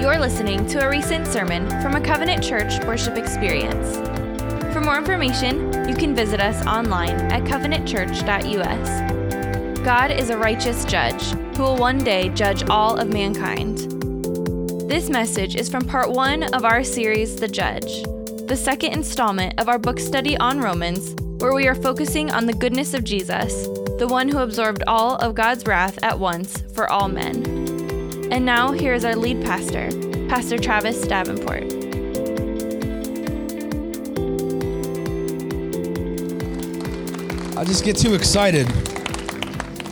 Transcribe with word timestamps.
You're 0.00 0.18
listening 0.18 0.66
to 0.66 0.84
a 0.84 0.90
recent 0.90 1.26
sermon 1.26 1.68
from 1.80 1.94
a 1.94 2.00
Covenant 2.00 2.44
Church 2.44 2.84
worship 2.84 3.16
experience. 3.16 3.96
For 4.74 4.80
more 4.80 4.98
information, 4.98 5.88
you 5.88 5.94
can 5.94 6.14
visit 6.14 6.40
us 6.40 6.66
online 6.66 7.16
at 7.32 7.44
covenantchurch.us. 7.44 9.84
God 9.84 10.10
is 10.10 10.30
a 10.30 10.36
righteous 10.36 10.84
judge 10.84 11.22
who 11.56 11.62
will 11.62 11.76
one 11.76 11.98
day 11.98 12.28
judge 12.30 12.68
all 12.68 12.96
of 12.96 13.12
mankind. 13.12 13.78
This 14.90 15.08
message 15.08 15.56
is 15.56 15.70
from 15.70 15.86
part 15.86 16.10
one 16.10 16.42
of 16.54 16.64
our 16.64 16.84
series, 16.84 17.36
The 17.36 17.48
Judge, 17.48 18.02
the 18.46 18.56
second 18.56 18.92
installment 18.92 19.58
of 19.58 19.68
our 19.68 19.78
book 19.78 19.98
study 19.98 20.36
on 20.36 20.60
Romans, 20.60 21.14
where 21.40 21.54
we 21.54 21.66
are 21.66 21.74
focusing 21.74 22.30
on 22.30 22.46
the 22.46 22.52
goodness 22.52 22.94
of 22.94 23.04
Jesus, 23.04 23.66
the 23.98 24.08
one 24.08 24.28
who 24.28 24.38
absorbed 24.38 24.82
all 24.86 25.16
of 25.16 25.34
God's 25.34 25.66
wrath 25.66 25.98
at 26.02 26.18
once 26.18 26.62
for 26.74 26.90
all 26.90 27.08
men. 27.08 27.53
And 28.30 28.44
now, 28.44 28.72
here 28.72 28.94
is 28.94 29.04
our 29.04 29.14
lead 29.14 29.44
pastor, 29.44 29.90
Pastor 30.28 30.58
Travis 30.58 31.06
Davenport. 31.06 31.64
I 37.56 37.64
just 37.64 37.84
get 37.84 37.96
too 37.96 38.14
excited. 38.14 38.66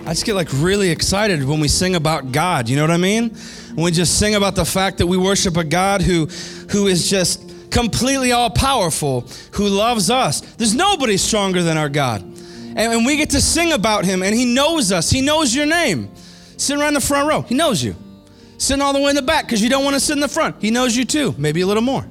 I 0.05 0.15
just 0.15 0.25
get 0.25 0.35
like 0.35 0.49
really 0.55 0.91
excited 0.91 1.45
when 1.45 1.61
we 1.61 1.69
sing 1.69 1.95
about 1.95 2.33
God. 2.33 2.69
You 2.69 2.77
know 2.77 2.83
what 2.83 2.91
I 2.91 2.97
mean? 2.97 3.31
When 3.75 3.85
we 3.85 3.93
just 3.93 4.19
sing 4.19 4.35
about 4.35 4.57
the 4.57 4.65
fact 4.65 4.99
that 4.99 5.07
we 5.07 5.17
worship 5.17 5.57
a 5.57 5.65
God 5.65 6.03
who, 6.03 6.27
who 6.71 6.87
is 6.87 7.09
just 7.09 7.71
completely 7.71 8.33
all 8.33 8.51
powerful, 8.51 9.27
who 9.53 9.69
loves 9.69 10.11
us. 10.11 10.41
There's 10.57 10.75
nobody 10.75 11.17
stronger 11.17 11.63
than 11.63 11.77
our 11.77 11.89
God. 11.89 12.23
And, 12.23 12.79
and 12.79 13.07
we 13.07 13.17
get 13.17 13.31
to 13.31 13.41
sing 13.41 13.73
about 13.73 14.05
him, 14.05 14.23
and 14.23 14.35
he 14.35 14.45
knows 14.45 14.91
us. 14.91 15.11
He 15.11 15.21
knows 15.21 15.55
your 15.55 15.67
name. 15.67 16.11
Sitting 16.57 16.83
around 16.83 16.95
the 16.95 17.01
front 17.01 17.29
row, 17.29 17.43
he 17.43 17.55
knows 17.55 17.83
you. 17.83 17.95
Sitting 18.63 18.81
all 18.81 18.93
the 18.93 19.01
way 19.01 19.11
in 19.11 19.17
the 19.17 19.23
back 19.23 19.45
because 19.45 19.61
you 19.61 19.69
don't 19.69 19.83
want 19.83 19.95
to 19.95 19.99
sit 20.01 20.13
in 20.13 20.21
the 20.21 20.29
front, 20.29 20.63
he 20.63 20.71
knows 20.71 20.97
you 20.97 21.05
too, 21.05 21.35
maybe 21.37 21.63
a 21.63 21.67
little 21.67 21.83
more. 21.83 22.07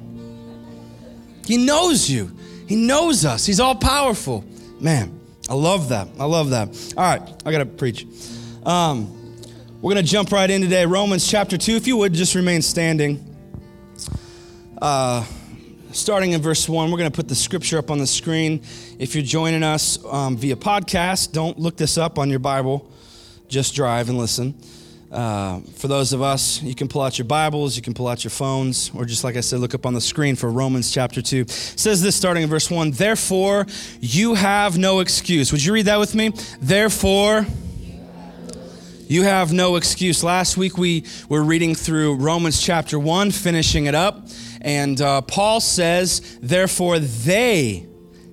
He 1.46 1.56
knows 1.56 2.10
you. 2.10 2.30
He 2.68 2.76
knows 2.76 3.24
us. 3.24 3.46
He's 3.46 3.58
all 3.58 3.74
powerful. 3.74 4.44
Man, 4.78 5.18
I 5.48 5.54
love 5.54 5.88
that. 5.88 6.08
I 6.20 6.26
love 6.26 6.50
that. 6.50 6.68
All 6.94 7.04
right, 7.04 7.22
I 7.46 7.52
got 7.52 7.60
to 7.60 7.64
preach. 7.64 8.06
Um, 8.66 9.38
we're 9.80 9.94
going 9.94 10.04
to 10.04 10.10
jump 10.10 10.30
right 10.30 10.50
in 10.50 10.60
today. 10.60 10.84
Romans 10.84 11.26
chapter 11.26 11.56
2. 11.56 11.72
If 11.72 11.86
you 11.86 11.96
would 11.96 12.12
just 12.12 12.34
remain 12.34 12.60
standing. 12.60 13.24
Uh, 14.82 15.24
starting 15.92 16.32
in 16.32 16.42
verse 16.42 16.68
1, 16.68 16.90
we're 16.90 16.98
going 16.98 17.10
to 17.10 17.16
put 17.16 17.28
the 17.28 17.34
scripture 17.34 17.78
up 17.78 17.90
on 17.90 17.96
the 17.96 18.06
screen. 18.06 18.62
If 18.98 19.14
you're 19.14 19.24
joining 19.24 19.62
us 19.62 20.04
um, 20.04 20.36
via 20.36 20.56
podcast, 20.56 21.32
don't 21.32 21.58
look 21.58 21.78
this 21.78 21.96
up 21.96 22.18
on 22.18 22.28
your 22.28 22.40
Bible. 22.40 22.92
Just 23.48 23.74
drive 23.74 24.10
and 24.10 24.18
listen. 24.18 24.54
Uh, 25.12 25.60
for 25.74 25.88
those 25.88 26.14
of 26.14 26.22
us, 26.22 26.62
you 26.62 26.74
can 26.74 26.88
pull 26.88 27.02
out 27.02 27.18
your 27.18 27.26
Bibles, 27.26 27.76
you 27.76 27.82
can 27.82 27.92
pull 27.92 28.08
out 28.08 28.24
your 28.24 28.30
phones, 28.30 28.90
or 28.94 29.04
just 29.04 29.24
like 29.24 29.36
I 29.36 29.40
said, 29.40 29.60
look 29.60 29.74
up 29.74 29.84
on 29.84 29.92
the 29.92 30.00
screen 30.00 30.36
for 30.36 30.50
Romans 30.50 30.90
chapter 30.90 31.20
2. 31.20 31.40
It 31.42 31.50
says 31.50 32.00
this 32.00 32.16
starting 32.16 32.44
in 32.44 32.48
verse 32.48 32.70
1 32.70 32.92
Therefore, 32.92 33.66
you 34.00 34.32
have 34.34 34.78
no 34.78 35.00
excuse. 35.00 35.52
Would 35.52 35.62
you 35.62 35.74
read 35.74 35.84
that 35.84 35.98
with 35.98 36.14
me? 36.14 36.32
Therefore, 36.62 37.46
you 39.06 39.24
have 39.24 39.52
no 39.52 39.76
excuse. 39.76 40.24
Last 40.24 40.56
week 40.56 40.78
we 40.78 41.04
were 41.28 41.44
reading 41.44 41.74
through 41.74 42.14
Romans 42.16 42.62
chapter 42.62 42.98
1, 42.98 43.32
finishing 43.32 43.84
it 43.84 43.94
up, 43.94 44.26
and 44.62 44.98
uh, 44.98 45.20
Paul 45.20 45.60
says, 45.60 46.38
Therefore, 46.40 46.98
they 46.98 47.86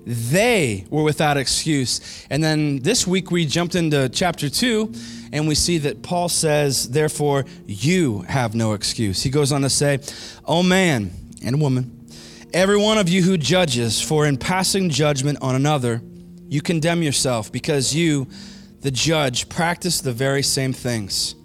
they 0.06 0.86
were 0.88 1.02
without 1.02 1.36
excuse. 1.36 2.26
And 2.30 2.42
then 2.42 2.78
this 2.78 3.06
week 3.06 3.30
we 3.30 3.44
jumped 3.44 3.74
into 3.74 4.08
chapter 4.08 4.48
2 4.48 4.92
and 5.32 5.46
we 5.46 5.54
see 5.54 5.78
that 5.78 6.02
Paul 6.02 6.28
says, 6.28 6.90
Therefore, 6.90 7.44
you 7.66 8.22
have 8.22 8.54
no 8.54 8.72
excuse. 8.72 9.22
He 9.22 9.30
goes 9.30 9.52
on 9.52 9.62
to 9.62 9.70
say, 9.70 10.00
Oh 10.44 10.62
man 10.62 11.12
and 11.44 11.60
woman, 11.60 12.08
every 12.52 12.76
one 12.76 12.98
of 12.98 13.08
you 13.08 13.22
who 13.22 13.38
judges, 13.38 14.00
for 14.00 14.26
in 14.26 14.36
passing 14.36 14.90
judgment 14.90 15.38
on 15.40 15.54
another, 15.54 16.02
you 16.48 16.60
condemn 16.60 17.02
yourself 17.02 17.52
because 17.52 17.94
you, 17.94 18.26
the 18.80 18.90
judge, 18.90 19.48
practice 19.48 20.00
the 20.00 20.12
very 20.12 20.42
same 20.42 20.72
things. 20.72 21.36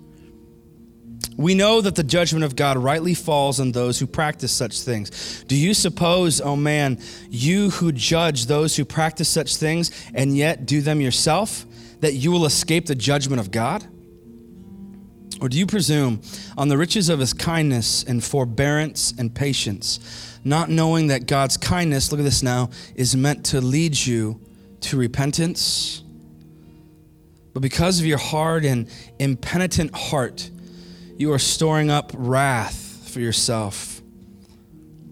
We 1.38 1.53
know 1.53 1.81
that 1.81 1.95
the 1.95 2.03
judgment 2.03 2.45
of 2.45 2.56
God 2.56 2.78
rightly 2.78 3.13
falls 3.13 3.59
on 3.59 3.74
those 3.74 4.00
who 4.00 4.07
practice 4.07 4.53
such 4.53 4.81
things. 4.81 5.44
Do 5.47 5.56
you 5.56 5.74
suppose, 5.74 6.40
oh 6.40 6.56
man, 6.56 7.00
you 7.29 7.72
who 7.72 7.91
judge 7.91 8.45
those 8.45 8.75
who 8.75 8.85
practice 8.85 9.28
such 9.28 9.57
things 9.57 9.91
and 10.13 10.38
yet 10.38 10.66
do 10.66 10.81
them 10.81 11.01
yourself, 11.01 11.66
that 12.05 12.13
you 12.13 12.31
will 12.31 12.45
escape 12.45 12.85
the 12.85 12.93
judgment 12.93 13.39
of 13.39 13.49
God? 13.49 13.83
Or 15.41 15.49
do 15.49 15.57
you 15.57 15.66
presume 15.66 16.21
on 16.55 16.67
the 16.67 16.77
riches 16.77 17.09
of 17.09 17.17
his 17.19 17.33
kindness 17.33 18.03
and 18.03 18.23
forbearance 18.23 19.11
and 19.17 19.33
patience, 19.33 20.38
not 20.44 20.69
knowing 20.69 21.07
that 21.07 21.25
God's 21.25 21.57
kindness, 21.57 22.11
look 22.11 22.19
at 22.19 22.23
this 22.23 22.44
now, 22.44 22.69
is 22.94 23.15
meant 23.15 23.44
to 23.47 23.59
lead 23.59 23.97
you 23.97 24.39
to 24.81 24.97
repentance? 24.97 26.03
But 27.55 27.61
because 27.61 27.99
of 27.99 28.05
your 28.05 28.19
hard 28.19 28.65
and 28.65 28.88
impenitent 29.17 29.95
heart, 29.95 30.51
you 31.17 31.33
are 31.33 31.39
storing 31.39 31.89
up 31.89 32.11
wrath 32.13 33.09
for 33.11 33.19
yourself 33.19 33.94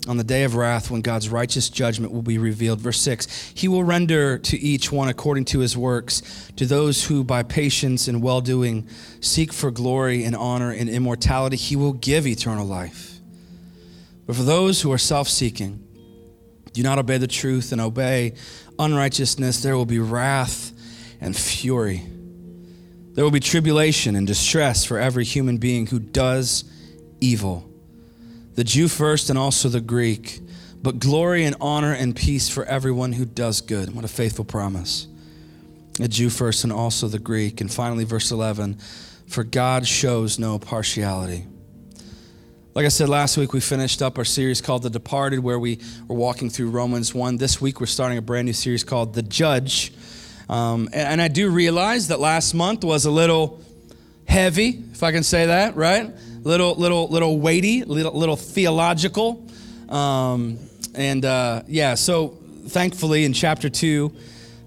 on 0.07 0.17
the 0.17 0.23
day 0.23 0.43
of 0.43 0.55
wrath 0.55 0.91
when 0.91 1.01
God's 1.01 1.29
righteous 1.29 1.69
judgment 1.69 2.11
will 2.11 2.21
be 2.21 2.37
revealed. 2.37 2.79
Verse 2.79 2.99
6 2.99 3.53
He 3.55 3.67
will 3.67 3.83
render 3.83 4.37
to 4.39 4.57
each 4.59 4.91
one 4.91 5.07
according 5.07 5.45
to 5.45 5.59
his 5.59 5.77
works, 5.77 6.51
to 6.57 6.65
those 6.65 7.05
who 7.05 7.23
by 7.23 7.43
patience 7.43 8.07
and 8.07 8.21
well 8.21 8.41
doing 8.41 8.87
seek 9.21 9.53
for 9.53 9.71
glory 9.71 10.23
and 10.23 10.35
honor 10.35 10.71
and 10.71 10.89
immortality, 10.89 11.55
he 11.55 11.75
will 11.75 11.93
give 11.93 12.27
eternal 12.27 12.65
life. 12.65 13.19
But 14.25 14.35
for 14.35 14.43
those 14.43 14.81
who 14.81 14.91
are 14.91 14.97
self 14.97 15.27
seeking, 15.29 15.85
do 16.73 16.83
not 16.83 16.97
obey 16.97 17.17
the 17.17 17.27
truth 17.27 17.71
and 17.71 17.79
obey 17.79 18.33
unrighteousness, 18.79 19.61
there 19.61 19.77
will 19.77 19.85
be 19.85 19.99
wrath 19.99 20.71
and 21.21 21.35
fury. 21.35 22.03
There 23.13 23.23
will 23.23 23.31
be 23.31 23.39
tribulation 23.39 24.15
and 24.15 24.25
distress 24.25 24.83
for 24.83 24.97
every 24.97 25.23
human 25.23 25.57
being 25.57 25.85
who 25.87 25.99
does 25.99 26.63
evil 27.21 27.69
the 28.55 28.63
Jew 28.63 28.87
first 28.87 29.29
and 29.29 29.39
also 29.39 29.69
the 29.69 29.81
Greek, 29.81 30.39
but 30.81 30.99
glory 30.99 31.45
and 31.45 31.55
honor 31.59 31.93
and 31.93 32.15
peace 32.15 32.49
for 32.49 32.65
everyone 32.65 33.13
who 33.13 33.25
does 33.25 33.61
good. 33.61 33.95
What 33.95 34.05
a 34.05 34.09
faithful 34.09 34.45
promise. 34.45 35.07
A 35.99 36.07
Jew 36.07 36.29
first 36.29 36.63
and 36.63 36.73
also 36.73 37.07
the 37.07 37.19
Greek. 37.19 37.61
And 37.61 37.71
finally, 37.71 38.03
verse 38.03 38.31
11 38.31 38.77
for 39.27 39.43
God 39.43 39.87
shows 39.87 40.37
no 40.37 40.59
partiality. 40.59 41.47
Like 42.75 42.85
I 42.85 42.89
said 42.89 43.07
last 43.07 43.37
week, 43.37 43.53
we 43.53 43.59
finished 43.59 44.01
up 44.01 44.17
our 44.17 44.25
series 44.25 44.59
called 44.59 44.81
The 44.81 44.89
Departed, 44.89 45.39
where 45.39 45.59
we 45.59 45.79
were 46.07 46.15
walking 46.15 46.49
through 46.49 46.71
Romans 46.71 47.13
1. 47.13 47.37
This 47.37 47.61
week, 47.61 47.79
we're 47.79 47.85
starting 47.85 48.17
a 48.17 48.21
brand 48.21 48.47
new 48.47 48.53
series 48.53 48.83
called 48.83 49.13
The 49.13 49.21
Judge. 49.21 49.93
Um, 50.49 50.89
and, 50.91 51.07
and 51.07 51.21
I 51.21 51.27
do 51.27 51.49
realize 51.49 52.07
that 52.07 52.19
last 52.19 52.53
month 52.53 52.83
was 52.83 53.05
a 53.05 53.11
little 53.11 53.61
heavy, 54.27 54.83
if 54.91 55.03
I 55.03 55.11
can 55.11 55.23
say 55.23 55.47
that, 55.47 55.75
right? 55.75 56.13
little, 56.43 56.75
little, 56.75 57.07
little 57.07 57.39
weighty, 57.39 57.83
little, 57.83 58.17
little 58.17 58.35
theological. 58.35 59.45
Um, 59.89 60.59
and 60.95 61.23
uh, 61.25 61.63
yeah, 61.67 61.95
so 61.95 62.37
thankfully 62.67 63.25
in 63.25 63.33
chapter 63.33 63.69
two, 63.69 64.13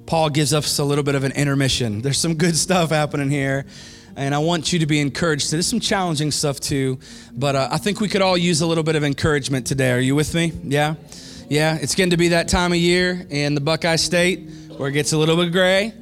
Paul 0.07 0.31
gives 0.31 0.55
us 0.55 0.79
a 0.79 0.85
little 0.85 1.05
bit 1.05 1.15
of 1.15 1.25
an 1.25 1.33
intermission. 1.33 2.01
There's 2.01 2.19
some 2.19 2.35
good 2.35 2.57
stuff 2.57 2.91
happening 2.91 3.31
here. 3.31 3.67
And 4.19 4.35
I 4.35 4.39
want 4.39 4.73
you 4.73 4.79
to 4.79 4.87
be 4.87 5.01
encouraged. 5.01 5.51
There's 5.51 5.67
some 5.67 5.81
challenging 5.81 6.31
stuff 6.31 6.59
too, 6.59 6.99
but 7.35 7.55
uh, 7.55 7.69
I 7.71 7.77
think 7.77 8.01
we 8.01 8.09
could 8.09 8.23
all 8.23 8.39
use 8.39 8.63
a 8.63 8.67
little 8.67 8.85
bit 8.85 8.97
of 8.97 9.05
encouragement 9.05 9.67
today. 9.67 9.93
Are 9.93 10.01
you 10.01 10.15
with 10.15 10.35
me? 10.35 10.53
Yeah? 10.65 10.95
Yeah, 11.51 11.77
it's 11.77 11.95
getting 11.95 12.13
to 12.13 12.17
be 12.17 12.29
that 12.29 12.49
time 12.49 12.73
of 12.73 12.79
year 12.79 13.27
in 13.29 13.55
the 13.55 13.61
Buckeye 13.61 13.97
State 13.97 14.49
where 14.79 14.89
it 14.89 14.93
gets 14.93 15.13
a 15.13 15.19
little 15.19 15.37
bit 15.37 15.53
gray, 15.53 15.93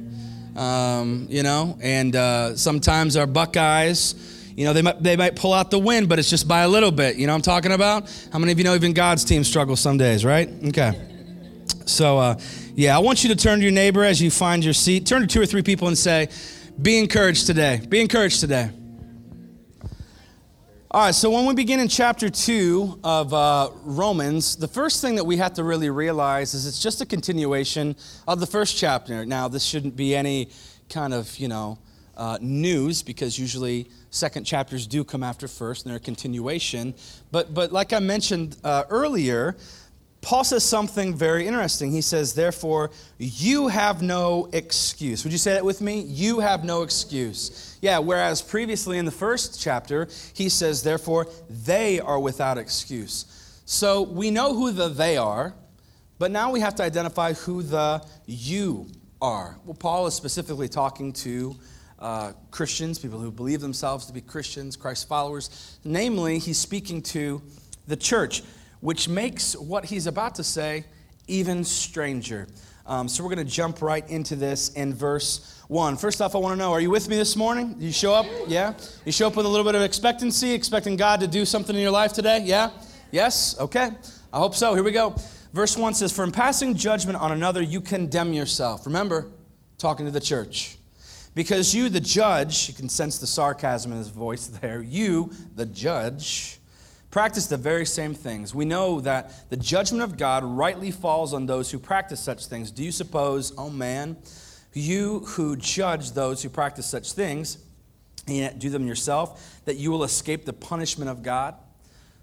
um, 0.55 1.27
you 1.29 1.43
know, 1.43 1.77
and 1.81 2.15
uh, 2.15 2.55
sometimes 2.55 3.17
our 3.17 3.27
Buckeyes 3.27 4.15
you 4.55 4.63
know, 4.63 4.71
they 4.71 4.81
might, 4.81 5.03
they 5.03 5.17
might 5.17 5.35
pull 5.35 5.53
out 5.53 5.69
the 5.69 5.79
win, 5.79 6.05
but 6.05 6.17
it's 6.17 6.29
just 6.29 6.47
by 6.47 6.61
a 6.61 6.67
little 6.67 6.91
bit. 6.91 7.17
You 7.17 7.27
know 7.27 7.33
I'm 7.33 7.41
talking 7.41 7.73
about? 7.73 8.09
How 8.31 8.39
many 8.39 8.53
of 8.53 8.57
you 8.57 8.63
know 8.63 8.73
even 8.73 8.93
God's 8.93 9.25
team 9.25 9.43
struggles 9.43 9.81
some 9.81 9.97
days, 9.97 10.23
right? 10.23 10.49
Okay. 10.67 10.93
So, 11.85 12.17
uh, 12.17 12.39
yeah, 12.73 12.95
I 12.95 12.99
want 12.99 13.23
you 13.23 13.29
to 13.29 13.35
turn 13.35 13.59
to 13.59 13.63
your 13.63 13.73
neighbor 13.73 14.03
as 14.03 14.21
you 14.21 14.31
find 14.31 14.63
your 14.63 14.73
seat. 14.73 15.05
Turn 15.05 15.21
to 15.21 15.27
two 15.27 15.41
or 15.41 15.45
three 15.45 15.61
people 15.61 15.87
and 15.87 15.97
say, 15.97 16.29
Be 16.81 16.97
encouraged 16.99 17.47
today. 17.47 17.81
Be 17.87 17.99
encouraged 17.99 18.39
today. 18.39 18.69
All 20.95 21.01
right, 21.01 21.13
so 21.13 21.29
when 21.29 21.45
we 21.45 21.53
begin 21.53 21.81
in 21.81 21.89
chapter 21.89 22.29
2 22.29 23.01
of 23.03 23.33
uh, 23.33 23.69
Romans, 23.83 24.55
the 24.55 24.69
first 24.69 25.01
thing 25.01 25.15
that 25.15 25.25
we 25.25 25.35
have 25.35 25.53
to 25.55 25.63
really 25.65 25.89
realize 25.89 26.53
is 26.53 26.65
it's 26.65 26.81
just 26.81 27.01
a 27.01 27.05
continuation 27.05 27.97
of 28.29 28.39
the 28.39 28.47
first 28.47 28.77
chapter. 28.77 29.25
Now, 29.25 29.49
this 29.49 29.61
shouldn't 29.61 29.97
be 29.97 30.15
any 30.15 30.51
kind 30.87 31.13
of, 31.13 31.37
you 31.37 31.49
know, 31.49 31.79
uh, 32.15 32.37
news 32.39 33.03
because 33.03 33.37
usually 33.37 33.89
second 34.09 34.45
chapters 34.45 34.87
do 34.87 35.03
come 35.03 35.21
after 35.21 35.49
first 35.49 35.83
and 35.83 35.89
they're 35.89 35.97
a 35.97 35.99
continuation. 35.99 36.93
But, 37.29 37.53
but 37.53 37.73
like 37.73 37.91
I 37.91 37.99
mentioned 37.99 38.55
uh, 38.63 38.83
earlier, 38.89 39.57
Paul 40.25 40.43
says 40.43 40.63
something 40.63 41.13
very 41.13 41.45
interesting. 41.45 41.91
He 41.91 42.01
says, 42.01 42.33
Therefore, 42.33 42.89
you 43.19 43.67
have 43.67 44.01
no 44.01 44.49
excuse. 44.53 45.23
Would 45.23 45.31
you 45.31 45.37
say 45.37 45.53
that 45.53 45.63
with 45.63 45.81
me? 45.81 46.01
You 46.01 46.39
have 46.39 46.63
no 46.63 46.81
excuse. 46.81 47.77
Yeah, 47.79 47.99
whereas 47.99 48.41
previously 48.41 48.97
in 48.97 49.05
the 49.05 49.11
first 49.11 49.61
chapter, 49.61 50.07
he 50.33 50.49
says, 50.49 50.81
Therefore, 50.81 51.27
they 51.47 51.99
are 51.99 52.19
without 52.19 52.57
excuse. 52.57 53.61
So 53.65 54.01
we 54.01 54.31
know 54.31 54.55
who 54.55 54.71
the 54.71 54.89
they 54.89 55.15
are, 55.15 55.53
but 56.17 56.31
now 56.31 56.49
we 56.49 56.59
have 56.59 56.73
to 56.75 56.83
identify 56.83 57.33
who 57.33 57.61
the 57.61 58.03
you 58.25 58.87
are. 59.21 59.59
Well, 59.63 59.75
Paul 59.75 60.07
is 60.07 60.15
specifically 60.15 60.67
talking 60.67 61.13
to 61.13 61.55
uh, 61.99 62.31
Christians, 62.49 62.97
people 62.97 63.19
who 63.19 63.29
believe 63.29 63.61
themselves 63.61 64.07
to 64.07 64.13
be 64.13 64.21
Christians, 64.21 64.75
Christ 64.75 65.07
followers. 65.07 65.77
Namely, 65.83 66.39
he's 66.39 66.57
speaking 66.57 67.03
to 67.03 67.43
the 67.87 67.95
church 67.95 68.41
which 68.85 69.09
makes 69.09 69.55
what 69.55 69.83
he's 69.83 70.05
about 70.05 70.35
to 70.35 70.43
say 70.43 70.85
even 71.27 71.63
stranger. 71.63 72.47
Um, 72.85 73.07
so 73.07 73.23
we're 73.23 73.33
going 73.33 73.43
to 73.43 73.51
jump 73.51 73.81
right 73.81 74.07
into 74.11 74.35
this 74.35 74.69
in 74.73 74.93
verse 74.93 75.59
1. 75.69 75.97
First 75.97 76.21
off, 76.21 76.35
I 76.35 76.37
want 76.37 76.53
to 76.53 76.55
know 76.55 76.71
are 76.71 76.79
you 76.79 76.91
with 76.91 77.09
me 77.09 77.15
this 77.15 77.35
morning? 77.35 77.75
You 77.79 77.91
show 77.91 78.13
up? 78.13 78.27
Yeah? 78.47 78.75
You 79.03 79.11
show 79.11 79.25
up 79.25 79.35
with 79.35 79.47
a 79.47 79.49
little 79.49 79.65
bit 79.65 79.73
of 79.73 79.81
expectancy, 79.81 80.53
expecting 80.53 80.97
God 80.97 81.19
to 81.21 81.27
do 81.27 81.45
something 81.45 81.75
in 81.75 81.81
your 81.81 81.89
life 81.89 82.13
today? 82.13 82.43
Yeah? 82.43 82.69
Yes? 83.09 83.59
Okay. 83.59 83.89
I 84.31 84.37
hope 84.37 84.53
so. 84.53 84.75
Here 84.75 84.83
we 84.83 84.91
go. 84.91 85.15
Verse 85.51 85.75
1 85.75 85.95
says, 85.95 86.11
For 86.11 86.23
in 86.23 86.31
passing 86.31 86.75
judgment 86.75 87.19
on 87.19 87.31
another, 87.31 87.63
you 87.63 87.81
condemn 87.81 88.33
yourself. 88.33 88.85
Remember, 88.85 89.31
talking 89.79 90.05
to 90.05 90.11
the 90.11 90.21
church. 90.21 90.77
Because 91.33 91.73
you, 91.73 91.89
the 91.89 91.99
judge, 91.99 92.67
you 92.67 92.75
can 92.75 92.87
sense 92.87 93.17
the 93.17 93.25
sarcasm 93.25 93.93
in 93.93 93.97
his 93.97 94.09
voice 94.09 94.45
there. 94.61 94.83
You, 94.83 95.31
the 95.55 95.65
judge, 95.65 96.59
practice 97.15 97.47
the 97.47 97.55
very 97.55 97.85
same 97.85 98.13
things. 98.13 98.53
We 98.53 98.65
know 98.65 98.99
that 98.99 99.49
the 99.49 99.55
judgment 99.55 100.03
of 100.03 100.17
God 100.17 100.43
rightly 100.43 100.91
falls 100.91 101.33
on 101.33 101.45
those 101.45 101.71
who 101.71 101.79
practice 101.79 102.19
such 102.19 102.47
things. 102.47 102.71
Do 102.71 102.83
you 102.83 102.91
suppose, 102.91 103.53
oh 103.57 103.69
man, 103.69 104.17
you 104.73 105.19
who 105.19 105.55
judge 105.55 106.11
those 106.11 106.43
who 106.43 106.49
practice 106.49 106.85
such 106.85 107.13
things, 107.13 107.57
and 108.27 108.35
yet 108.35 108.59
do 108.59 108.69
them 108.69 108.85
yourself, 108.85 109.61
that 109.63 109.77
you 109.77 109.91
will 109.91 110.03
escape 110.03 110.43
the 110.43 110.51
punishment 110.51 111.09
of 111.09 111.23
God? 111.23 111.55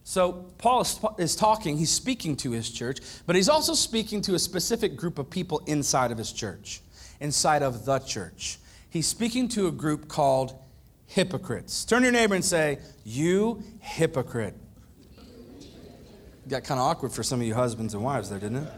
So, 0.04 0.44
Paul 0.58 0.86
is 1.16 1.36
talking, 1.36 1.78
he's 1.78 1.88
speaking 1.90 2.36
to 2.36 2.50
his 2.50 2.68
church, 2.68 2.98
but 3.24 3.34
he's 3.34 3.48
also 3.48 3.72
speaking 3.72 4.20
to 4.20 4.34
a 4.34 4.38
specific 4.38 4.94
group 4.94 5.18
of 5.18 5.30
people 5.30 5.60
inside 5.60 6.12
of 6.12 6.18
his 6.18 6.34
church, 6.34 6.82
inside 7.18 7.62
of 7.62 7.86
the 7.86 7.98
church. 8.00 8.58
He's 8.90 9.06
speaking 9.06 9.48
to 9.56 9.68
a 9.68 9.72
group 9.72 10.08
called 10.08 10.54
hypocrites. 11.06 11.86
Turn 11.86 12.02
your 12.02 12.12
neighbor 12.12 12.34
and 12.34 12.44
say, 12.44 12.78
You 13.06 13.62
hypocrite. 13.80 14.54
Got 16.48 16.64
kind 16.64 16.80
of 16.80 16.86
awkward 16.86 17.12
for 17.12 17.22
some 17.22 17.40
of 17.40 17.46
you 17.46 17.54
husbands 17.54 17.94
and 17.94 18.02
wives 18.02 18.30
there, 18.30 18.38
didn't 18.38 18.64
it? 18.64 18.72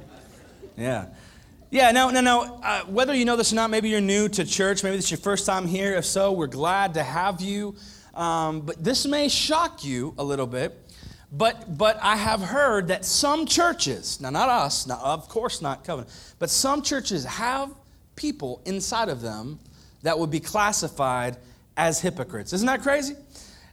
Yeah. 0.76 1.06
Yeah, 1.70 1.90
now, 1.93 2.11
now, 2.11 2.20
now 2.20 2.61
uh, 2.62 2.82
whether 2.82 3.14
you 3.14 3.25
know 3.25 3.37
this 3.37 3.52
or 3.52 3.56
not, 3.56 3.70
maybe 3.70 3.88
you're 3.88 4.00
new 4.00 4.28
to 4.28 4.44
church, 4.44 4.84
maybe 4.84 4.96
this 4.96 5.06
is 5.06 5.11
your 5.11 5.19
first 5.19 5.46
time 5.46 5.66
here. 5.66 5.94
If 5.94 6.05
so, 6.05 6.32
we're 6.32 6.46
glad 6.46 6.94
to 6.94 7.02
have 7.02 7.40
you. 7.40 7.75
Um, 8.12 8.61
but 8.61 8.84
this 8.84 9.06
may 9.06 9.28
shock 9.28 9.84
you 9.84 10.14
a 10.19 10.25
little 10.25 10.46
bit. 10.46 10.78
But, 11.32 11.76
but 11.76 11.99
I 12.00 12.14
have 12.14 12.40
heard 12.40 12.88
that 12.88 13.05
some 13.05 13.44
churches, 13.44 14.20
now 14.20 14.31
not 14.31 14.49
us, 14.49 14.87
not, 14.87 15.00
of 15.00 15.28
course 15.28 15.61
not 15.61 15.82
Covenant, 15.84 16.14
but 16.38 16.49
some 16.49 16.81
churches 16.81 17.25
have 17.25 17.75
people 18.14 18.62
inside 18.66 19.08
of 19.08 19.20
them 19.20 19.58
that 20.02 20.16
would 20.16 20.31
be 20.31 20.38
classified 20.38 21.37
as 21.76 22.00
hypocrites. 22.00 22.52
Isn't 22.52 22.66
that 22.66 22.82
crazy? 22.82 23.16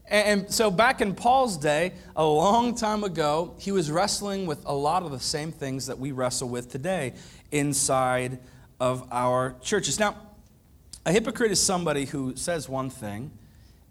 And 0.08 0.52
so, 0.52 0.70
back 0.70 1.00
in 1.00 1.16
Paul's 1.16 1.58
day, 1.58 1.94
a 2.16 2.26
long 2.26 2.76
time 2.76 3.04
ago, 3.04 3.56
he 3.58 3.72
was 3.72 3.90
wrestling 3.90 4.46
with 4.46 4.62
a 4.66 4.74
lot 4.74 5.04
of 5.04 5.12
the 5.12 5.20
same 5.20 5.52
things 5.52 5.88
that 5.88 5.98
we 5.98 6.12
wrestle 6.12 6.50
with 6.50 6.70
today 6.70 7.14
inside 7.52 8.40
of 8.80 9.08
our 9.12 9.56
churches. 9.62 10.00
Now, 10.00 10.18
a 11.06 11.12
hypocrite 11.12 11.52
is 11.52 11.62
somebody 11.62 12.06
who 12.06 12.36
says 12.36 12.68
one 12.68 12.90
thing 12.90 13.32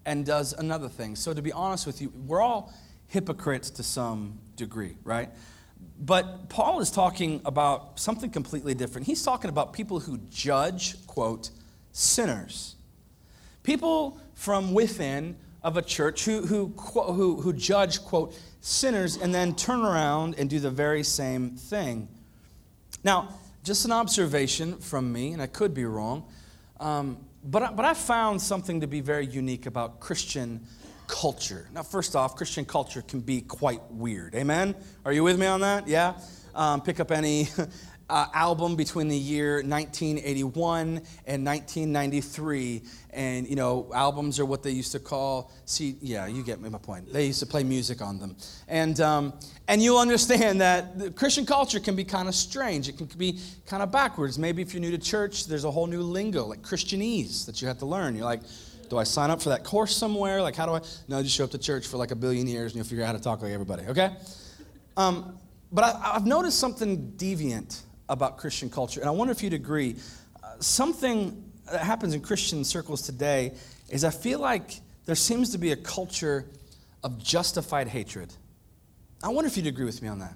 and 0.05 0.25
does 0.25 0.53
another 0.53 0.89
thing. 0.89 1.15
So, 1.15 1.33
to 1.33 1.41
be 1.41 1.51
honest 1.51 1.87
with 1.87 2.01
you, 2.01 2.13
we're 2.27 2.41
all 2.41 2.73
hypocrites 3.07 3.69
to 3.71 3.83
some 3.83 4.37
degree, 4.55 4.97
right? 5.03 5.29
But 5.99 6.49
Paul 6.49 6.79
is 6.79 6.91
talking 6.91 7.41
about 7.45 7.99
something 7.99 8.29
completely 8.29 8.73
different. 8.73 9.07
He's 9.07 9.23
talking 9.23 9.49
about 9.49 9.73
people 9.73 9.99
who 9.99 10.19
judge, 10.29 11.05
quote, 11.07 11.51
sinners. 11.91 12.75
People 13.63 14.19
from 14.33 14.73
within 14.73 15.35
of 15.63 15.77
a 15.77 15.81
church 15.81 16.25
who, 16.25 16.41
who, 16.41 16.67
who, 16.67 17.41
who 17.41 17.53
judge, 17.53 18.03
quote, 18.03 18.37
sinners 18.61 19.17
and 19.17 19.33
then 19.33 19.55
turn 19.55 19.81
around 19.81 20.35
and 20.37 20.49
do 20.49 20.59
the 20.59 20.71
very 20.71 21.03
same 21.03 21.51
thing. 21.51 22.07
Now, 23.03 23.29
just 23.63 23.85
an 23.85 23.91
observation 23.91 24.77
from 24.77 25.11
me, 25.11 25.33
and 25.33 25.41
I 25.41 25.47
could 25.47 25.73
be 25.73 25.85
wrong, 25.85 26.23
um, 26.79 27.17
but, 27.43 27.63
I, 27.63 27.71
but 27.71 27.85
I 27.85 27.93
found 27.93 28.41
something 28.41 28.81
to 28.81 28.87
be 28.87 29.01
very 29.01 29.25
unique 29.25 29.65
about 29.65 29.99
Christian 29.99 30.65
culture. 31.07 31.67
Now, 31.73 31.83
first 31.83 32.15
off, 32.15 32.35
Christian 32.35 32.65
culture 32.65 33.01
can 33.01 33.19
be 33.19 33.41
quite 33.41 33.81
weird. 33.91 34.33
Amen? 34.35 34.75
Are 35.05 35.11
you 35.11 35.23
with 35.23 35.39
me 35.39 35.45
on 35.45 35.61
that? 35.61 35.87
Yeah? 35.87 36.13
Um, 36.55 36.81
pick 36.81 36.99
up 36.99 37.11
any 37.11 37.47
uh, 38.11 38.27
album 38.33 38.75
between 38.75 39.07
the 39.07 39.17
year 39.17 39.63
1981 39.63 41.01
and 41.25 41.45
1993. 41.45 42.81
And, 43.11 43.47
you 43.47 43.55
know, 43.55 43.89
albums 43.93 44.37
are 44.37 44.45
what 44.45 44.63
they 44.63 44.71
used 44.71 44.91
to 44.91 44.99
call, 44.99 45.51
see, 45.65 45.95
yeah, 46.01 46.27
you 46.27 46.43
get 46.43 46.59
my 46.59 46.77
point. 46.77 47.11
They 47.11 47.27
used 47.27 47.39
to 47.39 47.45
play 47.45 47.63
music 47.63 48.01
on 48.01 48.19
them. 48.19 48.35
And, 48.67 48.99
um, 48.99 49.33
and 49.69 49.81
you'll 49.81 49.97
understand 49.97 50.59
that 50.59 51.15
Christian 51.15 51.45
culture 51.45 51.79
can 51.79 51.95
be 51.95 52.03
kind 52.03 52.27
of 52.27 52.35
strange. 52.35 52.89
It 52.89 52.97
can 52.97 53.07
be 53.17 53.39
kind 53.65 53.81
of 53.81 53.91
backwards. 53.91 54.37
Maybe 54.37 54.61
if 54.61 54.73
you're 54.73 54.81
new 54.81 54.91
to 54.91 54.97
church, 54.97 55.47
there's 55.47 55.63
a 55.63 55.71
whole 55.71 55.87
new 55.87 56.01
lingo, 56.01 56.45
like 56.45 56.61
Christianese, 56.61 57.45
that 57.45 57.61
you 57.61 57.67
have 57.69 57.77
to 57.79 57.85
learn. 57.85 58.15
You're 58.15 58.25
like, 58.25 58.41
do 58.89 58.97
I 58.97 59.05
sign 59.05 59.29
up 59.29 59.41
for 59.41 59.49
that 59.49 59.63
course 59.63 59.95
somewhere? 59.95 60.41
Like, 60.41 60.57
how 60.57 60.65
do 60.65 60.73
I? 60.73 60.81
No, 61.07 61.23
just 61.23 61.33
show 61.33 61.45
up 61.45 61.51
to 61.51 61.57
church 61.57 61.87
for 61.87 61.95
like 61.95 62.11
a 62.11 62.15
billion 62.15 62.45
years 62.45 62.73
and 62.73 62.75
you'll 62.75 62.85
figure 62.85 63.05
out 63.05 63.07
how 63.07 63.13
to 63.13 63.23
talk 63.23 63.41
like 63.41 63.53
everybody, 63.53 63.83
okay? 63.87 64.11
Um, 64.97 65.39
but 65.71 65.85
I, 65.85 66.15
I've 66.15 66.25
noticed 66.25 66.59
something 66.59 67.13
deviant 67.15 67.83
about 68.11 68.37
Christian 68.37 68.69
culture. 68.69 68.99
And 68.99 69.09
I 69.09 69.11
wonder 69.11 69.31
if 69.31 69.41
you'd 69.41 69.53
agree. 69.53 69.95
Uh, 70.43 70.47
something 70.59 71.43
that 71.71 71.81
happens 71.81 72.13
in 72.13 72.19
Christian 72.21 72.63
circles 72.63 73.01
today 73.01 73.53
is 73.89 74.03
I 74.03 74.09
feel 74.09 74.39
like 74.39 74.81
there 75.05 75.15
seems 75.15 75.49
to 75.51 75.57
be 75.57 75.71
a 75.71 75.77
culture 75.77 76.45
of 77.03 77.17
justified 77.17 77.87
hatred. 77.87 78.31
I 79.23 79.29
wonder 79.29 79.47
if 79.47 79.55
you'd 79.55 79.67
agree 79.67 79.85
with 79.85 80.01
me 80.01 80.09
on 80.09 80.19
that. 80.19 80.33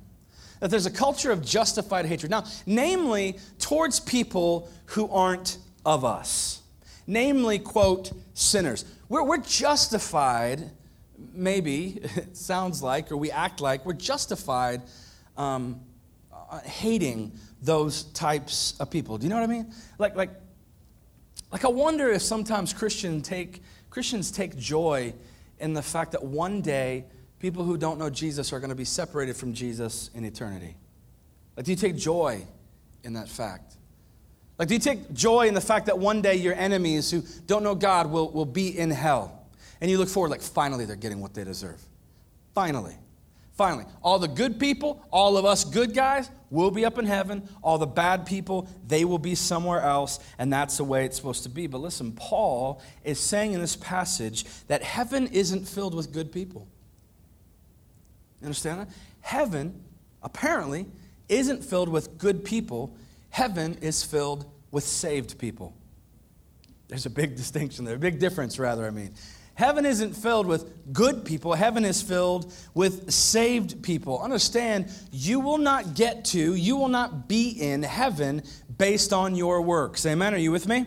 That 0.62 0.72
there's 0.72 0.86
a 0.86 0.92
culture 0.92 1.32
of 1.32 1.44
justified 1.44 2.06
hatred. 2.06 2.32
Now, 2.32 2.46
namely, 2.66 3.38
towards 3.60 4.00
people 4.00 4.72
who 4.86 5.10
aren't 5.10 5.58
of 5.86 6.06
us. 6.06 6.62
Namely, 7.06 7.60
quote, 7.60 8.14
sinners. 8.34 8.86
We're, 9.10 9.24
we're 9.24 9.38
justified, 9.38 10.72
maybe, 11.34 12.00
it 12.16 12.38
sounds 12.38 12.82
like, 12.82 13.12
or 13.12 13.18
we 13.18 13.32
act 13.32 13.60
like, 13.60 13.86
we're 13.86 13.94
justified 13.94 14.82
um, 15.36 15.82
uh, 16.32 16.60
hating 16.62 17.34
those 17.66 18.04
types 18.04 18.76
of 18.80 18.90
people. 18.90 19.18
Do 19.18 19.26
you 19.26 19.30
know 19.30 19.36
what 19.36 19.50
I 19.50 19.54
mean? 19.54 19.74
Like, 19.98 20.16
like, 20.16 20.30
like 21.52 21.66
I 21.66 21.70
wonder 21.70 22.10
if 22.10 22.22
sometimes 22.22 22.74
Christian 22.74 23.22
take, 23.22 23.62
Christians 23.90 24.32
take 24.32 24.58
joy 24.58 25.14
in 25.60 25.74
the 25.74 25.82
fact 25.82 26.12
that 26.12 26.24
one 26.24 26.62
day 26.62 27.06
people 27.40 27.64
who 27.64 27.78
don't 27.78 27.98
know 28.00 28.10
Jesus 28.10 28.54
are 28.54 28.60
going 28.60 28.70
to 28.70 28.76
be 28.76 28.86
separated 28.86 29.36
from 29.36 29.54
Jesus 29.54 30.10
in 30.14 30.24
eternity. 30.26 30.76
Like, 31.56 31.66
do 31.66 31.72
you 31.72 31.78
take 31.78 31.96
joy 31.96 32.46
in 33.04 33.14
that 33.14 33.30
fact? 33.30 33.74
Like, 34.58 34.68
do 34.68 34.74
you 34.74 34.80
take 34.80 35.14
joy 35.14 35.48
in 35.48 35.54
the 35.54 35.62
fact 35.62 35.88
that 35.88 36.00
one 36.00 36.22
day 36.22 36.36
your 36.36 36.54
enemies 36.54 37.12
who 37.12 37.24
don't 37.46 37.64
know 37.64 37.76
God 37.76 38.10
will, 38.10 38.32
will 38.32 38.46
be 38.46 38.78
in 38.78 38.90
hell? 38.90 39.48
And 39.82 39.92
you 39.92 39.98
look 39.98 40.10
forward, 40.10 40.30
like, 40.30 40.42
finally 40.42 40.86
they're 40.86 40.96
getting 40.96 41.20
what 41.20 41.34
they 41.34 41.44
deserve. 41.44 41.82
Finally. 42.54 42.96
Finally, 43.56 43.86
all 44.04 44.20
the 44.20 44.28
good 44.28 44.60
people, 44.60 45.02
all 45.12 45.38
of 45.38 45.46
us 45.46 45.64
good 45.64 45.94
guys, 45.94 46.30
will 46.50 46.72
be 46.72 46.84
up 46.84 47.00
in 47.00 47.06
heaven. 47.06 47.48
All 47.64 47.78
the 47.78 47.88
bad 47.88 48.26
people, 48.26 48.68
they 48.86 49.06
will 49.06 49.18
be 49.18 49.34
somewhere 49.34 49.82
else. 49.82 50.20
And 50.38 50.52
that's 50.52 50.76
the 50.78 50.84
way 50.84 51.06
it's 51.06 51.16
supposed 51.16 51.44
to 51.44 51.50
be. 51.50 51.66
But 51.66 51.80
listen, 51.80 52.12
Paul 52.12 52.82
is 53.06 53.18
saying 53.18 53.54
in 53.54 53.62
this 53.62 53.78
passage 53.78 54.44
that 54.68 54.84
heaven 54.84 55.28
isn't 55.28 55.68
filled 55.68 55.96
with 55.96 56.12
good 56.12 56.34
people. 56.34 56.68
You 58.42 58.48
understand 58.48 58.82
that? 58.82 58.90
Heaven, 59.22 59.82
apparently, 60.22 60.86
isn't 61.30 61.64
filled 61.64 61.88
with 61.90 62.18
good 62.18 62.44
people. 62.44 62.94
Heaven 63.30 63.78
is 63.82 64.04
filled 64.04 64.46
with 64.72 64.84
saved 64.84 65.40
people. 65.40 65.74
There's 66.90 67.06
a 67.06 67.10
big 67.10 67.36
distinction 67.38 67.86
there, 67.86 67.96
a 67.96 68.00
big 68.00 68.20
difference, 68.20 68.60
rather, 68.60 68.86
I 68.86 68.90
mean. 68.90 69.14
Heaven 69.56 69.86
isn't 69.86 70.14
filled 70.14 70.48
with 70.48 70.94
good 70.94 71.24
people, 71.24 71.54
heaven 71.54 71.86
is 71.86 72.02
filled 72.02 72.54
with 72.74 73.12
saved 73.12 73.82
people. 73.82 74.20
Understand, 74.20 74.92
you 75.12 75.40
will 75.40 75.58
not 75.58 75.96
get 75.96 76.26
to, 76.26 76.56
you 76.56 76.76
will 76.76 76.90
not 76.90 77.28
be 77.28 77.50
in 77.50 77.82
heaven 77.82 78.44
based 78.78 79.14
on 79.14 79.34
your 79.34 79.62
works. 79.62 80.06
Amen? 80.06 80.34
Are 80.34 80.38
you 80.38 80.52
with 80.52 80.68
me? 80.68 80.86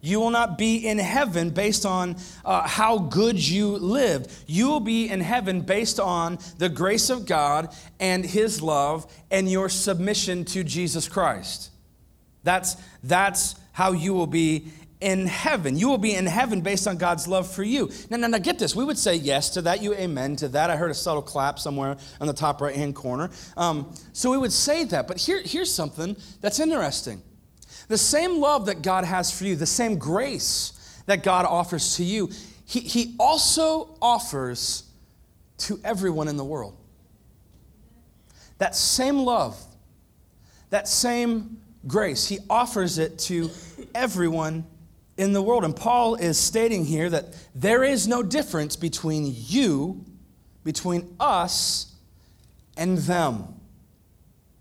You 0.00 0.18
will 0.18 0.30
not 0.30 0.58
be 0.58 0.88
in 0.88 0.98
heaven 0.98 1.50
based 1.50 1.86
on 1.86 2.16
uh, 2.44 2.66
how 2.66 2.98
good 2.98 3.38
you 3.38 3.68
lived. 3.68 4.32
You 4.48 4.68
will 4.68 4.80
be 4.80 5.08
in 5.08 5.20
heaven 5.20 5.60
based 5.60 6.00
on 6.00 6.38
the 6.58 6.68
grace 6.68 7.08
of 7.08 7.24
God 7.24 7.72
and 8.00 8.24
His 8.24 8.60
love 8.60 9.06
and 9.30 9.48
your 9.48 9.68
submission 9.68 10.44
to 10.46 10.64
Jesus 10.64 11.08
Christ. 11.08 11.70
That's, 12.42 12.76
that's 13.04 13.54
how 13.70 13.92
you 13.92 14.12
will 14.12 14.26
be 14.26 14.72
in 15.02 15.26
heaven. 15.26 15.76
You 15.76 15.88
will 15.88 15.98
be 15.98 16.14
in 16.14 16.26
heaven 16.26 16.60
based 16.60 16.86
on 16.86 16.96
God's 16.96 17.26
love 17.26 17.50
for 17.50 17.64
you. 17.64 17.90
Now, 18.08 18.16
now, 18.18 18.28
now, 18.28 18.38
get 18.38 18.58
this. 18.58 18.74
We 18.74 18.84
would 18.84 18.96
say 18.96 19.16
yes 19.16 19.50
to 19.50 19.62
that. 19.62 19.82
You 19.82 19.94
amen 19.94 20.36
to 20.36 20.48
that. 20.48 20.70
I 20.70 20.76
heard 20.76 20.90
a 20.90 20.94
subtle 20.94 21.22
clap 21.22 21.58
somewhere 21.58 21.96
on 22.20 22.26
the 22.28 22.32
top 22.32 22.60
right 22.60 22.74
hand 22.74 22.94
corner. 22.94 23.30
Um, 23.56 23.92
so 24.12 24.30
we 24.30 24.38
would 24.38 24.52
say 24.52 24.84
that. 24.84 25.08
But 25.08 25.18
here, 25.18 25.42
here's 25.44 25.74
something 25.74 26.16
that's 26.40 26.60
interesting. 26.60 27.20
The 27.88 27.98
same 27.98 28.38
love 28.38 28.66
that 28.66 28.82
God 28.82 29.04
has 29.04 29.36
for 29.36 29.44
you, 29.44 29.56
the 29.56 29.66
same 29.66 29.98
grace 29.98 31.02
that 31.06 31.24
God 31.24 31.46
offers 31.46 31.96
to 31.96 32.04
you, 32.04 32.30
He, 32.64 32.80
he 32.80 33.16
also 33.18 33.96
offers 34.00 34.84
to 35.58 35.80
everyone 35.84 36.28
in 36.28 36.36
the 36.36 36.44
world. 36.44 36.76
That 38.58 38.76
same 38.76 39.18
love, 39.18 39.60
that 40.70 40.86
same 40.86 41.60
grace, 41.88 42.28
He 42.28 42.38
offers 42.48 42.98
it 42.98 43.18
to 43.20 43.50
everyone 43.94 44.64
in 45.16 45.32
the 45.32 45.42
world. 45.42 45.64
And 45.64 45.74
Paul 45.74 46.14
is 46.14 46.38
stating 46.38 46.84
here 46.84 47.10
that 47.10 47.34
there 47.54 47.84
is 47.84 48.08
no 48.08 48.22
difference 48.22 48.76
between 48.76 49.34
you, 49.34 50.04
between 50.64 51.14
us, 51.20 51.94
and 52.76 52.98
them. 52.98 53.60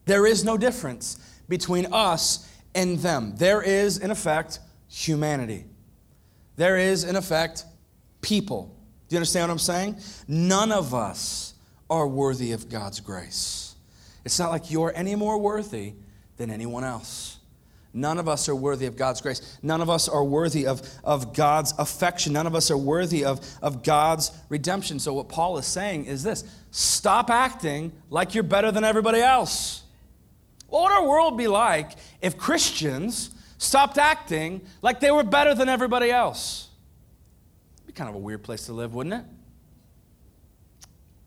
There 0.06 0.26
is 0.26 0.44
no 0.44 0.58
difference 0.58 1.18
between 1.48 1.88
us 1.94 2.48
and 2.76 3.00
them. 3.00 3.36
There 3.38 3.62
is, 3.62 3.98
in 3.98 4.12
effect, 4.12 4.60
humanity. 4.88 5.66
There 6.56 6.78
is, 6.78 7.04
in 7.04 7.16
effect, 7.16 7.66
people. 8.22 8.76
Do 9.08 9.16
you 9.16 9.18
understand 9.18 9.48
what 9.50 9.54
I'm 9.54 9.60
saying? 9.60 9.98
None 10.28 10.72
of 10.72 10.94
us 10.94 11.54
are 11.90 12.08
worthy 12.08 12.52
of 12.52 12.70
God's 12.70 13.00
grace. 13.00 13.76
It's 14.24 14.40
not 14.40 14.52
like 14.52 14.72
you're 14.72 14.94
any 14.96 15.16
more 15.16 15.38
worthy 15.38 15.94
than 16.38 16.50
anyone 16.50 16.84
else. 16.84 17.38
None 17.94 18.20
of 18.20 18.30
us 18.30 18.48
are 18.48 18.56
worthy 18.56 18.86
of 18.86 18.96
God's 18.96 19.20
grace. 19.20 19.58
None 19.62 19.82
of 19.82 19.90
us 19.90 20.08
are 20.08 20.24
worthy 20.24 20.66
of, 20.66 20.82
of 21.04 21.34
God's 21.34 21.74
affection. 21.78 22.34
None 22.34 22.48
of 22.48 22.56
us 22.56 22.72
are 22.72 22.78
worthy 22.78 23.26
of, 23.26 23.46
of 23.62 23.84
God's 23.84 24.32
redemption. 24.48 24.98
So, 24.98 25.14
what 25.14 25.28
Paul 25.28 25.58
is 25.58 25.66
saying 25.66 26.06
is 26.06 26.24
this 26.24 26.46
stop 26.72 27.30
acting 27.30 27.92
like 28.10 28.34
you're 28.34 28.44
better 28.44 28.72
than 28.72 28.86
everybody 28.86 29.20
else. 29.20 29.84
What 30.68 30.84
would 30.84 30.92
our 30.94 31.06
world 31.06 31.38
be 31.38 31.48
like 31.48 31.92
if 32.22 32.38
Christians 32.38 33.32
stopped 33.58 33.98
acting 33.98 34.62
like 34.82 35.02
they 35.02 35.12
were 35.12 35.24
better 35.24 35.54
than 35.54 35.68
everybody 35.68 36.12
else? 36.12 36.70
It'd 37.76 37.88
be 37.88 37.94
kind 37.94 38.10
of 38.10 38.16
a 38.16 38.20
weird 38.20 38.42
place 38.42 38.68
to 38.68 38.74
live, 38.74 38.94
wouldn't 38.94 39.16
it? 39.16 39.26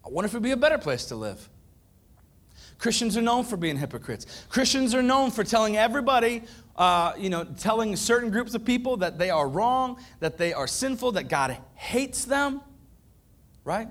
I 0.03 0.09
wonder 0.09 0.27
if 0.27 0.33
it'd 0.33 0.43
be 0.43 0.53
a 0.53 0.57
better 0.57 0.79
place 0.79 1.05
to 1.07 1.15
live. 1.15 1.47
Christians 2.79 3.17
are 3.17 3.23
known 3.23 3.45
for 3.45 3.57
being 3.57 3.77
hypocrites. 3.77 4.47
Christians 4.49 4.95
are 4.95 5.03
known 5.03 5.31
for 5.31 5.45
telling 5.45 5.77
everybody, 5.77 6.43
uh, 6.77 7.13
you 7.17 7.31
know, 7.31 7.45
telling 7.45 7.97
certain 7.97 8.31
groups 8.31 8.55
of 8.55 8.65
people 8.65 8.97
that 8.99 9.19
they 9.19 9.31
are 9.31 9.49
wrong, 9.49 9.99
that 10.21 10.39
they 10.39 10.53
are 10.53 10.67
sinful, 10.67 11.13
that 11.13 11.29
God 11.29 11.57
hates 11.75 12.25
them, 12.25 12.61
right? 13.65 13.89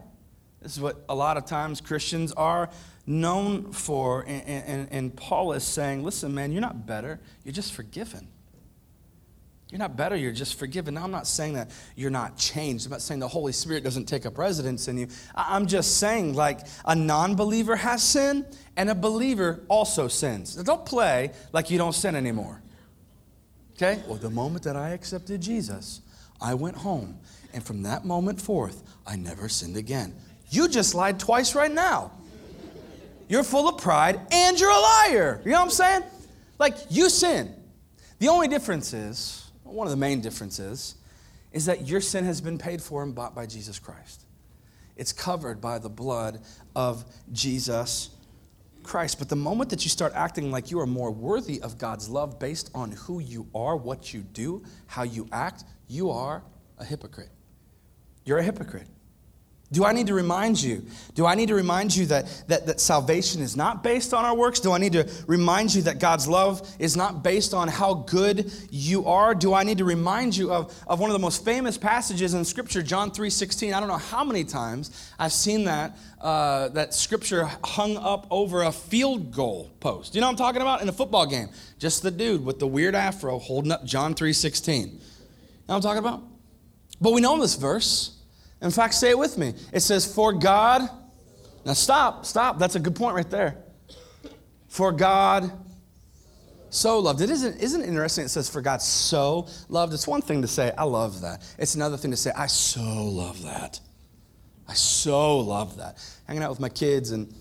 This 0.62 0.74
is 0.74 0.82
what 0.82 1.04
a 1.10 1.16
lot 1.16 1.38
of 1.38 1.46
times 1.46 1.82
Christians 1.82 2.32
are 2.34 2.70
known 3.06 3.72
for. 3.72 4.22
And, 4.22 4.44
and, 4.48 4.88
and 4.92 5.16
Paul 5.16 5.54
is 5.54 5.63
saying, 5.63 6.04
listen, 6.04 6.34
man, 6.34 6.52
you're 6.52 6.62
not 6.62 6.86
better, 6.86 7.20
you're 7.44 7.54
just 7.54 7.74
forgiven. 7.74 8.28
You're 9.74 9.80
not 9.80 9.98
better, 9.98 10.15
you're 10.15 10.32
just 10.32 10.60
forgiven. 10.60 10.94
Now, 10.94 11.03
I'm 11.03 11.10
not 11.10 11.25
saying 11.25 11.53
that 11.56 11.72
you're 11.96 12.12
not 12.12 12.38
changed. 12.38 12.86
I'm 12.86 12.92
not 12.92 13.01
saying 13.01 13.20
the 13.20 13.27
Holy 13.27 13.51
Spirit 13.51 13.84
doesn't 13.84 14.06
take 14.06 14.24
up 14.27 14.38
residence 14.38 14.88
in 14.88 15.00
you. 15.00 15.08
I'm 15.34 15.65
just 15.65 15.98
saying, 15.98 16.36
like, 16.36 16.60
a 16.86 16.94
non 16.96 17.34
believer 17.34 17.75
has 17.75 18.03
sin 18.03 18.46
and 18.77 18.92
a 18.92 18.94
believer 18.94 19.63
also 19.70 20.08
sins. 20.08 20.56
Now, 20.56 20.62
don't 20.62 20.86
play 20.86 21.32
like 21.53 21.72
you 21.72 21.80
don't 21.80 21.94
sin 21.94 22.15
anymore. 22.15 22.62
Okay? 23.72 24.00
Well, 24.08 24.20
the 24.20 24.30
moment 24.30 24.62
that 24.65 24.75
I 24.75 24.89
accepted 24.89 25.42
Jesus, 25.42 26.01
I 26.39 26.53
went 26.53 26.75
home. 26.75 27.18
And 27.51 27.63
from 27.63 27.82
that 27.82 28.06
moment 28.06 28.39
forth, 28.39 28.84
I 29.08 29.15
never 29.15 29.50
sinned 29.50 29.75
again. 29.75 30.13
You 30.51 30.68
just 30.68 30.94
lied 30.94 31.20
twice 31.20 31.56
right 31.56 31.72
now. 31.72 32.12
You're 33.27 33.44
full 33.44 33.68
of 33.68 33.82
pride 33.82 34.20
and 34.30 34.60
you're 34.60 34.70
a 34.70 34.80
liar. 34.80 35.42
You 35.44 35.50
know 35.50 35.58
what 35.58 35.63
I'm 35.63 35.72
saying? 35.72 36.03
Like, 36.60 36.75
you 36.92 37.10
sin. 37.10 37.56
The 38.20 38.27
only 38.27 38.48
difference 38.48 38.94
is, 38.94 39.43
one 39.74 39.88
of 39.88 39.92
the 39.92 39.98
main 39.98 40.22
differences 40.22 40.96
is 41.51 41.65
that 41.65 41.88
your 41.88 42.01
sin 42.01 42.25
has 42.25 42.42
been 42.42 42.58
paid 42.58 42.82
for 42.82 43.03
and 43.03 43.13
bought 43.13 43.36
by 43.36 43.46
Jesus 43.46 43.80
Christ. 43.80 44.25
It's 44.96 45.13
covered 45.13 45.60
by 45.62 45.80
the 45.80 45.89
blood 45.89 46.42
of 46.75 47.06
Jesus 47.32 48.10
Christ. 48.84 49.18
But 49.18 49.30
the 49.30 49.36
moment 49.36 49.70
that 49.70 49.84
you 49.84 49.89
start 49.89 50.13
acting 50.15 50.51
like 50.51 50.70
you 50.70 50.80
are 50.80 50.88
more 50.88 51.12
worthy 51.12 51.62
of 51.62 51.77
God's 51.77 52.10
love 52.10 52.39
based 52.39 52.70
on 52.75 52.92
who 52.92 53.20
you 53.20 53.48
are, 53.56 53.75
what 53.75 54.13
you 54.13 54.22
do, 54.22 54.63
how 54.88 55.03
you 55.03 55.27
act, 55.32 55.63
you 55.88 56.10
are 56.12 56.44
a 56.77 56.86
hypocrite. 56.86 57.30
You're 58.25 58.39
a 58.39 58.44
hypocrite. 58.44 58.88
Do 59.74 59.84
I 59.84 59.92
need 59.92 60.06
to 60.08 60.13
remind 60.13 60.62
you? 60.62 60.86
Do 61.15 61.25
I 61.25 61.34
need 61.34 61.48
to 61.48 61.56
remind 61.56 61.96
you 61.96 62.06
that, 62.06 62.44
that, 62.48 62.68
that 62.68 62.80
salvation 62.80 63.42
is 63.42 63.58
not 63.58 63.82
based 63.82 64.13
on 64.13 64.24
our 64.24 64.36
works? 64.36 64.60
Do 64.60 64.72
I 64.72 64.77
need 64.77 64.94
to 64.94 65.10
remind 65.25 65.74
you 65.74 65.82
that 65.84 66.00
God's 66.00 66.27
love 66.27 66.70
is 66.77 66.96
not 66.96 67.24
based 67.24 67.56
on 67.56 67.68
how 67.68 67.96
good 67.96 68.53
you 68.70 69.08
are? 69.08 69.34
Do 69.34 69.56
I 69.56 69.63
need 69.63 69.80
to 69.80 69.84
remind 69.84 70.38
you 70.38 70.53
of, 70.53 70.80
of 70.86 71.00
one 71.00 71.10
of 71.10 71.13
the 71.15 71.20
most 71.20 71.44
famous 71.44 71.75
passages 71.75 72.36
in 72.36 72.46
Scripture, 72.46 72.84
John 72.84 73.10
3 73.10 73.32
16? 73.32 73.74
I 73.74 73.80
don't 73.80 73.89
know 73.89 73.98
how 73.98 74.24
many 74.24 74.44
times 74.44 75.12
I've 75.18 75.34
seen 75.34 75.63
that, 75.63 75.98
uh, 76.22 76.70
that 76.70 76.94
Scripture 76.94 77.50
hung 77.63 77.98
up 77.98 78.27
over 78.30 78.62
a 78.62 78.72
field 78.72 79.32
goal 79.32 79.72
post. 79.80 80.13
You 80.13 80.22
know 80.22 80.27
what 80.27 80.34
I'm 80.34 80.38
talking 80.38 80.62
about? 80.62 80.84
In 80.84 80.89
a 80.89 80.94
football 80.94 81.25
game. 81.25 81.50
Just 81.80 82.03
the 82.03 82.12
dude 82.12 82.46
with 82.46 82.60
the 82.60 82.68
weird 82.68 82.94
afro 82.94 83.39
holding 83.39 83.72
up 83.72 83.86
John 83.86 84.13
3 84.13 84.34
16. 84.34 84.84
You 84.84 84.92
know 84.92 85.00
what 85.65 85.75
I'm 85.77 85.82
talking 85.82 85.98
about? 85.98 86.22
But 87.01 87.13
we 87.13 87.22
know 87.22 87.42
this 87.42 87.56
verse. 87.56 88.20
In 88.63 88.72
fact, 88.72 88.93
say 88.93 89.10
it 89.10 89.17
with 89.17 89.38
me. 89.38 89.53
It 89.74 89.82
says, 89.82 90.12
For 90.12 90.32
God, 90.32 90.89
now 91.65 91.74
stop, 91.74 92.25
stop. 92.25 92.58
That's 92.58 92.75
a 92.75 92.79
good 92.79 92.96
point 92.96 93.15
right 93.15 93.29
there. 93.29 93.58
For 94.70 94.91
God 94.91 95.51
so 96.70 96.98
loved. 97.00 97.22
It 97.22 97.29
isn't, 97.29 97.62
isn't 97.62 97.82
it 97.82 97.88
interesting? 97.88 98.25
It 98.25 98.29
says, 98.29 98.50
For 98.50 98.62
God 98.62 98.82
so 98.82 99.48
loved. 99.67 99.93
It's 99.93 100.08
one 100.08 100.22
thing 100.22 100.41
to 100.41 100.48
say, 100.48 100.72
I 100.77 100.86
love 100.86 101.22
that. 101.22 101.43
It's 101.60 101.75
another 101.75 101.98
thing 101.98 102.12
to 102.12 102.17
say, 102.17 102.32
I 102.36 102.48
so 102.48 102.82
love 102.82 103.43
that. 103.43 103.79
I 104.67 104.74
so 104.74 105.39
love 105.39 105.77
that. 105.77 105.98
Hanging 106.25 106.41
out 106.41 106.50
with 106.50 106.62
my 106.62 106.70
kids 106.70 107.12
and 107.12 107.32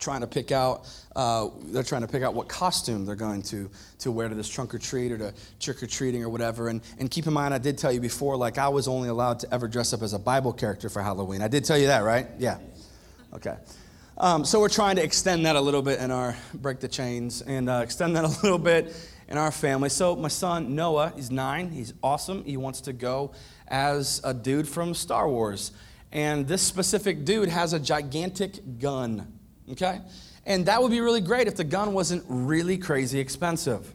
trying 0.00 0.20
to 0.20 0.26
pick 0.26 0.50
out 0.50 0.88
uh, 1.16 1.48
they're 1.64 1.82
trying 1.82 2.02
to 2.02 2.08
pick 2.08 2.22
out 2.22 2.34
what 2.34 2.48
costume 2.48 3.04
they're 3.04 3.16
going 3.16 3.42
to 3.42 3.68
to 3.98 4.12
wear 4.12 4.28
to 4.28 4.34
this 4.34 4.48
trunk 4.48 4.74
or 4.74 4.78
treat 4.78 5.10
or 5.10 5.18
to 5.18 5.34
trick 5.58 5.82
or 5.82 5.86
treating 5.86 6.22
or 6.22 6.28
whatever. 6.28 6.68
And, 6.68 6.80
and 6.98 7.10
keep 7.10 7.26
in 7.26 7.32
mind 7.32 7.52
i 7.52 7.58
did 7.58 7.76
tell 7.78 7.92
you 7.92 8.00
before 8.00 8.36
like 8.36 8.58
i 8.58 8.68
was 8.68 8.86
only 8.86 9.08
allowed 9.08 9.40
to 9.40 9.52
ever 9.52 9.66
dress 9.66 9.92
up 9.92 10.02
as 10.02 10.12
a 10.12 10.18
bible 10.18 10.52
character 10.52 10.88
for 10.88 11.02
halloween. 11.02 11.42
I 11.42 11.48
did 11.48 11.64
tell 11.64 11.78
you 11.78 11.88
that 11.88 12.00
right? 12.00 12.28
Yeah. 12.38 12.58
Okay. 13.34 13.56
Um, 14.18 14.44
so 14.44 14.60
we're 14.60 14.68
trying 14.68 14.96
to 14.96 15.02
extend 15.02 15.46
that 15.46 15.56
a 15.56 15.60
little 15.60 15.82
bit 15.82 15.98
in 15.98 16.10
our 16.10 16.36
break 16.54 16.78
the 16.80 16.88
chains 16.88 17.42
and 17.42 17.70
uh, 17.70 17.80
extend 17.82 18.14
that 18.16 18.24
a 18.24 18.28
little 18.42 18.58
bit 18.58 18.94
in 19.28 19.38
our 19.38 19.50
family. 19.50 19.88
So 19.88 20.14
my 20.14 20.28
son 20.28 20.74
noah 20.74 21.12
he's 21.16 21.30
nine. 21.30 21.70
He's 21.70 21.92
awesome. 22.02 22.44
He 22.44 22.56
wants 22.56 22.82
to 22.82 22.92
go 22.92 23.32
as 23.66 24.20
a 24.22 24.34
dude 24.34 24.68
from 24.68 24.94
star 24.94 25.28
wars. 25.28 25.72
And 26.12 26.46
this 26.46 26.62
specific 26.62 27.24
dude 27.24 27.48
has 27.48 27.72
a 27.72 27.80
gigantic 27.80 28.78
gun 28.78 29.39
okay? 29.72 30.00
And 30.46 30.66
that 30.66 30.82
would 30.82 30.90
be 30.90 31.00
really 31.00 31.20
great 31.20 31.46
if 31.48 31.56
the 31.56 31.64
gun 31.64 31.92
wasn't 31.92 32.24
really 32.28 32.78
crazy 32.78 33.18
expensive. 33.20 33.94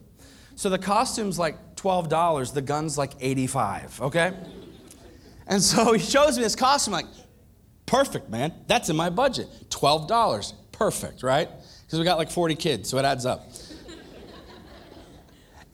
So 0.54 0.70
the 0.70 0.78
costume's 0.78 1.38
like 1.38 1.76
$12, 1.76 2.54
the 2.54 2.62
gun's 2.62 2.96
like 2.96 3.12
85, 3.20 4.00
okay? 4.02 4.32
And 5.46 5.62
so 5.62 5.92
he 5.92 5.98
shows 5.98 6.36
me 6.36 6.42
this 6.42 6.56
costume, 6.56 6.92
like, 6.92 7.06
perfect, 7.84 8.30
man. 8.30 8.52
That's 8.66 8.88
in 8.88 8.96
my 8.96 9.10
budget. 9.10 9.48
$12. 9.68 10.52
Perfect, 10.72 11.22
right? 11.22 11.48
Because 11.84 11.98
we 11.98 12.04
got 12.04 12.18
like 12.18 12.30
40 12.30 12.54
kids, 12.56 12.88
so 12.88 12.98
it 12.98 13.04
adds 13.04 13.26
up. 13.26 13.48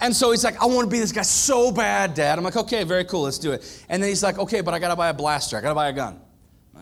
And 0.00 0.14
so 0.14 0.32
he's 0.32 0.42
like, 0.42 0.60
I 0.60 0.66
want 0.66 0.80
to 0.80 0.90
be 0.90 0.98
this 0.98 1.12
guy 1.12 1.22
so 1.22 1.70
bad, 1.70 2.14
Dad. 2.14 2.36
I'm 2.36 2.44
like, 2.44 2.56
okay, 2.56 2.82
very 2.82 3.04
cool, 3.04 3.22
let's 3.22 3.38
do 3.38 3.52
it. 3.52 3.84
And 3.88 4.02
then 4.02 4.08
he's 4.08 4.22
like, 4.22 4.36
okay, 4.36 4.60
but 4.60 4.74
I 4.74 4.80
got 4.80 4.88
to 4.88 4.96
buy 4.96 5.10
a 5.10 5.14
blaster, 5.14 5.56
I 5.56 5.60
got 5.60 5.68
to 5.68 5.74
buy 5.76 5.88
a 5.88 5.92
gun. 5.92 6.20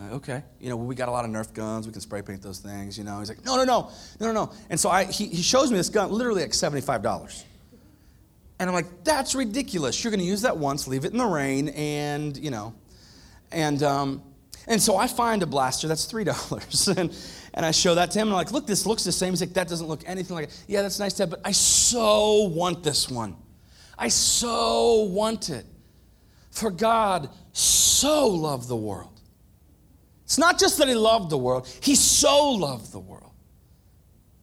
Uh, 0.01 0.15
okay. 0.15 0.43
You 0.59 0.69
know, 0.69 0.77
we 0.77 0.95
got 0.95 1.09
a 1.09 1.11
lot 1.11 1.25
of 1.25 1.31
Nerf 1.31 1.53
guns. 1.53 1.85
We 1.85 1.93
can 1.93 2.01
spray 2.01 2.21
paint 2.21 2.41
those 2.41 2.59
things. 2.59 2.97
You 2.97 3.03
know, 3.03 3.19
he's 3.19 3.29
like, 3.29 3.43
no, 3.45 3.55
no, 3.55 3.63
no, 3.63 3.91
no, 4.19 4.27
no, 4.27 4.33
no. 4.33 4.53
And 4.69 4.79
so 4.79 4.89
I, 4.89 5.05
he, 5.05 5.27
he 5.27 5.41
shows 5.41 5.69
me 5.69 5.77
this 5.77 5.89
gun, 5.89 6.11
literally 6.11 6.41
like 6.41 6.51
$75. 6.51 7.43
And 8.59 8.69
I'm 8.69 8.73
like, 8.73 9.03
that's 9.03 9.35
ridiculous. 9.35 10.03
You're 10.03 10.11
going 10.11 10.21
to 10.21 10.25
use 10.25 10.43
that 10.43 10.57
once, 10.57 10.87
leave 10.87 11.05
it 11.05 11.11
in 11.11 11.17
the 11.17 11.25
rain, 11.25 11.69
and, 11.69 12.37
you 12.37 12.51
know. 12.51 12.73
And, 13.51 13.81
um, 13.83 14.23
and 14.67 14.81
so 14.81 14.97
I 14.97 15.07
find 15.07 15.43
a 15.43 15.47
blaster 15.47 15.87
that's 15.87 16.11
$3. 16.11 16.97
and, 16.97 17.15
and 17.53 17.65
I 17.65 17.71
show 17.71 17.95
that 17.95 18.11
to 18.11 18.19
him, 18.19 18.27
and 18.27 18.33
I'm 18.33 18.37
like, 18.37 18.51
look, 18.51 18.67
this 18.67 18.85
looks 18.85 19.03
the 19.03 19.11
same. 19.11 19.33
He's 19.33 19.41
like, 19.41 19.53
that 19.53 19.67
doesn't 19.67 19.87
look 19.87 20.07
anything 20.07 20.35
like 20.35 20.49
it. 20.49 20.63
Yeah, 20.67 20.83
that's 20.83 20.99
nice 20.99 21.13
to 21.13 21.23
have, 21.23 21.31
but 21.31 21.41
I 21.43 21.51
so 21.51 22.43
want 22.43 22.83
this 22.83 23.09
one. 23.09 23.35
I 23.97 24.07
so 24.07 25.03
want 25.03 25.49
it. 25.49 25.65
For 26.51 26.69
God 26.69 27.29
so 27.53 28.27
loved 28.27 28.67
the 28.67 28.75
world. 28.75 29.10
It's 30.31 30.37
not 30.37 30.57
just 30.57 30.77
that 30.77 30.87
He 30.87 30.95
loved 30.95 31.29
the 31.29 31.37
world, 31.37 31.67
He 31.81 31.93
so 31.93 32.51
loved 32.51 32.93
the 32.93 32.99
world 32.99 33.33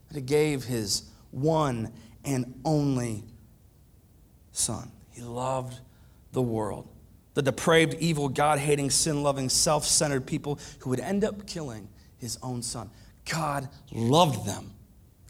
that 0.09 0.17
He 0.17 0.21
gave 0.21 0.65
His 0.65 1.05
one 1.31 1.91
and 2.27 2.61
only 2.63 3.25
Son. 4.53 4.93
He 5.13 5.23
loved 5.23 5.81
the 6.33 6.43
world. 6.43 6.91
The 7.33 7.41
depraved, 7.41 7.95
evil, 8.01 8.29
God 8.29 8.59
hating, 8.59 8.91
sin 8.91 9.23
loving, 9.23 9.49
self 9.49 9.87
centered 9.87 10.27
people 10.27 10.59
who 10.81 10.91
would 10.91 11.01
end 11.01 11.25
up 11.25 11.47
killing 11.47 11.89
His 12.19 12.39
own 12.43 12.61
Son. 12.61 12.91
God 13.25 13.67
loved 13.91 14.45
them. 14.45 14.75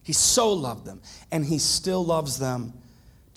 He 0.02 0.12
so 0.12 0.52
loved 0.52 0.84
them, 0.84 1.00
and 1.30 1.46
He 1.46 1.58
still 1.58 2.04
loves 2.04 2.36
them 2.36 2.72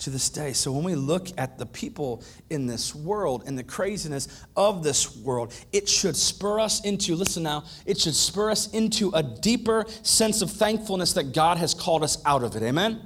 to 0.02 0.10
this 0.10 0.28
day. 0.30 0.52
So 0.52 0.72
when 0.72 0.84
we 0.84 0.94
look 0.94 1.28
at 1.38 1.58
the 1.58 1.66
people 1.66 2.24
in 2.50 2.66
this 2.66 2.94
world 2.94 3.44
and 3.46 3.56
the 3.56 3.62
craziness 3.62 4.44
of 4.56 4.82
this 4.82 5.16
world, 5.16 5.54
it 5.72 5.88
should 5.88 6.16
spur 6.16 6.58
us 6.58 6.84
into, 6.84 7.14
listen 7.14 7.44
now, 7.44 7.64
it 7.86 8.00
should 8.00 8.14
spur 8.14 8.50
us 8.50 8.68
into 8.72 9.10
a 9.14 9.22
deeper 9.22 9.84
sense 10.02 10.42
of 10.42 10.50
thankfulness 10.50 11.12
that 11.12 11.32
God 11.32 11.58
has 11.58 11.72
called 11.72 12.02
us 12.02 12.20
out 12.26 12.42
of 12.42 12.56
it. 12.56 12.62
Amen? 12.62 13.00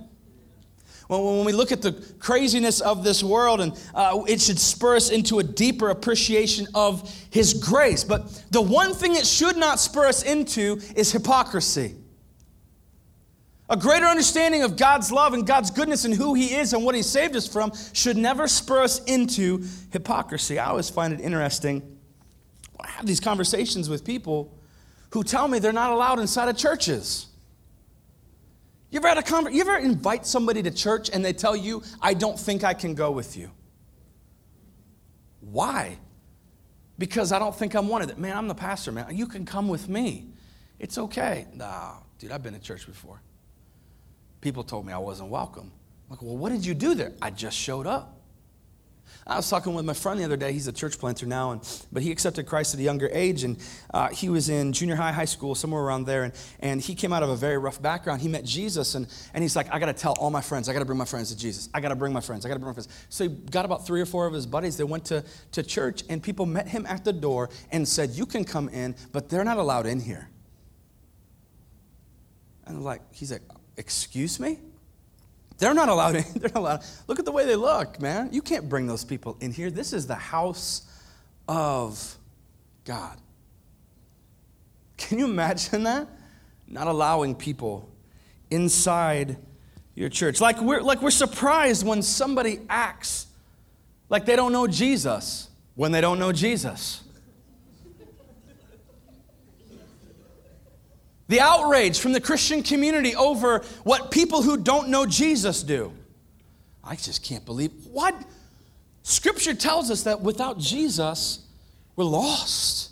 When 1.08 1.44
we 1.44 1.52
look 1.52 1.70
at 1.70 1.82
the 1.82 1.92
craziness 2.18 2.80
of 2.80 3.04
this 3.04 3.22
world, 3.22 3.60
and 3.60 3.78
uh, 3.94 4.22
it 4.26 4.40
should 4.40 4.58
spur 4.58 4.96
us 4.96 5.10
into 5.10 5.38
a 5.38 5.42
deeper 5.42 5.90
appreciation 5.90 6.66
of 6.74 7.08
His 7.30 7.54
grace. 7.54 8.02
But 8.02 8.42
the 8.50 8.60
one 8.60 8.92
thing 8.92 9.14
it 9.14 9.24
should 9.24 9.56
not 9.56 9.78
spur 9.78 10.06
us 10.06 10.24
into 10.24 10.80
is 10.96 11.12
hypocrisy. 11.12 11.94
A 13.68 13.76
greater 13.76 14.06
understanding 14.06 14.62
of 14.62 14.76
God's 14.76 15.10
love 15.10 15.34
and 15.34 15.44
God's 15.44 15.72
goodness 15.72 16.04
and 16.04 16.14
who 16.14 16.34
He 16.34 16.54
is 16.54 16.72
and 16.72 16.84
what 16.84 16.94
He 16.94 17.02
saved 17.02 17.34
us 17.34 17.48
from 17.48 17.72
should 17.92 18.16
never 18.16 18.46
spur 18.46 18.82
us 18.82 19.02
into 19.04 19.64
hypocrisy. 19.90 20.58
I 20.58 20.66
always 20.66 20.88
find 20.88 21.12
it 21.12 21.20
interesting. 21.20 21.98
I 22.78 22.88
have 22.88 23.06
these 23.06 23.18
conversations 23.18 23.88
with 23.88 24.04
people 24.04 24.56
who 25.10 25.24
tell 25.24 25.48
me 25.48 25.58
they're 25.58 25.72
not 25.72 25.90
allowed 25.90 26.20
inside 26.20 26.48
of 26.48 26.56
churches. 26.56 27.26
You 28.90 29.00
ever 29.00 29.08
had 29.08 29.18
a 29.18 29.52
You 29.52 29.62
ever 29.62 29.76
invite 29.78 30.26
somebody 30.26 30.62
to 30.62 30.70
church 30.70 31.10
and 31.12 31.24
they 31.24 31.32
tell 31.32 31.56
you, 31.56 31.82
"I 32.00 32.14
don't 32.14 32.38
think 32.38 32.62
I 32.62 32.72
can 32.72 32.94
go 32.94 33.10
with 33.10 33.36
you." 33.36 33.50
Why? 35.40 35.98
Because 36.98 37.32
I 37.32 37.40
don't 37.40 37.54
think 37.54 37.74
I'm 37.74 37.88
wanted. 37.88 38.16
Man, 38.16 38.36
I'm 38.36 38.46
the 38.46 38.54
pastor, 38.54 38.92
man. 38.92 39.16
You 39.16 39.26
can 39.26 39.44
come 39.44 39.68
with 39.68 39.88
me. 39.88 40.28
It's 40.78 40.98
okay. 40.98 41.46
Nah, 41.52 41.94
dude, 42.18 42.30
I've 42.30 42.42
been 42.42 42.54
to 42.54 42.60
church 42.60 42.86
before 42.86 43.20
people 44.46 44.62
told 44.62 44.86
me 44.86 44.92
I 44.92 44.98
wasn't 44.98 45.28
welcome. 45.28 45.72
I'm 46.04 46.10
like, 46.10 46.22
well, 46.22 46.36
what 46.36 46.52
did 46.52 46.64
you 46.64 46.72
do 46.72 46.94
there? 46.94 47.12
I 47.20 47.30
just 47.30 47.56
showed 47.56 47.84
up. 47.84 48.20
I 49.26 49.34
was 49.34 49.50
talking 49.50 49.74
with 49.74 49.84
my 49.84 49.92
friend 49.92 50.20
the 50.20 50.24
other 50.24 50.36
day. 50.36 50.52
He's 50.52 50.68
a 50.68 50.72
church 50.72 51.00
planter 51.00 51.26
now, 51.26 51.50
and, 51.50 51.60
but 51.90 52.00
he 52.00 52.12
accepted 52.12 52.46
Christ 52.46 52.72
at 52.72 52.78
a 52.78 52.82
younger 52.84 53.10
age, 53.12 53.42
and 53.42 53.56
uh, 53.92 54.06
he 54.10 54.28
was 54.28 54.48
in 54.48 54.72
junior 54.72 54.94
high, 54.94 55.10
high 55.10 55.24
school, 55.24 55.56
somewhere 55.56 55.82
around 55.82 56.04
there, 56.04 56.22
and, 56.22 56.32
and 56.60 56.80
he 56.80 56.94
came 56.94 57.12
out 57.12 57.24
of 57.24 57.30
a 57.30 57.34
very 57.34 57.58
rough 57.58 57.82
background. 57.82 58.20
He 58.20 58.28
met 58.28 58.44
Jesus, 58.44 58.94
and, 58.94 59.08
and 59.34 59.42
he's 59.42 59.56
like, 59.56 59.66
I 59.74 59.80
got 59.80 59.86
to 59.86 59.92
tell 59.92 60.12
all 60.12 60.30
my 60.30 60.40
friends. 60.40 60.68
I 60.68 60.72
got 60.72 60.78
to 60.78 60.84
bring 60.84 60.98
my 60.98 61.04
friends 61.04 61.30
to 61.30 61.36
Jesus. 61.36 61.68
I 61.74 61.80
got 61.80 61.88
to 61.88 61.96
bring 61.96 62.12
my 62.12 62.20
friends. 62.20 62.46
I 62.46 62.48
got 62.48 62.54
to 62.54 62.60
bring 62.60 62.70
my 62.70 62.74
friends. 62.74 62.88
So 63.08 63.24
he 63.24 63.30
got 63.30 63.64
about 63.64 63.84
three 63.84 64.00
or 64.00 64.06
four 64.06 64.28
of 64.28 64.32
his 64.32 64.46
buddies. 64.46 64.76
They 64.76 64.84
went 64.84 65.06
to, 65.06 65.24
to 65.50 65.64
church, 65.64 66.04
and 66.08 66.22
people 66.22 66.46
met 66.46 66.68
him 66.68 66.86
at 66.86 67.04
the 67.04 67.12
door 67.12 67.50
and 67.72 67.88
said, 67.88 68.10
You 68.10 68.26
can 68.26 68.44
come 68.44 68.68
in, 68.68 68.94
but 69.10 69.28
they're 69.28 69.44
not 69.44 69.58
allowed 69.58 69.86
in 69.86 69.98
here. 69.98 70.28
And 72.64 72.84
like, 72.84 73.00
he's 73.12 73.32
like, 73.32 73.42
Excuse 73.76 74.40
me? 74.40 74.58
They're 75.58 75.74
not 75.74 75.88
allowed 75.88 76.16
in. 76.16 76.24
They're 76.36 76.50
not 76.50 76.60
allowed. 76.60 76.84
Look 77.06 77.18
at 77.18 77.24
the 77.24 77.32
way 77.32 77.46
they 77.46 77.56
look, 77.56 78.00
man. 78.00 78.30
You 78.32 78.42
can't 78.42 78.68
bring 78.68 78.86
those 78.86 79.04
people 79.04 79.36
in 79.40 79.52
here. 79.52 79.70
This 79.70 79.92
is 79.92 80.06
the 80.06 80.14
house 80.14 80.82
of 81.48 82.16
God. 82.84 83.18
Can 84.96 85.18
you 85.18 85.26
imagine 85.26 85.84
that? 85.84 86.08
Not 86.66 86.86
allowing 86.86 87.34
people 87.34 87.88
inside 88.50 89.36
your 89.94 90.08
church. 90.08 90.40
Like 90.40 90.60
we're, 90.60 90.82
like 90.82 91.02
we're 91.02 91.10
surprised 91.10 91.86
when 91.86 92.02
somebody 92.02 92.60
acts 92.68 93.26
like 94.08 94.26
they 94.26 94.36
don't 94.36 94.52
know 94.52 94.66
Jesus 94.66 95.48
when 95.74 95.92
they 95.92 96.00
don't 96.00 96.18
know 96.18 96.32
Jesus. 96.32 97.02
The 101.28 101.40
outrage 101.40 101.98
from 101.98 102.12
the 102.12 102.20
Christian 102.20 102.62
community 102.62 103.16
over 103.16 103.64
what 103.82 104.10
people 104.10 104.42
who 104.42 104.56
don't 104.56 104.88
know 104.88 105.06
Jesus 105.06 105.62
do. 105.62 105.92
I 106.84 106.94
just 106.94 107.24
can't 107.24 107.44
believe 107.44 107.72
what? 107.90 108.14
Scripture 109.02 109.54
tells 109.54 109.90
us 109.90 110.02
that 110.04 110.20
without 110.20 110.58
Jesus, 110.58 111.44
we're 111.96 112.04
lost, 112.04 112.90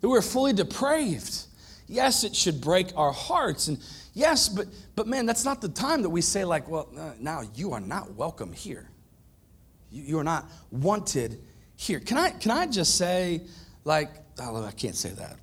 that 0.00 0.08
we're 0.08 0.22
fully 0.22 0.52
depraved. 0.52 1.46
Yes, 1.88 2.24
it 2.24 2.34
should 2.34 2.60
break 2.60 2.96
our 2.96 3.12
hearts. 3.12 3.68
And 3.68 3.78
yes, 4.14 4.48
but, 4.48 4.66
but 4.96 5.06
man, 5.06 5.26
that's 5.26 5.44
not 5.44 5.60
the 5.60 5.68
time 5.68 6.02
that 6.02 6.10
we 6.10 6.22
say, 6.22 6.44
like, 6.44 6.68
well, 6.68 6.88
uh, 6.98 7.12
now 7.18 7.42
you 7.54 7.72
are 7.72 7.80
not 7.80 8.14
welcome 8.14 8.52
here. 8.52 8.88
You, 9.90 10.02
you 10.02 10.18
are 10.18 10.24
not 10.24 10.50
wanted 10.70 11.38
here. 11.76 12.00
Can 12.00 12.16
I, 12.16 12.30
can 12.30 12.50
I 12.50 12.66
just 12.66 12.96
say, 12.96 13.42
like, 13.84 14.10
oh, 14.40 14.64
I 14.64 14.70
can't 14.70 14.96
say 14.96 15.10
that. 15.10 15.36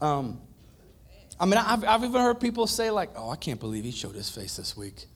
Um, 0.00 0.40
I 1.40 1.46
mean, 1.46 1.58
I've, 1.58 1.84
I've 1.84 2.04
even 2.04 2.20
heard 2.20 2.40
people 2.40 2.66
say, 2.66 2.90
like, 2.90 3.10
oh, 3.16 3.30
I 3.30 3.36
can't 3.36 3.60
believe 3.60 3.84
he 3.84 3.90
showed 3.90 4.14
his 4.14 4.28
face 4.28 4.56
this 4.56 4.76
week. 4.76 5.06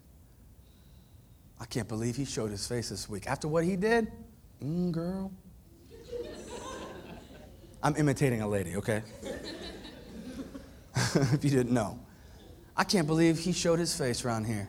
I 1.61 1.65
can't 1.65 1.89
believe 1.89 2.17
he 2.17 2.25
showed 2.25 2.51
his 2.51 2.67
face 2.67 2.89
this 2.89 3.09
week. 3.09 3.27
After 3.27 3.49
what 3.49 3.65
he 3.65 3.77
did, 3.77 4.11
mm, 4.63 4.91
girl. 4.93 5.33
I'm 7.83 7.97
imitating 7.97 8.43
a 8.43 8.49
lady, 8.49 8.77
okay? 8.77 9.03
if 10.95 11.43
you 11.43 11.51
didn't 11.51 11.73
know. 11.73 11.99
I 12.77 12.85
can't 12.85 13.07
believe 13.07 13.39
he 13.39 13.53
showed 13.53 13.79
his 13.79 13.97
face 13.97 14.25
around 14.25 14.45
here. 14.45 14.69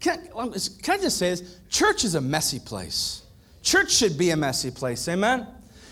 Can 0.00 0.28
I, 0.36 0.48
can 0.82 0.98
I 0.98 1.02
just 1.02 1.18
say 1.18 1.30
this? 1.30 1.60
Church 1.70 2.04
is 2.04 2.14
a 2.14 2.20
messy 2.20 2.58
place. 2.58 3.22
Church 3.62 3.92
should 3.92 4.18
be 4.18 4.30
a 4.30 4.36
messy 4.36 4.70
place, 4.70 5.08
amen? 5.08 5.46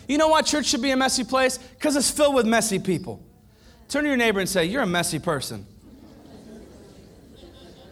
You 0.07 0.19
know 0.19 0.29
why 0.29 0.43
church 0.43 0.67
should 0.67 0.83
be 0.83 0.91
a 0.91 0.97
messy 0.97 1.25
place? 1.25 1.59
Because 1.59 1.97
it's 1.97 2.11
filled 2.11 2.35
with 2.35 2.47
messy 2.47 2.79
people. 2.79 3.25
Turn 3.89 4.03
to 4.05 4.09
your 4.09 4.17
neighbor 4.17 4.41
and 4.41 4.49
say, 4.49 4.65
You're 4.65 4.83
a 4.83 4.87
messy 4.87 5.19
person. 5.19 5.67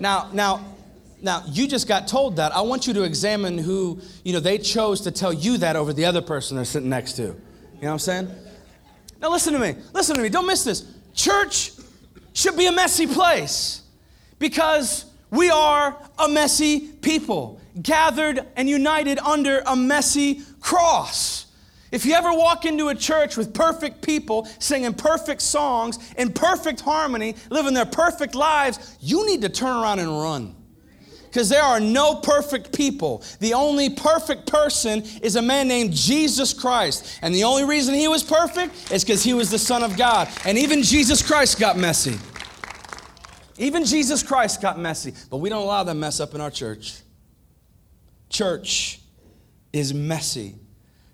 Now, 0.00 0.30
now, 0.32 0.64
now, 1.20 1.44
you 1.46 1.68
just 1.68 1.86
got 1.86 2.08
told 2.08 2.36
that. 2.36 2.54
I 2.54 2.62
want 2.62 2.88
you 2.88 2.94
to 2.94 3.04
examine 3.04 3.56
who, 3.56 4.00
you 4.24 4.32
know, 4.32 4.40
they 4.40 4.58
chose 4.58 5.02
to 5.02 5.12
tell 5.12 5.32
you 5.32 5.58
that 5.58 5.76
over 5.76 5.92
the 5.92 6.04
other 6.04 6.20
person 6.20 6.56
they're 6.56 6.64
sitting 6.64 6.88
next 6.88 7.12
to. 7.14 7.22
You 7.22 7.28
know 7.28 7.36
what 7.78 7.92
I'm 7.92 7.98
saying? 8.00 8.28
Now, 9.20 9.30
listen 9.30 9.52
to 9.52 9.60
me. 9.60 9.76
Listen 9.92 10.16
to 10.16 10.22
me. 10.22 10.28
Don't 10.28 10.46
miss 10.46 10.64
this. 10.64 10.84
Church 11.14 11.72
should 12.32 12.56
be 12.56 12.66
a 12.66 12.72
messy 12.72 13.06
place 13.06 13.82
because 14.40 15.04
we 15.30 15.50
are 15.50 15.96
a 16.18 16.28
messy 16.28 16.80
people, 16.80 17.60
gathered 17.80 18.44
and 18.56 18.68
united 18.68 19.20
under 19.20 19.62
a 19.66 19.76
messy 19.76 20.42
cross. 20.60 21.46
If 21.92 22.06
you 22.06 22.14
ever 22.14 22.32
walk 22.32 22.64
into 22.64 22.88
a 22.88 22.94
church 22.94 23.36
with 23.36 23.52
perfect 23.52 24.00
people 24.00 24.48
singing 24.58 24.94
perfect 24.94 25.42
songs 25.42 25.98
in 26.16 26.32
perfect 26.32 26.80
harmony, 26.80 27.36
living 27.50 27.74
their 27.74 27.86
perfect 27.86 28.34
lives, 28.34 28.96
you 29.00 29.26
need 29.26 29.42
to 29.42 29.50
turn 29.50 29.76
around 29.76 29.98
and 29.98 30.08
run. 30.08 30.56
Because 31.26 31.48
there 31.48 31.62
are 31.62 31.80
no 31.80 32.16
perfect 32.16 32.76
people. 32.76 33.22
The 33.40 33.54
only 33.54 33.90
perfect 33.90 34.46
person 34.46 35.02
is 35.22 35.36
a 35.36 35.42
man 35.42 35.68
named 35.68 35.92
Jesus 35.92 36.52
Christ. 36.52 37.18
And 37.22 37.34
the 37.34 37.44
only 37.44 37.64
reason 37.64 37.94
he 37.94 38.08
was 38.08 38.22
perfect 38.22 38.92
is 38.92 39.04
because 39.04 39.22
he 39.22 39.32
was 39.32 39.50
the 39.50 39.58
Son 39.58 39.82
of 39.82 39.96
God. 39.96 40.28
And 40.44 40.58
even 40.58 40.82
Jesus 40.82 41.22
Christ 41.22 41.58
got 41.58 41.78
messy. 41.78 42.18
Even 43.58 43.84
Jesus 43.84 44.22
Christ 44.22 44.60
got 44.60 44.78
messy. 44.78 45.14
But 45.30 45.38
we 45.38 45.48
don't 45.48 45.62
allow 45.62 45.84
that 45.84 45.94
mess 45.94 46.20
up 46.20 46.34
in 46.34 46.40
our 46.40 46.50
church. 46.50 47.00
Church 48.28 49.00
is 49.72 49.94
messy. 49.94 50.56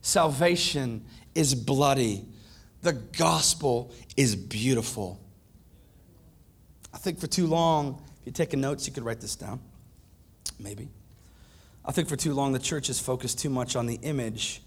Salvation 0.09 1.05
is 1.35 1.55
bloody. 1.55 2.25
The 2.81 2.95
gospel 2.95 3.93
is 4.17 4.35
beautiful. 4.37 5.21
I 6.95 6.97
think 6.97 7.21
for 7.21 7.27
too 7.27 7.47
long, 7.47 8.03
if 8.21 8.25
you're 8.25 8.33
taking 8.33 8.63
notes, 8.63 8.87
you 8.87 8.95
could 8.95 9.05
write 9.05 9.21
this 9.21 9.37
down. 9.37 9.61
Maybe. 10.59 10.89
I 11.85 11.93
think 11.93 12.09
for 12.09 12.17
too 12.17 12.33
long, 12.33 12.55
the 12.55 12.59
church 12.59 12.87
has 12.87 12.99
focused 12.99 13.39
too 13.39 13.51
much 13.51 13.77
on 13.77 13.85
the 13.85 13.97
image 13.97 14.63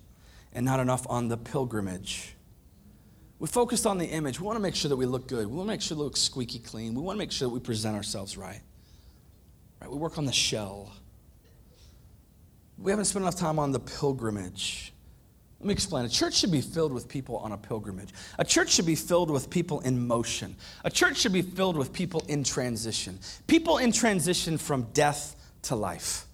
and 0.54 0.64
not 0.64 0.80
enough 0.80 1.08
on 1.10 1.28
the 1.28 1.38
pilgrimage. 1.38 2.36
We 3.40 3.48
focused 3.48 3.88
on 3.88 3.98
the 3.98 4.06
image. 4.06 4.40
We 4.40 4.46
want 4.46 4.58
to 4.58 4.62
make 4.62 4.76
sure 4.76 4.90
that 4.90 4.96
we 4.96 5.08
look 5.08 5.28
good. 5.28 5.48
We 5.48 5.56
want 5.56 5.70
to 5.70 5.74
make 5.74 5.82
sure 5.82 5.98
we 5.98 6.04
look 6.04 6.18
squeaky 6.18 6.60
clean. 6.60 6.94
We 6.94 7.02
want 7.02 7.16
to 7.16 7.20
make 7.20 7.32
sure 7.32 7.48
that 7.48 7.54
we 7.54 7.62
present 7.62 7.96
ourselves 7.96 8.38
right. 8.38 8.62
Right? 9.82 9.90
We 9.90 9.98
work 9.98 10.20
on 10.20 10.28
the 10.28 10.34
shell. 10.34 10.92
We 12.78 12.92
haven't 12.92 13.06
spent 13.06 13.24
enough 13.24 13.38
time 13.38 13.58
on 13.58 13.72
the 13.72 13.80
pilgrimage. 13.80 14.94
Let 15.62 15.68
me 15.68 15.74
explain. 15.74 16.06
A 16.06 16.10
church 16.10 16.34
should 16.34 16.52
be 16.52 16.60
filled 16.60 16.92
with 16.92 17.08
people 17.08 17.38
on 17.38 17.52
a 17.52 17.58
pilgrimage. 17.58 18.10
A 18.40 18.44
church 18.44 18.72
should 18.72 18.88
be 18.88 18.96
filled 18.96 19.30
with 19.30 19.48
people 19.48 19.80
in 19.82 20.08
motion. 20.08 20.56
A 20.84 20.90
church 20.90 21.18
should 21.18 21.34
be 21.34 21.44
filled 21.44 21.78
with 21.78 21.94
people 21.94 22.26
in 22.28 22.44
transition. 22.44 23.20
People 23.46 23.78
in 23.78 23.92
transition 23.92 24.58
from 24.58 24.88
death 24.94 25.36
to 25.62 25.76
life. 25.76 26.26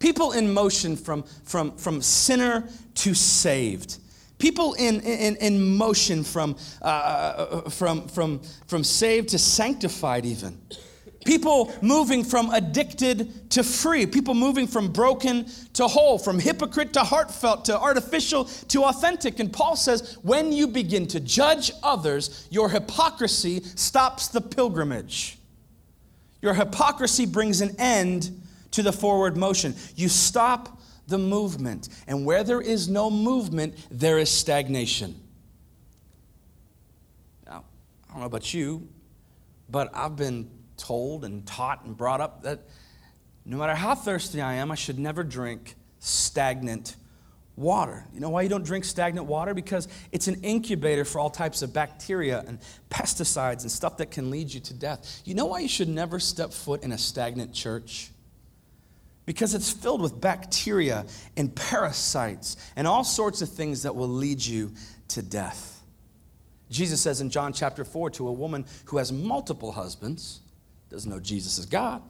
People 0.00 0.32
in 0.32 0.52
motion 0.52 0.96
from, 0.96 1.22
from, 1.44 1.74
from 1.78 2.02
sinner 2.02 2.68
to 2.96 3.14
saved. 3.14 3.96
People 4.36 4.74
in, 4.74 5.00
in, 5.00 5.36
in 5.36 5.74
motion 5.74 6.22
from, 6.22 6.54
uh, 6.82 7.70
from, 7.70 8.06
from, 8.06 8.42
from 8.66 8.84
saved 8.84 9.30
to 9.30 9.38
sanctified, 9.38 10.26
even. 10.26 10.60
People 11.24 11.72
moving 11.82 12.24
from 12.24 12.50
addicted 12.50 13.50
to 13.50 13.62
free. 13.62 14.06
People 14.06 14.34
moving 14.34 14.66
from 14.66 14.92
broken 14.92 15.46
to 15.74 15.86
whole, 15.86 16.18
from 16.18 16.38
hypocrite 16.38 16.92
to 16.94 17.00
heartfelt, 17.00 17.64
to 17.66 17.78
artificial 17.78 18.44
to 18.44 18.84
authentic. 18.84 19.38
And 19.38 19.52
Paul 19.52 19.76
says, 19.76 20.18
when 20.22 20.52
you 20.52 20.66
begin 20.66 21.06
to 21.08 21.20
judge 21.20 21.70
others, 21.82 22.48
your 22.50 22.68
hypocrisy 22.68 23.62
stops 23.62 24.28
the 24.28 24.40
pilgrimage. 24.40 25.38
Your 26.40 26.54
hypocrisy 26.54 27.24
brings 27.24 27.60
an 27.60 27.76
end 27.78 28.42
to 28.72 28.82
the 28.82 28.92
forward 28.92 29.36
motion. 29.36 29.76
You 29.94 30.08
stop 30.08 30.80
the 31.06 31.18
movement. 31.18 31.88
And 32.08 32.26
where 32.26 32.42
there 32.42 32.60
is 32.60 32.88
no 32.88 33.10
movement, 33.10 33.76
there 33.90 34.18
is 34.18 34.28
stagnation. 34.28 35.14
Now, 37.46 37.64
I 38.08 38.12
don't 38.12 38.20
know 38.20 38.26
about 38.26 38.52
you, 38.52 38.88
but 39.68 39.94
I've 39.94 40.16
been 40.16 40.50
told 40.82 41.24
and 41.24 41.46
taught 41.46 41.84
and 41.84 41.96
brought 41.96 42.20
up 42.20 42.42
that 42.42 42.60
no 43.44 43.56
matter 43.56 43.74
how 43.74 43.94
thirsty 43.94 44.40
I 44.40 44.54
am, 44.54 44.70
I 44.70 44.74
should 44.74 44.98
never 44.98 45.22
drink 45.22 45.76
stagnant 46.00 46.96
water. 47.56 48.04
You 48.12 48.20
know 48.20 48.30
why 48.30 48.42
you 48.42 48.48
don't 48.48 48.64
drink 48.64 48.84
stagnant 48.84 49.26
water? 49.26 49.54
Because 49.54 49.88
it's 50.10 50.28
an 50.28 50.42
incubator 50.42 51.04
for 51.04 51.18
all 51.18 51.30
types 51.30 51.62
of 51.62 51.72
bacteria 51.72 52.44
and 52.46 52.58
pesticides 52.90 53.62
and 53.62 53.70
stuff 53.70 53.98
that 53.98 54.10
can 54.10 54.30
lead 54.30 54.52
you 54.52 54.60
to 54.60 54.74
death. 54.74 55.22
You 55.24 55.34
know 55.34 55.46
why 55.46 55.60
you 55.60 55.68
should 55.68 55.88
never 55.88 56.18
step 56.18 56.52
foot 56.52 56.82
in 56.82 56.92
a 56.92 56.98
stagnant 56.98 57.52
church? 57.52 58.10
Because 59.24 59.54
it's 59.54 59.70
filled 59.70 60.02
with 60.02 60.20
bacteria 60.20 61.06
and 61.36 61.54
parasites 61.54 62.56
and 62.74 62.86
all 62.86 63.04
sorts 63.04 63.40
of 63.40 63.48
things 63.48 63.84
that 63.84 63.94
will 63.94 64.08
lead 64.08 64.44
you 64.44 64.72
to 65.08 65.22
death. 65.22 65.80
Jesus 66.70 67.00
says 67.00 67.20
in 67.20 67.30
John 67.30 67.52
chapter 67.52 67.84
4 67.84 68.10
to 68.10 68.28
a 68.28 68.32
woman 68.32 68.64
who 68.86 68.96
has 68.96 69.12
multiple 69.12 69.72
husbands, 69.72 70.40
doesn't 70.92 71.10
know 71.10 71.20
Jesus 71.20 71.58
is 71.58 71.66
God. 71.66 72.02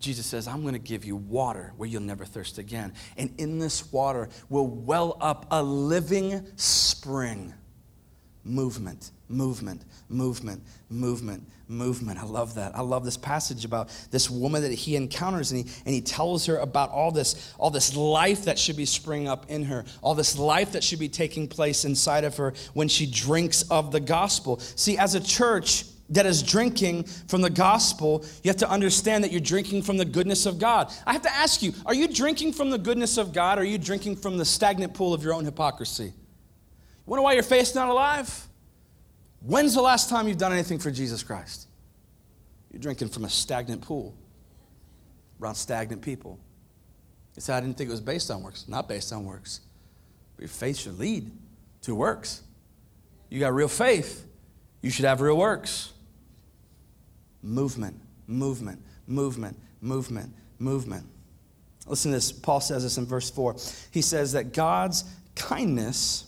Jesus 0.00 0.26
says, 0.26 0.46
I'm 0.46 0.62
going 0.62 0.74
to 0.74 0.78
give 0.78 1.04
you 1.04 1.16
water 1.16 1.72
where 1.76 1.88
you'll 1.88 2.02
never 2.02 2.24
thirst 2.24 2.58
again. 2.58 2.92
And 3.16 3.34
in 3.38 3.58
this 3.58 3.92
water 3.92 4.28
will 4.48 4.68
well 4.68 5.16
up 5.20 5.46
a 5.50 5.62
living 5.62 6.46
spring. 6.56 7.52
Movement, 8.44 9.10
movement, 9.28 9.84
movement, 10.08 10.62
movement, 10.88 11.46
movement. 11.66 12.18
I 12.18 12.24
love 12.24 12.54
that. 12.54 12.74
I 12.76 12.80
love 12.80 13.04
this 13.04 13.16
passage 13.16 13.64
about 13.64 13.90
this 14.10 14.30
woman 14.30 14.62
that 14.62 14.72
he 14.72 14.96
encounters 14.96 15.50
and 15.50 15.66
he, 15.66 15.72
and 15.84 15.94
he 15.94 16.00
tells 16.00 16.46
her 16.46 16.56
about 16.58 16.90
all 16.90 17.10
this, 17.10 17.52
all 17.58 17.70
this 17.70 17.94
life 17.94 18.44
that 18.44 18.58
should 18.58 18.76
be 18.76 18.86
springing 18.86 19.28
up 19.28 19.50
in 19.50 19.64
her, 19.64 19.84
all 20.00 20.14
this 20.14 20.38
life 20.38 20.72
that 20.72 20.84
should 20.84 21.00
be 21.00 21.08
taking 21.08 21.48
place 21.48 21.84
inside 21.84 22.24
of 22.24 22.36
her 22.36 22.54
when 22.72 22.88
she 22.88 23.04
drinks 23.04 23.62
of 23.70 23.92
the 23.92 24.00
gospel. 24.00 24.60
See, 24.60 24.96
as 24.96 25.14
a 25.14 25.20
church, 25.20 25.84
that 26.10 26.26
is 26.26 26.42
drinking 26.42 27.04
from 27.04 27.42
the 27.42 27.50
gospel, 27.50 28.24
you 28.42 28.48
have 28.48 28.56
to 28.56 28.70
understand 28.70 29.24
that 29.24 29.30
you're 29.30 29.40
drinking 29.40 29.82
from 29.82 29.98
the 29.98 30.04
goodness 30.04 30.46
of 30.46 30.58
God. 30.58 30.92
I 31.06 31.12
have 31.12 31.22
to 31.22 31.34
ask 31.34 31.62
you, 31.62 31.72
are 31.84 31.94
you 31.94 32.08
drinking 32.08 32.54
from 32.54 32.70
the 32.70 32.78
goodness 32.78 33.18
of 33.18 33.32
God 33.32 33.58
or 33.58 33.62
are 33.62 33.64
you 33.64 33.78
drinking 33.78 34.16
from 34.16 34.38
the 34.38 34.44
stagnant 34.44 34.94
pool 34.94 35.12
of 35.12 35.22
your 35.22 35.34
own 35.34 35.44
hypocrisy? 35.44 36.04
You 36.04 36.12
wonder 37.06 37.22
why 37.22 37.34
your 37.34 37.42
faith's 37.42 37.74
not 37.74 37.88
alive? 37.88 38.48
When's 39.40 39.74
the 39.74 39.82
last 39.82 40.08
time 40.08 40.28
you've 40.28 40.38
done 40.38 40.52
anything 40.52 40.78
for 40.78 40.90
Jesus 40.90 41.22
Christ? 41.22 41.68
You're 42.72 42.80
drinking 42.80 43.08
from 43.08 43.24
a 43.24 43.30
stagnant 43.30 43.82
pool 43.82 44.14
around 45.40 45.54
stagnant 45.54 46.02
people. 46.02 46.38
You 47.36 47.42
say, 47.42 47.54
I 47.54 47.60
didn't 47.60 47.76
think 47.76 47.88
it 47.88 47.92
was 47.92 48.00
based 48.00 48.30
on 48.30 48.42
works. 48.42 48.66
Not 48.66 48.88
based 48.88 49.12
on 49.12 49.24
works. 49.24 49.60
But 50.36 50.42
your 50.42 50.48
faith 50.48 50.78
should 50.78 50.98
lead 50.98 51.30
to 51.82 51.94
works. 51.94 52.42
You 53.28 53.40
got 53.40 53.54
real 53.54 53.68
faith, 53.68 54.26
you 54.82 54.90
should 54.90 55.04
have 55.04 55.20
real 55.20 55.36
works. 55.36 55.92
Movement, 57.42 57.96
movement, 58.26 58.82
movement, 59.06 59.56
movement, 59.80 60.34
movement. 60.58 61.06
Listen 61.86 62.10
to 62.10 62.16
this. 62.16 62.32
Paul 62.32 62.60
says 62.60 62.82
this 62.82 62.98
in 62.98 63.06
verse 63.06 63.30
4. 63.30 63.56
He 63.90 64.02
says 64.02 64.32
that 64.32 64.52
God's 64.52 65.04
kindness, 65.34 66.26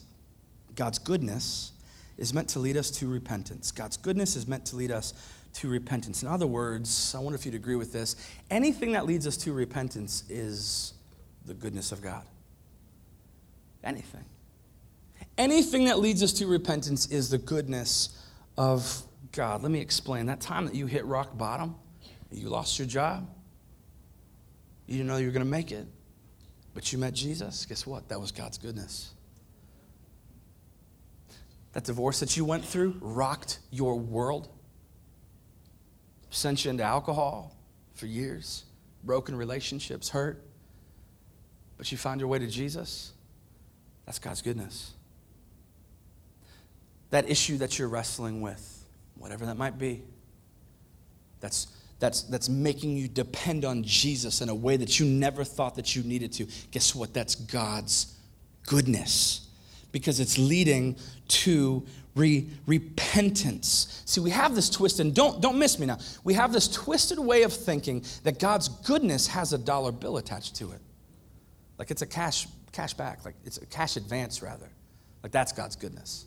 God's 0.75 0.99
goodness, 0.99 1.73
is 2.17 2.33
meant 2.33 2.49
to 2.51 2.59
lead 2.59 2.77
us 2.77 2.91
to 2.93 3.09
repentance. 3.09 3.73
God's 3.73 3.97
goodness 3.97 4.37
is 4.37 4.47
meant 4.47 4.67
to 4.67 4.77
lead 4.77 4.91
us 4.91 5.15
to 5.55 5.69
repentance. 5.69 6.23
In 6.23 6.29
other 6.29 6.47
words, 6.47 7.15
I 7.17 7.21
wonder 7.21 7.37
if 7.37 7.45
you'd 7.45 7.55
agree 7.55 7.77
with 7.77 7.93
this. 7.93 8.17
Anything 8.51 8.93
that 8.93 9.07
leads 9.07 9.27
us 9.27 9.37
to 9.39 9.53
repentance 9.53 10.25
is 10.29 10.95
the 11.45 11.55
goodness 11.55 11.93
of 11.93 12.03
God. 12.03 12.25
Anything. 13.83 14.25
Anything 15.37 15.87
that 15.87 15.99
leads 15.99 16.23
us 16.23 16.33
to 16.35 16.47
repentance 16.47 17.07
is 17.07 17.31
the 17.31 17.39
goodness 17.39 18.23
of 18.57 19.03
God. 19.33 19.63
Let 19.63 19.71
me 19.71 19.81
explain. 19.81 20.27
That 20.27 20.41
time 20.41 20.67
that 20.67 20.75
you 20.75 20.87
hit 20.87 21.05
rock 21.05 21.37
bottom, 21.37 21.77
you 22.31 22.49
lost 22.49 22.79
your 22.79 22.87
job, 22.87 23.29
you 24.87 24.97
didn't 24.97 25.09
know 25.09 25.17
you 25.17 25.27
were 25.27 25.33
going 25.33 25.45
to 25.45 25.51
make 25.51 25.73
it, 25.73 25.87
but 26.75 26.93
you 26.93 26.99
met 26.99 27.15
Jesus, 27.15 27.67
guess 27.67 27.87
what? 27.87 28.09
That 28.09 28.21
was 28.21 28.33
God's 28.33 28.59
goodness. 28.59 29.13
That 31.73 31.85
divorce 31.85 32.21
that 32.21 32.37
you 32.37 32.45
went 32.45 32.65
through 32.65 32.97
rocked 33.01 33.61
your 33.71 33.99
world, 33.99 34.49
sent 36.31 36.65
you 36.65 36.71
into 36.71 36.83
alcohol 36.83 37.57
for 37.95 38.07
years, 38.07 38.65
broken 39.05 39.37
relationships, 39.37 40.09
hurt, 40.09 40.45
but 41.77 41.91
you 41.93 41.99
found 41.99 42.21
your 42.21 42.29
way 42.29 42.39
to 42.39 42.47
Jesus. 42.47 43.13
That's 44.07 44.19
God's 44.19 44.43
goodness 44.43 44.95
that 47.11 47.29
issue 47.29 47.59
that 47.59 47.79
you're 47.79 47.89
wrestling 47.89 48.41
with, 48.41 48.80
whatever 49.21 49.47
that 49.47 49.57
might 49.57 49.79
be, 49.79 50.03
that's, 51.41 51.69
that's, 52.01 52.23
that's 52.23 52.49
making 52.49 52.97
you 52.97 53.07
depend 53.07 53.65
on 53.65 53.85
Jesus 53.85 54.41
in 54.41 54.49
a 54.49 54.55
way 54.55 54.77
that 54.77 54.99
you 54.99 55.07
never 55.07 55.45
thought 55.45 55.77
that 55.77 55.95
you 55.95 56.03
needed 56.03 56.33
to, 56.33 56.47
guess 56.71 56.95
what? 56.95 57.15
That's 57.15 57.35
God's 57.35 58.17
goodness 58.67 59.47
because 59.93 60.21
it's 60.21 60.39
leading 60.39 60.97
to 61.29 61.87
re- 62.15 62.49
repentance. 62.67 64.03
See, 64.07 64.21
we 64.21 64.31
have 64.31 64.55
this 64.55 64.71
twist, 64.71 65.01
and 65.01 65.15
don't, 65.15 65.41
don't 65.43 65.59
miss 65.59 65.79
me 65.79 65.87
now. 65.87 65.99
We 66.25 66.35
have 66.35 66.53
this 66.53 66.69
twisted 66.69 67.19
way 67.19 67.43
of 67.43 67.53
thinking 67.53 68.05
that 68.25 68.39
God's 68.39 68.69
goodness 68.69 69.27
has 69.29 69.53
a 69.53 69.59
dollar 69.59 69.93
bill 69.93 70.17
attached 70.17 70.57
to 70.57 70.71
it. 70.73 70.81
Like 71.79 71.91
it's 71.91 72.03
a 72.03 72.07
cash, 72.07 72.47
cash 72.73 72.95
back, 72.95 73.25
like 73.25 73.35
it's 73.45 73.59
a 73.59 73.67
cash 73.67 73.97
advance, 73.97 74.43
rather. 74.43 74.69
Like 75.23 75.33
that's 75.33 75.53
God's 75.53 75.77
goodness. 75.77 76.25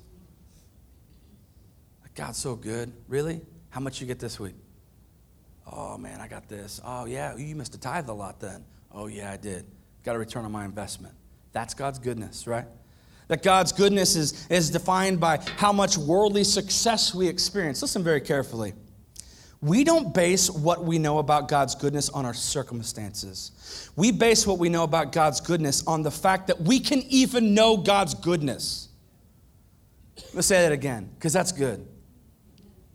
God's 2.15 2.37
so 2.37 2.55
good. 2.55 2.93
Really? 3.07 3.41
How 3.69 3.79
much 3.79 3.99
you 3.99 4.07
get 4.07 4.19
this 4.19 4.39
week? 4.39 4.55
Oh 5.71 5.97
man, 5.97 6.19
I 6.19 6.27
got 6.27 6.47
this. 6.47 6.79
Oh 6.83 7.05
yeah, 7.05 7.35
you 7.35 7.55
missed 7.55 7.73
a 7.75 7.79
tithe 7.79 8.09
a 8.09 8.13
lot 8.13 8.39
then. 8.39 8.63
Oh 8.91 9.07
yeah, 9.07 9.31
I 9.31 9.37
did. 9.37 9.65
Got 10.03 10.15
a 10.15 10.19
return 10.19 10.45
on 10.45 10.51
my 10.51 10.65
investment. 10.65 11.15
That's 11.53 11.73
God's 11.73 11.99
goodness, 11.99 12.45
right? 12.45 12.65
That 13.29 13.41
God's 13.41 13.71
goodness 13.71 14.15
is, 14.15 14.47
is 14.49 14.69
defined 14.69 15.19
by 15.19 15.39
how 15.55 15.71
much 15.71 15.97
worldly 15.97 16.43
success 16.43 17.15
we 17.15 17.27
experience. 17.27 17.81
Listen 17.81 18.03
very 18.03 18.19
carefully. 18.21 18.73
We 19.61 19.85
don't 19.85 20.13
base 20.13 20.49
what 20.49 20.83
we 20.83 20.99
know 20.99 21.19
about 21.19 21.47
God's 21.47 21.73
goodness 21.73 22.09
on 22.09 22.25
our 22.25 22.33
circumstances. 22.33 23.89
We 23.95 24.11
base 24.11 24.45
what 24.45 24.59
we 24.59 24.67
know 24.67 24.83
about 24.83 25.13
God's 25.13 25.39
goodness 25.39 25.87
on 25.87 26.03
the 26.03 26.11
fact 26.11 26.47
that 26.47 26.59
we 26.59 26.81
can 26.81 27.01
even 27.07 27.53
know 27.53 27.77
God's 27.77 28.13
goodness. 28.13 28.89
Let's 30.33 30.47
say 30.47 30.61
that 30.63 30.73
again, 30.73 31.09
because 31.15 31.31
that's 31.31 31.53
good 31.53 31.87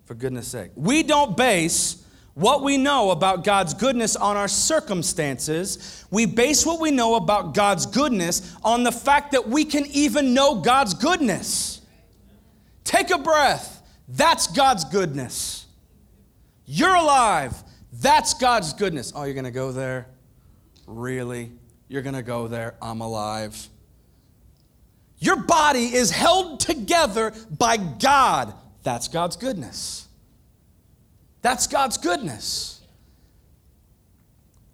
for 0.09 0.15
goodness 0.15 0.49
sake. 0.49 0.71
We 0.75 1.03
don't 1.03 1.37
base 1.37 2.03
what 2.33 2.63
we 2.63 2.79
know 2.79 3.11
about 3.11 3.45
God's 3.45 3.75
goodness 3.75 4.17
on 4.17 4.39
our 4.39 4.49
circumstances. 4.49 6.07
We 6.11 6.25
base 6.25 6.65
what 6.65 6.81
we 6.81 6.91
know 6.91 7.17
about 7.17 7.53
God's 7.53 7.85
goodness 7.85 8.57
on 8.65 8.85
the 8.85 8.91
fact 8.91 9.33
that 9.33 9.49
we 9.49 9.67
can 9.67 9.85
even 9.87 10.33
know 10.33 10.63
God's 10.63 10.95
goodness. 10.95 11.83
Take 12.85 13.11
a 13.11 13.19
breath. 13.19 13.83
That's 14.09 14.47
God's 14.47 14.87
goodness. 14.87 15.67
You're 16.65 16.95
alive. 16.95 17.55
That's 17.93 18.33
God's 18.33 18.73
goodness. 18.73 19.13
Oh, 19.15 19.25
you're 19.25 19.35
going 19.35 19.45
to 19.45 19.51
go 19.51 19.73
there? 19.73 20.07
Really? 20.87 21.53
You're 21.87 22.03
going 22.03 22.15
to 22.15 22.23
go 22.23 22.49
there? 22.49 22.77
I'm 22.81 23.03
alive. 23.03 23.69
Your 25.19 25.37
body 25.37 25.95
is 25.95 26.11
held 26.11 26.61
together 26.61 27.35
by 27.59 27.77
God. 27.77 28.55
That's 28.89 29.07
God's 29.07 29.37
goodness. 29.37 30.09
That's 31.43 31.67
God's 31.67 31.99
goodness. 31.99 32.81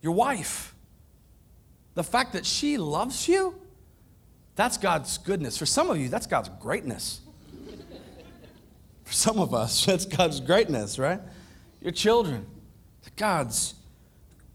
Your 0.03 0.12
wife, 0.12 0.72
the 1.94 2.05
fact 2.05 2.35
that 2.35 2.46
she 2.46 2.77
loves 2.77 3.27
you, 3.27 3.57
that's 4.55 4.79
God's 4.79 5.18
goodness. 5.18 5.59
For 5.59 5.66
some 5.66 5.90
of 5.90 5.98
you, 5.98 6.09
that's 6.09 6.29
God's 6.29 6.48
greatness. 6.61 7.22
For 9.03 9.12
some 9.12 9.40
of 9.40 9.53
us, 9.53 9.85
that's 9.87 10.07
God's 10.07 10.38
greatness, 10.38 10.96
right? 10.96 11.20
Your 11.83 11.90
children, 11.90 12.46
God's 13.16 13.74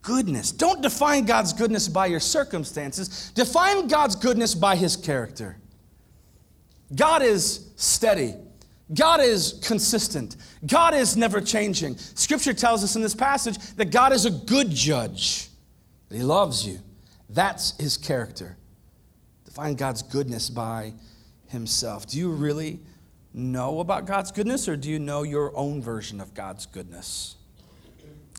goodness. 0.03 0.53
Don't 0.53 0.81
define 0.81 1.25
God's 1.25 1.51
goodness 1.51 1.89
by 1.89 2.05
your 2.05 2.21
circumstances, 2.21 3.31
define 3.35 3.89
God's 3.89 4.15
goodness 4.15 4.55
by 4.55 4.77
his 4.77 4.95
character. 4.95 5.57
God 6.95 7.21
is 7.21 7.67
steady. 7.75 8.35
God 8.93 9.21
is 9.21 9.59
consistent. 9.63 10.35
God 10.65 10.93
is 10.93 11.15
never 11.15 11.41
changing. 11.41 11.97
Scripture 11.97 12.53
tells 12.53 12.83
us 12.83 12.95
in 12.95 13.01
this 13.01 13.13
passage 13.13 13.57
that 13.75 13.91
God 13.91 14.13
is 14.13 14.25
a 14.25 14.31
good 14.31 14.71
judge, 14.71 15.49
that 16.09 16.17
He 16.17 16.23
loves 16.23 16.65
you. 16.65 16.79
That's 17.29 17.77
His 17.77 17.97
character. 17.97 18.57
Define 19.45 19.75
God's 19.75 20.01
goodness 20.01 20.49
by 20.49 20.93
Himself. 21.47 22.07
Do 22.07 22.17
you 22.17 22.31
really 22.31 22.79
know 23.33 23.79
about 23.79 24.05
God's 24.05 24.31
goodness, 24.31 24.67
or 24.67 24.75
do 24.75 24.89
you 24.89 24.97
know 24.97 25.21
your 25.21 25.55
own 25.55 25.81
version 25.81 26.19
of 26.19 26.33
God's 26.33 26.65
goodness? 26.65 27.35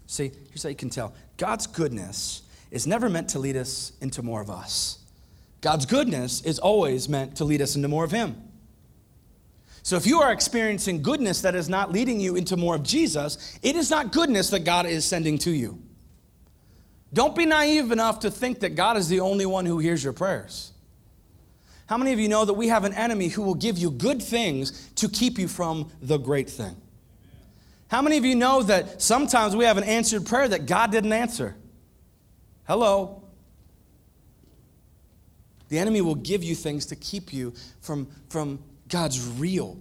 See, 0.06 0.32
here's 0.48 0.64
how 0.64 0.68
you 0.68 0.74
can 0.74 0.90
tell 0.90 1.14
God's 1.36 1.68
goodness 1.68 2.42
is 2.72 2.86
never 2.86 3.08
meant 3.08 3.28
to 3.30 3.38
lead 3.38 3.56
us 3.56 3.92
into 4.00 4.22
more 4.22 4.40
of 4.40 4.50
us. 4.50 4.98
God's 5.60 5.86
goodness 5.86 6.40
is 6.42 6.58
always 6.58 7.08
meant 7.08 7.36
to 7.36 7.44
lead 7.44 7.62
us 7.62 7.76
into 7.76 7.86
more 7.86 8.04
of 8.04 8.10
Him. 8.10 8.49
So 9.90 9.96
if 9.96 10.06
you 10.06 10.20
are 10.20 10.30
experiencing 10.30 11.02
goodness 11.02 11.40
that 11.40 11.56
is 11.56 11.68
not 11.68 11.90
leading 11.90 12.20
you 12.20 12.36
into 12.36 12.56
more 12.56 12.76
of 12.76 12.84
Jesus, 12.84 13.58
it 13.60 13.74
is 13.74 13.90
not 13.90 14.12
goodness 14.12 14.48
that 14.50 14.60
God 14.60 14.86
is 14.86 15.04
sending 15.04 15.36
to 15.38 15.50
you. 15.50 15.82
Don't 17.12 17.34
be 17.34 17.44
naive 17.44 17.90
enough 17.90 18.20
to 18.20 18.30
think 18.30 18.60
that 18.60 18.76
God 18.76 18.96
is 18.96 19.08
the 19.08 19.18
only 19.18 19.46
one 19.46 19.66
who 19.66 19.80
hears 19.80 20.04
your 20.04 20.12
prayers. 20.12 20.70
How 21.86 21.96
many 21.96 22.12
of 22.12 22.20
you 22.20 22.28
know 22.28 22.44
that 22.44 22.54
we 22.54 22.68
have 22.68 22.84
an 22.84 22.94
enemy 22.94 23.26
who 23.26 23.42
will 23.42 23.56
give 23.56 23.78
you 23.78 23.90
good 23.90 24.22
things 24.22 24.92
to 24.94 25.08
keep 25.08 25.40
you 25.40 25.48
from 25.48 25.90
the 26.00 26.18
great 26.18 26.48
thing? 26.48 26.76
How 27.88 28.00
many 28.00 28.16
of 28.16 28.24
you 28.24 28.36
know 28.36 28.62
that 28.62 29.02
sometimes 29.02 29.56
we 29.56 29.64
have 29.64 29.76
an 29.76 29.82
answered 29.82 30.24
prayer 30.24 30.46
that 30.46 30.66
God 30.66 30.92
didn't 30.92 31.12
answer? 31.12 31.56
Hello. 32.64 33.24
The 35.68 35.80
enemy 35.80 36.00
will 36.00 36.14
give 36.14 36.44
you 36.44 36.54
things 36.54 36.86
to 36.86 36.94
keep 36.94 37.32
you 37.32 37.54
from, 37.80 38.06
from 38.28 38.60
God's 38.90 39.26
real 39.26 39.78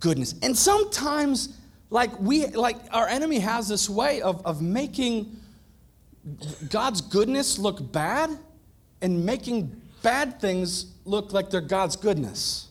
goodness. 0.00 0.34
And 0.42 0.56
sometimes, 0.56 1.58
like 1.90 2.18
we 2.20 2.46
like 2.46 2.76
our 2.92 3.08
enemy 3.08 3.40
has 3.40 3.68
this 3.68 3.88
way 3.88 4.20
of, 4.22 4.44
of 4.46 4.62
making 4.62 5.36
God's 6.68 7.00
goodness 7.00 7.58
look 7.58 7.92
bad 7.92 8.30
and 9.02 9.24
making 9.24 9.80
bad 10.02 10.40
things 10.40 10.92
look 11.04 11.32
like 11.32 11.50
they're 11.50 11.60
God's 11.60 11.96
goodness. 11.96 12.68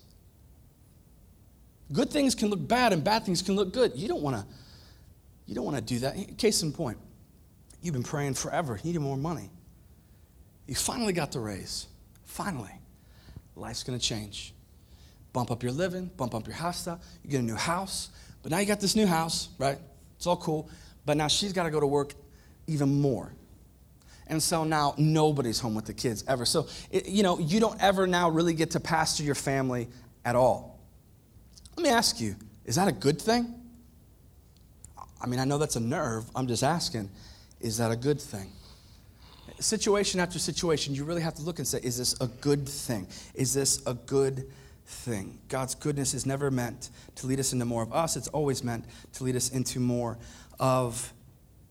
Good 1.92 2.10
things 2.10 2.34
can 2.36 2.50
look 2.50 2.66
bad 2.68 2.94
and 2.94 3.04
bad 3.04 3.26
things 3.26 3.42
can 3.42 3.56
look 3.56 3.74
good. 3.74 3.94
You 3.96 4.08
don't 4.08 4.22
want 4.22 4.38
to 4.38 4.46
you 5.46 5.56
don't 5.56 5.66
want 5.66 5.78
to 5.78 5.84
do 5.84 6.00
that. 6.00 6.38
Case 6.38 6.64
in 6.64 6.72
point, 6.72 6.98
you've 7.82 7.94
been 7.94 8.04
praying 8.04 8.36
forever. 8.36 8.80
You 8.84 8.94
need 8.94 9.02
more 9.02 9.18
money. 9.18 9.50
You 10.68 10.76
finally 10.76 11.14
got 11.14 11.32
the 11.32 11.40
raise. 11.40 11.88
Finally. 12.26 12.72
Life's 13.56 13.84
going 13.84 13.98
to 13.98 14.04
change 14.04 14.55
bump 15.36 15.52
up 15.52 15.62
your 15.62 15.74
living, 15.74 16.10
bump 16.16 16.34
up 16.34 16.48
your 16.48 16.56
house. 16.56 16.88
You 16.88 17.30
get 17.30 17.42
a 17.42 17.44
new 17.44 17.56
house. 17.56 18.10
But 18.42 18.52
now 18.52 18.60
you 18.60 18.66
got 18.66 18.80
this 18.80 18.96
new 18.96 19.06
house, 19.06 19.50
right? 19.58 19.78
It's 20.16 20.26
all 20.26 20.38
cool. 20.38 20.70
But 21.06 21.18
now 21.18 21.28
she's 21.28 21.52
got 21.52 21.64
to 21.64 21.72
go 21.72 21.82
to 21.82 21.86
work 21.86 22.14
even 22.68 23.02
more. 23.02 23.34
And 24.28 24.42
so 24.42 24.64
now 24.64 24.96
nobody's 24.98 25.60
home 25.60 25.76
with 25.76 25.86
the 25.86 25.94
kids 25.94 26.24
ever. 26.30 26.46
So, 26.46 26.68
it, 26.90 27.10
you 27.10 27.22
know, 27.22 27.38
you 27.38 27.60
don't 27.60 27.80
ever 27.84 28.08
now 28.08 28.30
really 28.30 28.54
get 28.54 28.72
to 28.72 28.80
pastor 28.80 29.24
your 29.24 29.36
family 29.36 29.90
at 30.24 30.38
all. 30.38 30.80
Let 31.76 31.84
me 31.84 31.90
ask 31.90 32.22
you 32.22 32.38
is 32.64 32.78
that 32.78 32.88
a 32.88 32.94
good 32.94 33.22
thing? 33.22 33.54
I 35.22 35.28
mean, 35.28 35.42
I 35.42 35.44
know 35.44 35.58
that's 35.58 35.76
a 35.76 35.82
nerve. 35.82 36.24
I'm 36.34 36.48
just 36.48 36.64
asking, 36.64 37.10
is 37.60 37.78
that 37.78 37.92
a 37.92 37.96
good 37.96 38.22
thing? 38.22 38.52
Situation 39.60 40.20
after 40.22 40.40
situation, 40.40 40.96
you 40.96 41.04
really 41.04 41.22
have 41.22 41.36
to 41.36 41.42
look 41.42 41.60
and 41.60 41.68
say, 41.68 41.80
is 41.84 41.98
this 41.98 42.20
a 42.22 42.28
good 42.28 42.68
thing? 42.68 43.08
Is 43.34 43.54
this 43.54 43.86
a 43.86 43.94
good 43.94 44.50
thing. 44.86 45.40
God's 45.50 45.76
goodness 45.76 46.14
is 46.14 46.26
never 46.26 46.52
meant 46.52 46.90
to 47.16 47.28
lead 47.28 47.40
us 47.40 47.54
into 47.54 47.66
more 47.66 47.84
of 47.84 47.94
us, 47.94 48.16
it's 48.16 48.28
always 48.30 48.64
meant 48.64 48.86
to 49.14 49.24
lead 49.24 49.36
us 49.36 49.50
into 49.50 49.80
more 49.80 50.18
of 50.60 51.14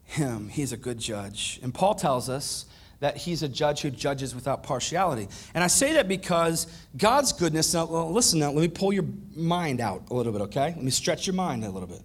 Him. 0.04 0.48
He's 0.48 0.72
a 0.72 0.76
good 0.76 0.98
judge. 0.98 1.60
And 1.62 1.72
Paul 1.72 1.94
tells 1.94 2.28
us 2.28 2.66
that 3.00 3.16
He's 3.16 3.42
a 3.42 3.48
judge 3.48 3.82
who 3.82 3.90
judges 3.90 4.34
without 4.34 4.62
partiality. 4.62 5.28
And 5.54 5.62
I 5.62 5.68
say 5.68 5.94
that 5.94 6.08
because 6.08 6.66
God's 6.96 7.32
goodness, 7.32 7.74
now 7.74 7.84
listen 7.84 8.40
now, 8.40 8.50
let 8.50 8.62
me 8.62 8.68
pull 8.68 8.92
your 8.92 9.06
mind 9.34 9.80
out 9.80 10.02
a 10.10 10.14
little 10.14 10.32
bit, 10.32 10.42
okay? 10.42 10.72
Let 10.74 10.82
me 10.82 10.90
stretch 10.90 11.26
your 11.26 11.34
mind 11.34 11.64
a 11.64 11.70
little 11.70 11.88
bit. 11.88 12.02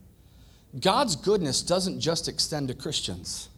God's 0.80 1.16
goodness 1.16 1.62
doesn't 1.62 2.00
just 2.00 2.28
extend 2.28 2.68
to 2.68 2.76
Christians. 2.76 3.50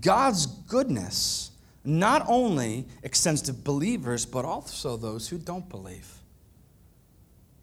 God's 0.00 0.46
goodness 0.46 1.52
not 1.84 2.24
only 2.28 2.86
extends 3.02 3.42
to 3.42 3.52
believers, 3.52 4.24
but 4.24 4.44
also 4.44 4.96
those 4.96 5.28
who 5.28 5.38
don't 5.38 5.68
believe. 5.68 6.10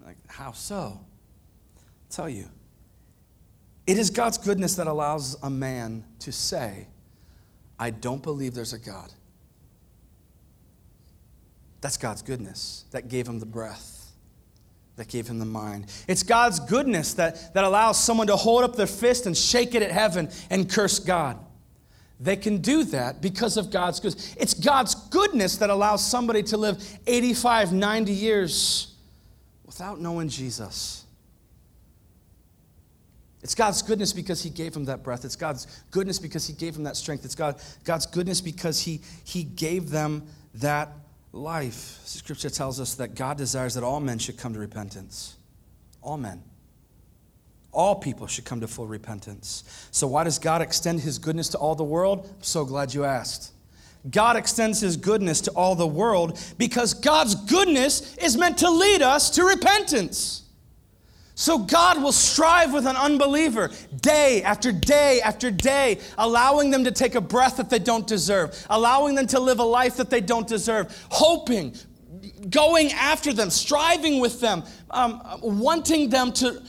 Like, 0.05 0.17
how 0.27 0.51
so? 0.51 0.99
I'll 0.99 1.83
tell 2.09 2.29
you. 2.29 2.47
It 3.87 3.97
is 3.97 4.11
God's 4.11 4.37
goodness 4.37 4.75
that 4.75 4.87
allows 4.87 5.35
a 5.41 5.49
man 5.49 6.05
to 6.19 6.31
say, 6.31 6.87
I 7.79 7.89
don't 7.89 8.21
believe 8.21 8.53
there's 8.53 8.73
a 8.73 8.79
God. 8.79 9.11
That's 11.81 11.97
God's 11.97 12.21
goodness 12.21 12.85
that 12.91 13.07
gave 13.07 13.27
him 13.27 13.39
the 13.39 13.45
breath, 13.47 14.11
that 14.97 15.07
gave 15.07 15.27
him 15.27 15.39
the 15.39 15.45
mind. 15.45 15.87
It's 16.07 16.21
God's 16.21 16.59
goodness 16.59 17.15
that, 17.15 17.55
that 17.55 17.63
allows 17.63 18.01
someone 18.01 18.27
to 18.27 18.35
hold 18.35 18.63
up 18.63 18.75
their 18.75 18.85
fist 18.85 19.25
and 19.25 19.35
shake 19.35 19.73
it 19.73 19.81
at 19.81 19.91
heaven 19.91 20.29
and 20.51 20.69
curse 20.69 20.99
God. 20.99 21.39
They 22.21 22.35
can 22.35 22.59
do 22.59 22.83
that 22.85 23.19
because 23.19 23.57
of 23.57 23.71
God's 23.71 23.99
goodness. 23.99 24.35
It's 24.39 24.53
God's 24.53 24.93
goodness 24.93 25.57
that 25.57 25.71
allows 25.71 26.05
somebody 26.07 26.43
to 26.43 26.57
live 26.57 26.77
85, 27.07 27.73
90 27.73 28.13
years 28.13 28.93
without 29.65 29.99
knowing 29.99 30.29
Jesus. 30.29 31.03
It's 33.41 33.55
God's 33.55 33.81
goodness 33.81 34.13
because 34.13 34.43
He 34.43 34.51
gave 34.51 34.75
him 34.75 34.85
that 34.85 35.01
breath. 35.01 35.25
It's 35.25 35.35
God's 35.35 35.65
goodness 35.89 36.19
because 36.19 36.45
He 36.45 36.53
gave 36.53 36.75
him 36.75 36.83
that 36.83 36.95
strength. 36.95 37.25
It's 37.25 37.33
God, 37.33 37.59
God's 37.85 38.05
goodness 38.05 38.39
because 38.39 38.79
he, 38.79 39.01
he 39.23 39.43
gave 39.43 39.89
them 39.89 40.27
that 40.55 40.89
life. 41.31 42.01
Scripture 42.05 42.51
tells 42.51 42.79
us 42.79 42.93
that 42.95 43.15
God 43.15 43.37
desires 43.37 43.73
that 43.73 43.83
all 43.83 43.99
men 43.99 44.19
should 44.19 44.37
come 44.37 44.53
to 44.53 44.59
repentance. 44.59 45.37
All 46.03 46.17
men. 46.17 46.43
All 47.71 47.95
people 47.95 48.27
should 48.27 48.45
come 48.45 48.59
to 48.61 48.67
full 48.67 48.87
repentance. 48.87 49.87
So, 49.91 50.07
why 50.07 50.25
does 50.25 50.39
God 50.39 50.61
extend 50.61 51.01
his 51.01 51.17
goodness 51.17 51.49
to 51.49 51.57
all 51.57 51.75
the 51.75 51.83
world? 51.83 52.27
I'm 52.29 52.43
so 52.43 52.65
glad 52.65 52.93
you 52.93 53.05
asked. 53.05 53.53
God 54.09 54.35
extends 54.35 54.79
his 54.79 54.97
goodness 54.97 55.41
to 55.41 55.51
all 55.51 55.75
the 55.75 55.87
world 55.87 56.39
because 56.57 56.93
God's 56.93 57.35
goodness 57.35 58.15
is 58.17 58.35
meant 58.35 58.57
to 58.59 58.69
lead 58.69 59.01
us 59.01 59.29
to 59.31 59.43
repentance. 59.43 60.41
So 61.35 61.57
God 61.59 62.01
will 62.03 62.11
strive 62.11 62.73
with 62.73 62.85
an 62.85 62.95
unbeliever 62.95 63.71
day 63.99 64.43
after 64.43 64.71
day 64.71 65.21
after 65.21 65.49
day, 65.49 65.99
allowing 66.17 66.71
them 66.71 66.83
to 66.83 66.91
take 66.91 67.15
a 67.15 67.21
breath 67.21 67.57
that 67.57 67.69
they 67.69 67.79
don't 67.79 68.05
deserve, 68.05 68.65
allowing 68.69 69.15
them 69.15 69.27
to 69.27 69.39
live 69.39 69.59
a 69.59 69.63
life 69.63 69.97
that 69.97 70.09
they 70.09 70.21
don't 70.21 70.47
deserve, 70.47 70.95
hoping, 71.09 71.75
going 72.49 72.91
after 72.91 73.33
them, 73.33 73.49
striving 73.49 74.19
with 74.19 74.39
them, 74.39 74.63
um, 74.91 75.21
wanting 75.41 76.09
them 76.09 76.31
to 76.33 76.61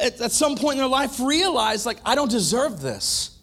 at, 0.00 0.20
at 0.20 0.32
some 0.32 0.56
point 0.56 0.74
in 0.74 0.78
their 0.78 0.88
life 0.88 1.20
realize, 1.20 1.86
like, 1.86 1.98
I 2.04 2.14
don't 2.14 2.30
deserve 2.30 2.80
this. 2.80 3.38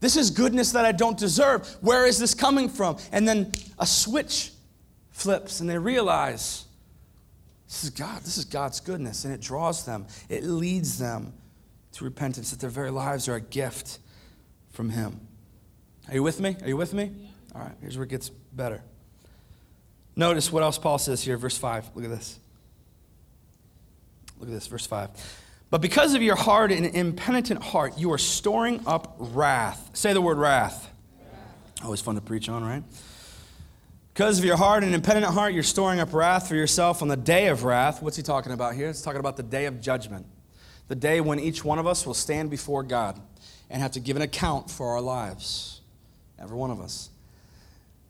This 0.00 0.16
is 0.16 0.30
goodness 0.30 0.72
that 0.72 0.84
I 0.84 0.92
don't 0.92 1.18
deserve. 1.18 1.66
Where 1.80 2.06
is 2.06 2.18
this 2.18 2.34
coming 2.34 2.68
from? 2.68 2.98
And 3.10 3.26
then 3.26 3.52
a 3.78 3.86
switch 3.86 4.52
flips 5.10 5.60
and 5.60 5.68
they 5.68 5.78
realize 5.78 6.64
this 7.66 7.84
is 7.84 7.90
God. 7.90 8.22
This 8.22 8.38
is 8.38 8.44
God's 8.44 8.80
goodness. 8.80 9.24
And 9.24 9.34
it 9.34 9.40
draws 9.40 9.84
them, 9.84 10.06
it 10.28 10.44
leads 10.44 10.98
them 10.98 11.32
to 11.92 12.04
repentance, 12.04 12.50
that 12.50 12.60
their 12.60 12.70
very 12.70 12.90
lives 12.90 13.28
are 13.28 13.34
a 13.34 13.40
gift 13.40 13.98
from 14.70 14.90
Him. 14.90 15.20
Are 16.08 16.14
you 16.14 16.22
with 16.22 16.40
me? 16.40 16.56
Are 16.62 16.68
you 16.68 16.76
with 16.76 16.94
me? 16.94 17.10
All 17.54 17.60
right, 17.60 17.74
here's 17.80 17.96
where 17.96 18.04
it 18.04 18.10
gets 18.10 18.30
better. 18.30 18.82
Notice 20.16 20.50
what 20.50 20.62
else 20.62 20.78
Paul 20.78 20.98
says 20.98 21.22
here, 21.22 21.36
verse 21.36 21.58
5. 21.58 21.90
Look 21.94 22.04
at 22.04 22.10
this. 22.10 22.38
Look 24.38 24.48
at 24.48 24.54
this, 24.54 24.66
verse 24.66 24.86
5. 24.86 25.10
But 25.70 25.82
because 25.82 26.14
of 26.14 26.22
your 26.22 26.36
hard 26.36 26.72
and 26.72 26.86
impenitent 26.86 27.62
heart, 27.62 27.98
you 27.98 28.12
are 28.12 28.18
storing 28.18 28.80
up 28.86 29.16
wrath. 29.18 29.90
Say 29.92 30.12
the 30.12 30.20
word 30.20 30.38
wrath. 30.38 30.90
wrath. 31.20 31.84
Always 31.84 32.00
fun 32.00 32.14
to 32.14 32.20
preach 32.20 32.48
on, 32.48 32.64
right? 32.64 32.82
Because 34.14 34.38
of 34.38 34.44
your 34.44 34.56
hard 34.56 34.82
and 34.82 34.94
impenitent 34.94 35.32
heart, 35.32 35.52
you're 35.52 35.62
storing 35.62 36.00
up 36.00 36.12
wrath 36.12 36.48
for 36.48 36.54
yourself 36.54 37.02
on 37.02 37.08
the 37.08 37.16
day 37.16 37.48
of 37.48 37.64
wrath. 37.64 38.02
What's 38.02 38.16
he 38.16 38.22
talking 38.22 38.52
about 38.52 38.74
here? 38.74 38.88
He's 38.88 39.02
talking 39.02 39.20
about 39.20 39.36
the 39.36 39.42
day 39.42 39.66
of 39.66 39.80
judgment. 39.80 40.26
The 40.88 40.96
day 40.96 41.20
when 41.20 41.38
each 41.38 41.64
one 41.64 41.78
of 41.78 41.86
us 41.86 42.06
will 42.06 42.14
stand 42.14 42.50
before 42.50 42.82
God 42.82 43.20
and 43.68 43.82
have 43.82 43.92
to 43.92 44.00
give 44.00 44.16
an 44.16 44.22
account 44.22 44.70
for 44.70 44.88
our 44.88 45.02
lives. 45.02 45.82
Every 46.38 46.56
one 46.56 46.70
of 46.70 46.80
us 46.80 47.10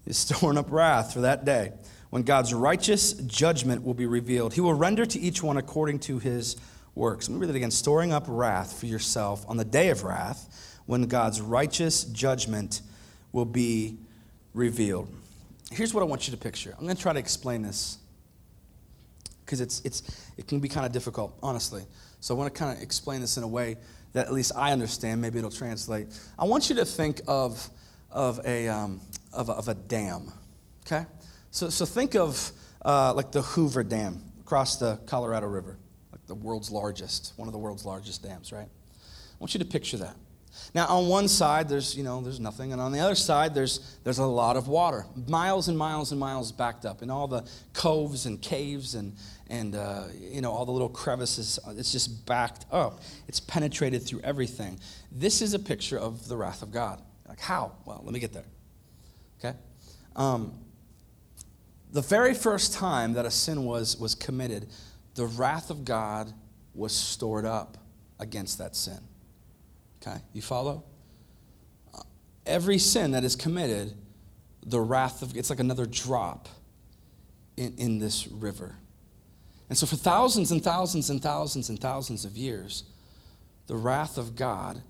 is 0.06 0.16
storing 0.18 0.58
up 0.58 0.70
wrath 0.70 1.12
for 1.12 1.22
that 1.22 1.44
day 1.44 1.72
when 2.10 2.22
God's 2.22 2.54
righteous 2.54 3.12
judgment 3.12 3.84
will 3.84 3.94
be 3.94 4.06
revealed. 4.06 4.54
He 4.54 4.60
will 4.60 4.74
render 4.74 5.04
to 5.04 5.18
each 5.18 5.42
one 5.42 5.56
according 5.56 5.98
to 6.00 6.20
his 6.20 6.56
works. 6.98 7.28
Let 7.28 7.36
me 7.36 7.40
read 7.40 7.50
it 7.50 7.56
again. 7.56 7.70
Storing 7.70 8.12
up 8.12 8.24
wrath 8.26 8.78
for 8.78 8.86
yourself 8.86 9.44
on 9.48 9.56
the 9.56 9.64
day 9.64 9.88
of 9.88 10.04
wrath 10.04 10.78
when 10.86 11.06
God's 11.06 11.40
righteous 11.40 12.04
judgment 12.04 12.82
will 13.32 13.44
be 13.44 13.98
revealed. 14.52 15.08
Here's 15.70 15.94
what 15.94 16.02
I 16.02 16.04
want 16.04 16.26
you 16.26 16.32
to 16.32 16.38
picture. 16.38 16.74
I'm 16.78 16.84
going 16.84 16.96
to 16.96 17.02
try 17.02 17.12
to 17.12 17.18
explain 17.18 17.62
this 17.62 17.98
because 19.44 19.60
it's, 19.60 19.80
it's, 19.84 20.02
it 20.36 20.46
can 20.46 20.60
be 20.60 20.68
kind 20.68 20.84
of 20.84 20.92
difficult, 20.92 21.38
honestly. 21.42 21.82
So 22.20 22.34
I 22.34 22.38
want 22.38 22.52
to 22.52 22.58
kind 22.58 22.76
of 22.76 22.82
explain 22.82 23.20
this 23.20 23.36
in 23.36 23.42
a 23.42 23.48
way 23.48 23.76
that 24.12 24.26
at 24.26 24.32
least 24.32 24.52
I 24.56 24.72
understand. 24.72 25.20
Maybe 25.20 25.38
it'll 25.38 25.50
translate. 25.50 26.08
I 26.38 26.44
want 26.44 26.68
you 26.68 26.76
to 26.76 26.84
think 26.84 27.20
of, 27.26 27.70
of, 28.10 28.40
a, 28.44 28.68
um, 28.68 29.00
of, 29.32 29.48
a, 29.48 29.52
of 29.52 29.68
a 29.68 29.74
dam, 29.74 30.32
okay? 30.86 31.06
So, 31.50 31.70
so 31.70 31.84
think 31.86 32.14
of 32.14 32.50
uh, 32.84 33.12
like 33.14 33.32
the 33.32 33.42
Hoover 33.42 33.82
Dam 33.82 34.22
across 34.40 34.76
the 34.76 34.98
Colorado 35.06 35.46
River, 35.46 35.78
the 36.28 36.34
world's 36.34 36.70
largest, 36.70 37.32
one 37.36 37.48
of 37.48 37.52
the 37.52 37.58
world's 37.58 37.84
largest 37.84 38.22
dams, 38.22 38.52
right? 38.52 38.68
I 38.68 39.36
want 39.40 39.54
you 39.54 39.58
to 39.58 39.66
picture 39.66 39.96
that. 39.98 40.16
Now, 40.74 40.86
on 40.86 41.08
one 41.08 41.28
side, 41.28 41.68
there's, 41.68 41.96
you 41.96 42.02
know, 42.02 42.20
there's 42.20 42.40
nothing, 42.40 42.72
and 42.72 42.80
on 42.80 42.92
the 42.92 43.00
other 43.00 43.14
side, 43.14 43.54
there's, 43.54 43.96
there's 44.04 44.18
a 44.18 44.26
lot 44.26 44.56
of 44.56 44.68
water, 44.68 45.06
miles 45.26 45.68
and 45.68 45.78
miles 45.78 46.10
and 46.10 46.20
miles 46.20 46.52
backed 46.52 46.84
up, 46.84 47.02
in 47.02 47.10
all 47.10 47.28
the 47.28 47.48
coves 47.72 48.26
and 48.26 48.40
caves 48.42 48.94
and, 48.94 49.14
and 49.48 49.74
uh, 49.74 50.04
you 50.18 50.40
know, 50.40 50.52
all 50.52 50.64
the 50.64 50.72
little 50.72 50.88
crevices. 50.88 51.58
It's 51.76 51.92
just 51.92 52.26
backed 52.26 52.66
up. 52.72 53.00
It's 53.28 53.40
penetrated 53.40 54.02
through 54.02 54.20
everything. 54.20 54.78
This 55.12 55.42
is 55.42 55.54
a 55.54 55.58
picture 55.58 55.98
of 55.98 56.28
the 56.28 56.36
wrath 56.36 56.62
of 56.62 56.72
God. 56.72 57.00
Like, 57.28 57.40
how? 57.40 57.72
Well, 57.84 58.00
let 58.04 58.12
me 58.12 58.20
get 58.20 58.32
there. 58.32 58.46
Okay? 59.38 59.56
Um, 60.16 60.52
the 61.92 62.02
very 62.02 62.34
first 62.34 62.74
time 62.74 63.14
that 63.14 63.24
a 63.24 63.30
sin 63.30 63.64
was, 63.64 63.96
was 63.98 64.14
committed, 64.14 64.68
the 65.18 65.26
wrath 65.26 65.70
of 65.70 65.84
God 65.84 66.32
was 66.74 66.94
stored 66.94 67.44
up 67.44 67.76
against 68.20 68.58
that 68.58 68.76
sin. 68.76 69.00
Okay, 70.00 70.16
you 70.32 70.40
follow? 70.40 70.84
Uh, 71.92 72.02
every 72.46 72.78
sin 72.78 73.10
that 73.10 73.24
is 73.24 73.34
committed, 73.34 73.94
the 74.64 74.80
wrath 74.80 75.22
of 75.22 75.36
it's 75.36 75.50
like 75.50 75.58
another 75.58 75.86
drop 75.86 76.48
in, 77.56 77.74
in 77.78 77.98
this 77.98 78.28
river. 78.28 78.76
And 79.68 79.76
so, 79.76 79.88
for 79.88 79.96
thousands 79.96 80.52
and 80.52 80.62
thousands 80.62 81.10
and 81.10 81.20
thousands 81.20 81.68
and 81.68 81.80
thousands 81.80 82.24
of 82.24 82.36
years, 82.36 82.84
the 83.66 83.74
wrath 83.74 84.18
of 84.18 84.36
God 84.36 84.80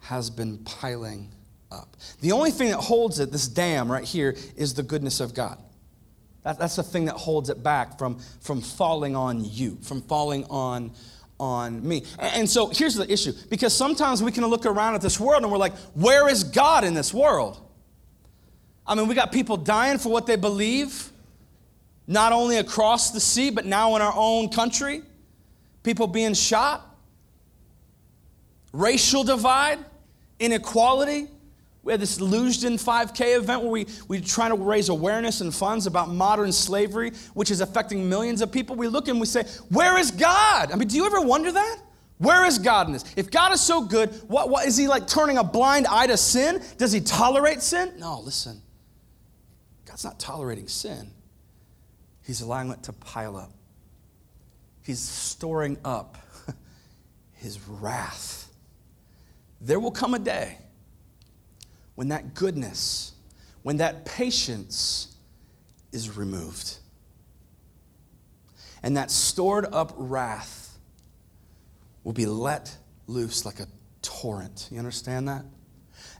has 0.00 0.30
been 0.30 0.56
piling 0.64 1.30
up. 1.70 1.98
The 2.22 2.32
only 2.32 2.50
thing 2.50 2.70
that 2.70 2.78
holds 2.78 3.20
it, 3.20 3.30
this 3.30 3.46
dam 3.46 3.92
right 3.92 4.04
here, 4.04 4.34
is 4.56 4.72
the 4.72 4.82
goodness 4.82 5.20
of 5.20 5.34
God. 5.34 5.62
That, 6.46 6.60
that's 6.60 6.76
the 6.76 6.84
thing 6.84 7.06
that 7.06 7.16
holds 7.16 7.50
it 7.50 7.64
back 7.64 7.98
from, 7.98 8.20
from 8.40 8.60
falling 8.60 9.16
on 9.16 9.44
you, 9.44 9.78
from 9.82 10.00
falling 10.00 10.44
on, 10.44 10.92
on 11.40 11.86
me. 11.86 12.04
And, 12.20 12.34
and 12.36 12.48
so 12.48 12.68
here's 12.68 12.94
the 12.94 13.12
issue 13.12 13.32
because 13.50 13.74
sometimes 13.74 14.22
we 14.22 14.30
can 14.30 14.46
look 14.46 14.64
around 14.64 14.94
at 14.94 15.00
this 15.00 15.18
world 15.18 15.42
and 15.42 15.50
we're 15.50 15.58
like, 15.58 15.74
where 15.94 16.28
is 16.28 16.44
God 16.44 16.84
in 16.84 16.94
this 16.94 17.12
world? 17.12 17.60
I 18.86 18.94
mean, 18.94 19.08
we 19.08 19.16
got 19.16 19.32
people 19.32 19.56
dying 19.56 19.98
for 19.98 20.12
what 20.12 20.28
they 20.28 20.36
believe, 20.36 21.10
not 22.06 22.32
only 22.32 22.58
across 22.58 23.10
the 23.10 23.18
sea, 23.18 23.50
but 23.50 23.66
now 23.66 23.96
in 23.96 24.02
our 24.02 24.14
own 24.14 24.48
country. 24.48 25.02
People 25.82 26.06
being 26.06 26.34
shot, 26.34 26.96
racial 28.72 29.24
divide, 29.24 29.80
inequality. 30.38 31.26
We 31.86 31.92
had 31.92 32.00
this 32.00 32.18
Lugeon 32.18 32.82
5K 32.82 33.38
event 33.38 33.62
where 33.62 33.70
we, 33.70 33.86
we 34.08 34.20
trying 34.20 34.50
to 34.50 34.56
raise 34.56 34.88
awareness 34.88 35.40
and 35.40 35.54
funds 35.54 35.86
about 35.86 36.08
modern 36.08 36.50
slavery, 36.50 37.12
which 37.32 37.52
is 37.52 37.60
affecting 37.60 38.08
millions 38.08 38.42
of 38.42 38.50
people. 38.50 38.74
We 38.74 38.88
look 38.88 39.06
and 39.06 39.20
we 39.20 39.26
say, 39.26 39.44
Where 39.68 39.96
is 39.96 40.10
God? 40.10 40.72
I 40.72 40.74
mean, 40.74 40.88
do 40.88 40.96
you 40.96 41.06
ever 41.06 41.20
wonder 41.20 41.52
that? 41.52 41.78
Where 42.18 42.44
is 42.44 42.58
God 42.58 42.88
in 42.88 42.92
this? 42.92 43.04
If 43.16 43.30
God 43.30 43.52
is 43.52 43.60
so 43.60 43.82
good, 43.82 44.10
what, 44.26 44.50
what 44.50 44.66
is 44.66 44.76
he 44.76 44.88
like 44.88 45.06
turning 45.06 45.38
a 45.38 45.44
blind 45.44 45.86
eye 45.86 46.08
to 46.08 46.16
sin? 46.16 46.60
Does 46.76 46.90
he 46.90 47.00
tolerate 47.00 47.62
sin? 47.62 47.92
No, 47.98 48.18
listen. 48.18 48.60
God's 49.84 50.02
not 50.02 50.18
tolerating 50.18 50.66
sin. 50.66 51.12
He's 52.24 52.40
allowing 52.40 52.70
it 52.70 52.82
to 52.82 52.92
pile 52.94 53.36
up. 53.36 53.52
He's 54.82 54.98
storing 54.98 55.78
up 55.84 56.16
his 57.34 57.60
wrath. 57.68 58.50
There 59.60 59.78
will 59.78 59.92
come 59.92 60.14
a 60.14 60.18
day 60.18 60.58
when 61.96 62.08
that 62.08 62.34
goodness, 62.34 63.12
when 63.62 63.78
that 63.78 64.04
patience 64.04 65.16
is 65.92 66.16
removed. 66.16 66.78
And 68.82 68.96
that 68.96 69.10
stored 69.10 69.66
up 69.72 69.92
wrath 69.96 70.78
will 72.04 72.12
be 72.12 72.26
let 72.26 72.76
loose 73.08 73.44
like 73.44 73.58
a 73.58 73.66
torrent. 74.02 74.68
You 74.70 74.78
understand 74.78 75.26
that? 75.26 75.44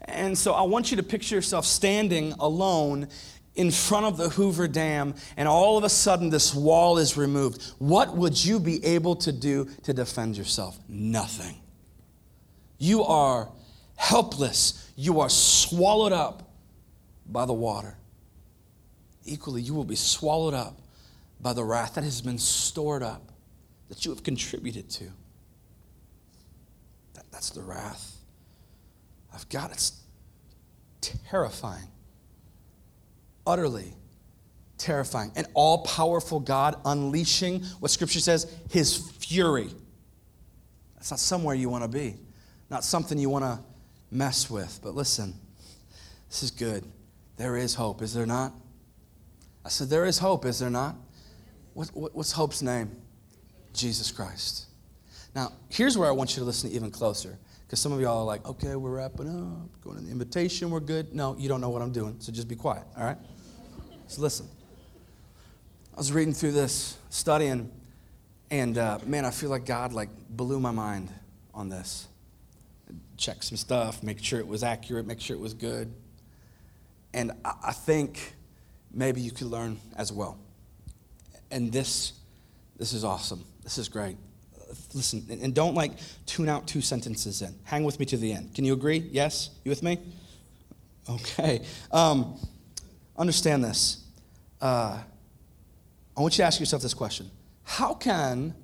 And 0.06 0.36
so 0.36 0.52
I 0.52 0.62
want 0.62 0.90
you 0.90 0.96
to 0.96 1.02
picture 1.02 1.36
yourself 1.36 1.64
standing 1.64 2.32
alone 2.40 3.08
in 3.54 3.70
front 3.70 4.04
of 4.06 4.16
the 4.18 4.28
Hoover 4.28 4.68
Dam, 4.68 5.14
and 5.36 5.48
all 5.48 5.78
of 5.78 5.84
a 5.84 5.88
sudden 5.88 6.28
this 6.28 6.54
wall 6.54 6.98
is 6.98 7.16
removed. 7.16 7.62
What 7.78 8.14
would 8.14 8.42
you 8.42 8.60
be 8.60 8.84
able 8.84 9.16
to 9.16 9.32
do 9.32 9.68
to 9.84 9.94
defend 9.94 10.36
yourself? 10.36 10.78
Nothing. 10.88 11.56
You 12.78 13.04
are 13.04 13.50
helpless, 13.96 14.85
you 14.96 15.20
are 15.20 15.28
swallowed 15.28 16.12
up 16.12 16.50
by 17.26 17.44
the 17.44 17.52
water. 17.52 17.96
Equally, 19.24 19.60
you 19.60 19.74
will 19.74 19.84
be 19.84 19.96
swallowed 19.96 20.54
up 20.54 20.80
by 21.40 21.52
the 21.52 21.62
wrath 21.62 21.94
that 21.94 22.04
has 22.04 22.22
been 22.22 22.38
stored 22.38 23.02
up, 23.02 23.30
that 23.88 24.04
you 24.04 24.10
have 24.10 24.22
contributed 24.22 24.88
to. 24.88 25.04
That, 27.14 27.30
that's 27.30 27.50
the 27.50 27.62
wrath 27.62 28.16
of 29.34 29.48
God. 29.50 29.70
It's 29.72 30.00
terrifying, 31.00 31.88
utterly 33.46 33.94
terrifying. 34.78 35.32
An 35.36 35.46
all 35.54 35.78
powerful 35.84 36.40
God 36.40 36.76
unleashing 36.84 37.62
what 37.80 37.90
Scripture 37.90 38.20
says, 38.20 38.50
his 38.70 38.96
fury. 38.96 39.68
That's 40.94 41.10
not 41.10 41.20
somewhere 41.20 41.54
you 41.54 41.68
want 41.68 41.84
to 41.84 41.88
be, 41.88 42.16
not 42.70 42.84
something 42.84 43.18
you 43.18 43.28
want 43.28 43.44
to 43.44 43.58
mess 44.10 44.50
with. 44.50 44.80
But 44.82 44.94
listen, 44.94 45.34
this 46.28 46.42
is 46.42 46.50
good. 46.50 46.84
There 47.36 47.56
is 47.56 47.74
hope, 47.74 48.02
is 48.02 48.14
there 48.14 48.26
not? 48.26 48.52
I 49.64 49.68
said, 49.68 49.88
There 49.88 50.04
is 50.04 50.18
hope, 50.18 50.44
is 50.44 50.58
there 50.58 50.70
not? 50.70 50.96
What, 51.74 51.90
what, 51.94 52.14
what's 52.14 52.32
hope's 52.32 52.62
name? 52.62 52.90
Jesus 53.72 54.10
Christ. 54.10 54.66
Now, 55.34 55.52
here's 55.68 55.98
where 55.98 56.08
I 56.08 56.12
want 56.12 56.34
you 56.34 56.40
to 56.40 56.46
listen 56.46 56.70
even 56.70 56.90
closer. 56.90 57.38
Because 57.66 57.80
some 57.80 57.92
of 57.92 58.00
y'all 58.00 58.20
are 58.20 58.24
like, 58.24 58.46
okay, 58.46 58.76
we're 58.76 58.92
wrapping 58.92 59.28
up, 59.28 59.82
going 59.82 59.98
to 59.98 60.04
the 60.04 60.10
invitation, 60.10 60.70
we're 60.70 60.80
good. 60.80 61.14
No, 61.14 61.36
you 61.36 61.48
don't 61.48 61.60
know 61.60 61.68
what 61.68 61.82
I'm 61.82 61.92
doing, 61.92 62.14
so 62.20 62.30
just 62.30 62.46
be 62.46 62.54
quiet, 62.54 62.84
all 62.96 63.04
right? 63.04 63.18
So 64.06 64.22
listen. 64.22 64.48
I 65.92 65.96
was 65.96 66.12
reading 66.12 66.32
through 66.32 66.52
this, 66.52 66.96
studying, 67.10 67.72
and 68.50 68.78
uh, 68.78 68.98
man, 69.04 69.24
I 69.24 69.30
feel 69.30 69.50
like 69.50 69.66
God 69.66 69.92
like 69.92 70.10
blew 70.28 70.60
my 70.60 70.70
mind 70.70 71.08
on 71.52 71.68
this 71.68 72.06
check 73.16 73.42
some 73.42 73.56
stuff, 73.56 74.02
make 74.02 74.22
sure 74.22 74.38
it 74.38 74.46
was 74.46 74.62
accurate, 74.62 75.06
make 75.06 75.20
sure 75.20 75.36
it 75.36 75.40
was 75.40 75.54
good. 75.54 75.92
And 77.14 77.32
I 77.44 77.72
think 77.72 78.34
maybe 78.92 79.20
you 79.20 79.30
could 79.30 79.46
learn 79.46 79.78
as 79.96 80.12
well. 80.12 80.38
And 81.50 81.72
this, 81.72 82.12
this 82.76 82.92
is 82.92 83.04
awesome. 83.04 83.44
This 83.62 83.78
is 83.78 83.88
great. 83.88 84.16
Listen, 84.94 85.24
and 85.30 85.54
don't 85.54 85.74
like 85.74 85.92
tune 86.26 86.48
out 86.48 86.66
two 86.66 86.80
sentences 86.80 87.40
in. 87.40 87.54
Hang 87.64 87.84
with 87.84 87.98
me 87.98 88.06
to 88.06 88.16
the 88.16 88.32
end. 88.32 88.54
Can 88.54 88.64
you 88.64 88.72
agree? 88.72 89.08
Yes? 89.12 89.50
You 89.64 89.70
with 89.70 89.82
me? 89.82 89.98
Okay. 91.08 91.62
Um, 91.92 92.36
understand 93.16 93.64
this. 93.64 94.04
Uh, 94.60 94.98
I 96.16 96.20
want 96.20 96.34
you 96.34 96.42
to 96.42 96.44
ask 96.44 96.58
yourself 96.58 96.82
this 96.82 96.94
question 96.94 97.30
How 97.62 97.94
can 97.94 98.54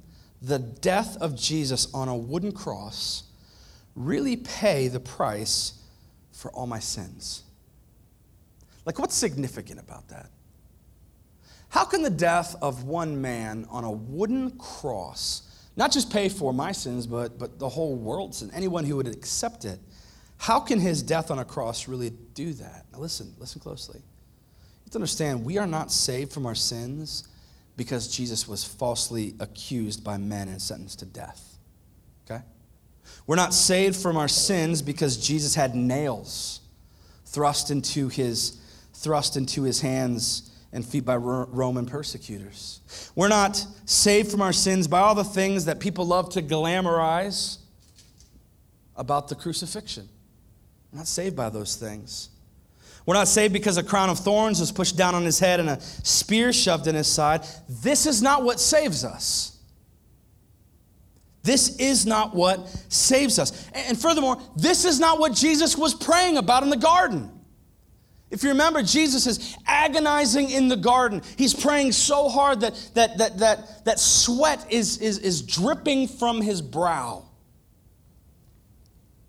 the 0.40 0.58
death 0.58 1.16
of 1.18 1.36
Jesus 1.36 1.86
on 1.94 2.08
a 2.08 2.16
wooden 2.16 2.52
cross 2.52 3.24
really 3.94 4.36
pay 4.36 4.88
the 4.88 5.00
price 5.00 5.74
for 6.32 6.50
all 6.52 6.66
my 6.66 6.78
sins? 6.78 7.42
Like, 8.84 8.98
what's 8.98 9.14
significant 9.14 9.80
about 9.80 10.08
that? 10.08 10.30
How 11.68 11.84
can 11.84 12.02
the 12.02 12.10
death 12.10 12.56
of 12.60 12.84
one 12.84 13.20
man 13.20 13.66
on 13.70 13.84
a 13.84 13.90
wooden 13.90 14.50
cross 14.58 15.48
not 15.76 15.90
just 15.90 16.12
pay 16.12 16.28
for 16.28 16.52
my 16.52 16.72
sins, 16.72 17.06
but, 17.06 17.38
but 17.38 17.58
the 17.58 17.68
whole 17.68 17.96
world's 17.96 18.38
sin, 18.38 18.50
anyone 18.52 18.84
who 18.84 18.96
would 18.96 19.08
accept 19.08 19.64
it? 19.64 19.78
How 20.36 20.60
can 20.60 20.78
his 20.80 21.02
death 21.02 21.30
on 21.30 21.38
a 21.38 21.44
cross 21.44 21.88
really 21.88 22.10
do 22.34 22.52
that? 22.54 22.86
Now, 22.92 22.98
listen, 22.98 23.32
listen 23.38 23.60
closely. 23.60 24.00
You 24.00 24.84
have 24.84 24.90
to 24.90 24.98
understand, 24.98 25.44
we 25.44 25.56
are 25.58 25.66
not 25.66 25.90
saved 25.90 26.32
from 26.32 26.46
our 26.46 26.54
sins 26.54 27.28
because 27.76 28.14
Jesus 28.14 28.46
was 28.46 28.64
falsely 28.64 29.34
accused 29.40 30.04
by 30.04 30.18
men 30.18 30.48
and 30.48 30.60
sentenced 30.60 30.98
to 30.98 31.06
death. 31.06 31.51
We're 33.26 33.36
not 33.36 33.54
saved 33.54 33.96
from 33.96 34.16
our 34.16 34.28
sins 34.28 34.82
because 34.82 35.16
Jesus 35.16 35.54
had 35.54 35.74
nails 35.74 36.60
thrust 37.26 37.70
into 37.70 38.08
his, 38.08 38.60
thrust 38.94 39.36
into 39.36 39.62
his 39.62 39.80
hands 39.80 40.50
and 40.72 40.84
feet 40.84 41.04
by 41.04 41.16
Roman 41.16 41.86
persecutors. 41.86 42.80
We're 43.14 43.28
not 43.28 43.64
saved 43.84 44.30
from 44.30 44.42
our 44.42 44.52
sins 44.52 44.88
by 44.88 45.00
all 45.00 45.14
the 45.14 45.24
things 45.24 45.66
that 45.66 45.80
people 45.80 46.06
love 46.06 46.30
to 46.30 46.42
glamorize 46.42 47.58
about 48.96 49.28
the 49.28 49.34
crucifixion. 49.34 50.08
We're 50.92 50.98
not 50.98 51.06
saved 51.06 51.36
by 51.36 51.50
those 51.50 51.76
things. 51.76 52.28
We're 53.04 53.14
not 53.14 53.28
saved 53.28 53.52
because 53.52 53.78
a 53.78 53.82
crown 53.82 54.10
of 54.10 54.18
thorns 54.18 54.60
was 54.60 54.70
pushed 54.70 54.96
down 54.96 55.14
on 55.14 55.24
his 55.24 55.38
head 55.38 55.58
and 55.58 55.68
a 55.70 55.80
spear 55.80 56.52
shoved 56.52 56.86
in 56.86 56.94
his 56.94 57.08
side. 57.08 57.44
This 57.68 58.06
is 58.06 58.22
not 58.22 58.44
what 58.44 58.60
saves 58.60 59.04
us. 59.04 59.51
This 61.42 61.76
is 61.78 62.06
not 62.06 62.34
what 62.34 62.68
saves 62.88 63.38
us. 63.38 63.68
And 63.74 64.00
furthermore, 64.00 64.40
this 64.56 64.84
is 64.84 65.00
not 65.00 65.18
what 65.18 65.34
Jesus 65.34 65.76
was 65.76 65.94
praying 65.94 66.36
about 66.36 66.62
in 66.62 66.70
the 66.70 66.76
garden. 66.76 67.30
If 68.30 68.42
you 68.42 68.48
remember, 68.50 68.82
Jesus 68.82 69.26
is 69.26 69.56
agonizing 69.66 70.50
in 70.50 70.68
the 70.68 70.76
garden. 70.76 71.20
He's 71.36 71.52
praying 71.52 71.92
so 71.92 72.28
hard 72.28 72.60
that, 72.60 72.90
that, 72.94 73.18
that, 73.18 73.38
that, 73.38 73.84
that 73.84 74.00
sweat 74.00 74.64
is, 74.70 74.98
is, 74.98 75.18
is 75.18 75.42
dripping 75.42 76.08
from 76.08 76.40
his 76.40 76.62
brow. 76.62 77.24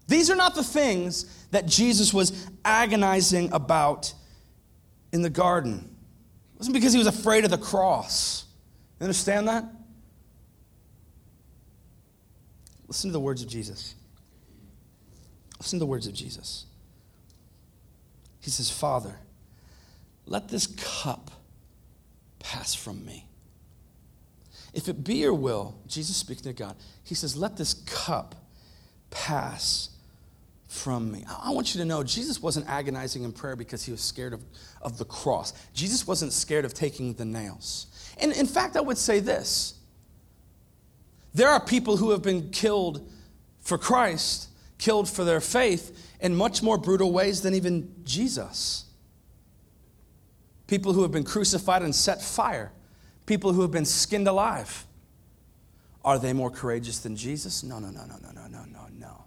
These 0.08 0.30
are 0.30 0.36
not 0.36 0.56
the 0.56 0.64
things 0.64 1.48
that 1.52 1.66
Jesus 1.66 2.14
was 2.14 2.48
agonizing 2.64 3.52
about 3.52 4.14
in 5.12 5.22
the 5.22 5.30
garden. 5.30 5.90
It 6.54 6.60
wasn't 6.60 6.76
because 6.76 6.94
he 6.94 7.00
was 7.00 7.08
afraid 7.08 7.44
of 7.44 7.52
the 7.52 7.58
cross. 7.58 8.46
You 9.00 9.06
understand 9.06 9.48
that? 9.48 9.66
Listen 12.88 13.10
to 13.10 13.14
the 13.14 13.20
words 13.20 13.42
of 13.42 13.50
Jesus. 13.50 13.96
Listen 15.60 15.80
to 15.80 15.86
the 15.86 15.90
words 15.90 16.08
of 16.08 16.14
Jesus. 16.14 16.66
He 18.40 18.50
says, 18.50 18.70
Father, 18.70 19.16
let 20.26 20.50
this 20.50 20.68
cup 20.68 21.32
pass 22.40 22.74
from 22.74 23.06
me. 23.06 23.26
If 24.74 24.90
it 24.90 25.04
be 25.04 25.16
your 25.16 25.34
will, 25.34 25.76
Jesus 25.88 26.18
speaking 26.18 26.44
to 26.44 26.54
God, 26.54 26.76
he 27.04 27.16
says, 27.16 27.38
let 27.38 27.58
this 27.58 27.74
cup 27.74 28.36
pass 29.12 29.90
from 30.68 31.12
me. 31.12 31.24
I 31.28 31.52
want 31.52 31.76
you 31.76 31.80
to 31.82 31.86
know 31.86 32.04
Jesus 32.04 32.42
wasn't 32.42 32.68
agonizing 32.68 33.24
in 33.24 33.32
prayer 33.32 33.56
because 33.56 33.84
he 33.84 33.92
was 33.92 34.02
scared 34.02 34.34
of, 34.34 34.44
of 34.82 34.98
the 34.98 35.06
cross. 35.06 35.54
Jesus 35.74 36.08
wasn't 36.08 36.34
scared 36.34 36.66
of 36.66 36.74
taking 36.74 37.14
the 37.14 37.26
nails. 37.26 37.88
And 38.18 38.32
in 38.34 38.48
fact, 38.48 38.76
I 38.76 38.82
would 38.82 38.98
say 38.98 39.20
this 39.20 39.76
there 41.34 41.50
are 41.50 41.60
people 41.60 41.98
who 41.98 42.12
have 42.12 42.22
been 42.22 42.50
killed 42.50 43.10
for 43.62 43.78
Christ, 43.78 44.50
killed 44.78 45.10
for 45.10 45.24
their 45.24 45.42
faith, 45.42 46.16
in 46.20 46.36
much 46.36 46.62
more 46.62 46.78
brutal 46.78 47.12
ways 47.12 47.42
than 47.42 47.54
even 47.54 47.94
Jesus. 48.04 48.86
People 50.68 50.94
who 50.94 51.02
have 51.02 51.12
been 51.12 51.24
crucified 51.24 51.82
and 51.82 51.94
set 51.94 52.22
fire, 52.22 52.72
people 53.26 53.54
who 53.54 53.62
have 53.62 53.72
been 53.72 53.86
skinned 53.86 54.28
alive. 54.28 54.86
Are 56.06 56.20
they 56.20 56.34
more 56.34 56.52
courageous 56.52 57.00
than 57.00 57.16
Jesus? 57.16 57.64
No, 57.64 57.80
no, 57.80 57.90
no, 57.90 58.06
no, 58.06 58.16
no, 58.22 58.32
no, 58.32 58.48
no, 58.48 58.66
no, 58.66 58.88
no. 58.98 59.24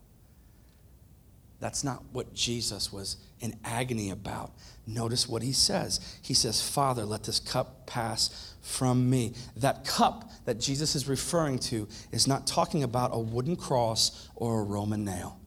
That's 1.59 1.83
not 1.83 2.03
what 2.13 2.33
Jesus 2.35 2.93
was 2.93 3.17
in 3.41 3.55
agony 3.65 4.11
about. 4.11 4.53
Notice 4.87 5.29
what 5.29 5.43
he 5.43 5.53
says. 5.53 6.19
He 6.23 6.35
says, 6.35 6.63
Father, 6.63 7.05
let 7.05 7.25
this 7.25 7.41
cup 7.41 7.87
pass 7.87 8.55
from 8.63 9.11
me. 9.11 9.35
That 9.57 9.85
cup 9.85 10.31
that 10.45 10.61
Jesus 10.61 10.95
is 10.95 11.09
referring 11.09 11.59
to 11.61 11.89
is 12.13 12.27
not 12.27 12.47
talking 12.47 12.83
about 12.83 13.11
a 13.13 13.19
wooden 13.19 13.57
cross 13.57 14.29
or 14.35 14.61
a 14.61 14.65
Roman 14.65 15.05
nail. 15.05 15.41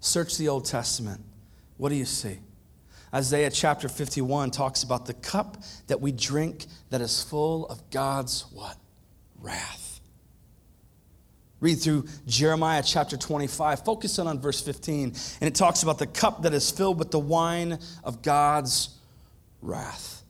Search 0.00 0.36
the 0.36 0.48
Old 0.48 0.64
Testament. 0.64 1.20
What 1.76 1.88
do 1.88 1.94
you 1.94 2.04
see? 2.04 2.38
Isaiah 3.14 3.50
chapter 3.50 3.88
51 3.88 4.50
talks 4.50 4.82
about 4.82 5.06
the 5.06 5.14
cup 5.14 5.62
that 5.86 6.00
we 6.00 6.10
drink 6.10 6.66
that 6.90 7.00
is 7.00 7.22
full 7.22 7.66
of 7.68 7.88
God's 7.90 8.44
what? 8.52 8.76
Wrath. 9.40 9.83
Read 11.64 11.80
through 11.80 12.04
Jeremiah 12.26 12.82
chapter 12.84 13.16
25, 13.16 13.86
focus 13.86 14.18
in 14.18 14.26
on 14.26 14.38
verse 14.38 14.60
15, 14.60 15.14
and 15.40 15.48
it 15.48 15.54
talks 15.54 15.82
about 15.82 15.98
the 15.98 16.06
cup 16.06 16.42
that 16.42 16.52
is 16.52 16.70
filled 16.70 16.98
with 16.98 17.10
the 17.10 17.18
wine 17.18 17.78
of 18.04 18.20
God's 18.20 18.90
wrath. 19.62 20.22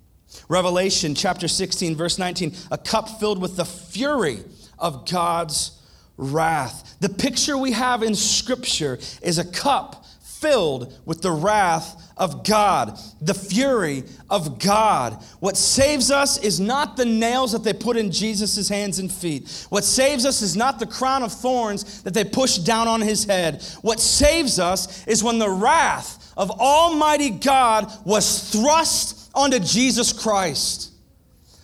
Revelation 0.49 1.17
chapter 1.17 1.49
16, 1.49 1.97
verse 1.97 2.21
19, 2.21 2.55
a 2.71 2.79
cup 2.79 3.19
filled 3.19 3.43
with 3.43 3.57
the 3.57 3.65
fury 3.65 4.45
of 4.79 5.11
God's 5.11 5.83
wrath. 6.17 6.95
The 7.01 7.09
picture 7.09 7.59
we 7.59 7.73
have 7.73 8.05
in 8.05 8.15
Scripture 8.15 9.01
is 9.21 9.39
a 9.39 9.45
cup 9.45 10.05
filled 10.45 10.93
with 11.07 11.23
the 11.23 11.31
wrath 11.31 12.13
of 12.19 12.45
God, 12.45 12.99
the 13.23 13.33
fury 13.33 14.05
of 14.29 14.59
God. 14.59 15.15
What 15.41 15.57
saves 15.57 16.11
us 16.11 16.37
is 16.37 16.61
not 16.61 16.99
the 16.99 17.07
nails 17.07 17.53
that 17.53 17.65
they 17.65 17.73
put 17.73 17.97
in 17.97 18.13
Jesus' 18.13 18.69
hands 18.69 18.99
and 18.99 19.11
feet. 19.11 19.67
What 19.71 19.85
saves 19.85 20.27
us 20.27 20.43
is 20.43 20.55
not 20.55 20.79
the 20.79 20.87
crown 20.87 21.23
of 21.23 21.33
thorns 21.33 22.03
that 22.03 22.13
they 22.13 22.25
pushed 22.25 22.67
down 22.67 22.89
on 22.89 23.01
his 23.01 23.25
head. 23.25 23.63
What 23.81 24.01
saves 24.01 24.59
us 24.59 25.07
is 25.07 25.25
when 25.25 25.39
the 25.39 25.49
wrath 25.49 26.33
of 26.37 26.51
Almighty 26.51 27.31
God 27.31 27.91
was 28.05 28.51
thrust 28.51 29.31
onto 29.35 29.59
Jesus 29.59 30.13
Christ. 30.13 30.93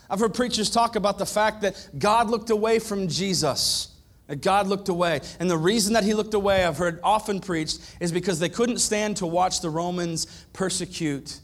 I've 0.09 0.21
heard 0.21 0.33
preachers 0.35 0.71
talk 0.71 0.97
about 0.97 1.19
the 1.19 1.27
fact 1.27 1.61
that 1.61 1.89
God 1.99 2.31
looked 2.31 2.49
away 2.49 2.79
from 2.79 3.09
Jesus 3.09 3.90
God 4.37 4.69
looked 4.69 4.89
away. 4.89 5.21
And 5.39 5.51
the 5.51 5.59
reason 5.59 5.95
that 5.95 6.05
he 6.05 6.15
looked 6.15 6.35
away, 6.35 6.65
I've 6.65 6.79
heard 6.79 7.01
often 7.03 7.41
preached, 7.41 7.81
is 8.01 8.13
because 8.13 8.39
they 8.39 8.49
couldn't 8.49 8.79
stand 8.79 9.17
to 9.19 9.27
watch 9.27 9.61
the 9.61 9.71
Romans 9.71 10.47
persecute 10.53 11.41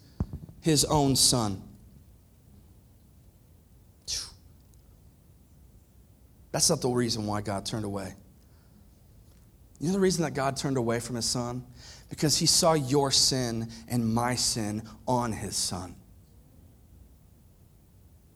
his 0.60 0.84
own 0.84 1.16
son. 1.16 1.62
That's 6.52 6.70
not 6.70 6.80
the 6.80 6.88
reason 6.88 7.26
why 7.26 7.42
God 7.42 7.66
turned 7.66 7.84
away. 7.84 8.14
You 9.78 9.88
know 9.88 9.92
the 9.92 10.00
reason 10.00 10.22
that 10.22 10.32
God 10.32 10.56
turned 10.56 10.78
away 10.78 11.00
from 11.00 11.16
his 11.16 11.26
son? 11.26 11.64
Because 12.08 12.38
he 12.38 12.46
saw 12.46 12.72
your 12.72 13.10
sin 13.10 13.68
and 13.88 14.14
my 14.14 14.36
sin 14.36 14.82
on 15.06 15.32
his 15.32 15.54
son. 15.54 15.96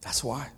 That's 0.02 0.22
why 0.22 0.50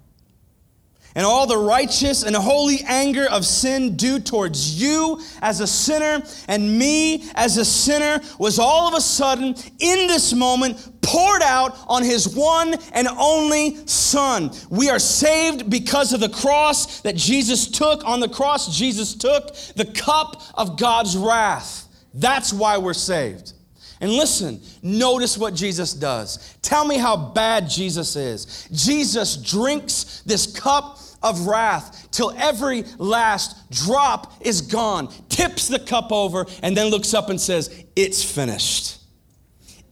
and 1.15 1.27
all 1.27 1.47
the 1.47 1.57
righteous 1.57 2.23
and 2.23 2.35
holy 2.35 2.81
anger 2.87 3.27
of 3.31 3.45
sin 3.45 3.97
due 3.97 4.19
towards 4.19 4.81
you 4.81 5.21
as 5.41 5.61
a 5.61 5.67
sinner 5.67 6.23
and 6.49 6.79
me 6.79 7.29
as 7.35 7.57
a 7.57 7.65
sinner 7.65 8.21
was 8.39 8.59
all 8.59 8.89
of 8.89 8.95
a 8.95 9.01
sudden 9.01 9.55
in 9.79 10.07
this 10.07 10.33
moment 10.33 10.93
poured 11.03 11.43
out 11.43 11.77
on 11.89 12.03
his 12.03 12.35
one 12.35 12.75
and 12.93 13.09
only 13.09 13.87
son. 13.87 14.51
We 14.71 14.89
are 14.89 14.99
saved 14.99 15.69
because 15.69 16.13
of 16.13 16.21
the 16.21 16.29
cross 16.29 17.01
that 17.03 17.17
Jesus 17.17 17.69
took. 17.69 18.05
On 18.05 18.21
the 18.21 18.29
cross, 18.29 18.77
Jesus 18.77 19.15
took 19.15 19.55
the 19.77 19.85
cup 19.85 20.43
of 20.55 20.79
God's 20.79 21.17
wrath. 21.17 21.89
That's 22.15 22.53
why 22.53 22.79
we're 22.79 22.95
saved. 22.95 23.53
And 24.01 24.11
listen, 24.11 24.61
notice 24.83 25.39
what 25.39 25.55
Jesus 25.55 25.93
does. 25.93 26.57
Tell 26.61 26.85
me 26.85 26.99
how 26.99 27.17
bad 27.17 27.69
Jesus 27.69 28.17
is. 28.17 28.69
Jesus 28.73 29.37
drinks 29.37 30.23
this 30.27 30.47
cup 30.59 30.99
of 31.23 31.47
wrath 31.47 32.09
till 32.11 32.33
every 32.37 32.85
last 32.99 33.71
drop 33.71 34.33
is 34.41 34.61
gone, 34.61 35.09
tips 35.29 35.69
the 35.69 35.79
cup 35.79 36.13
over, 36.13 36.47
and 36.63 36.77
then 36.77 36.89
looks 36.89 37.15
up 37.15 37.31
and 37.31 37.41
says, 37.41 37.85
It's 37.97 38.23
finished. 38.23 38.99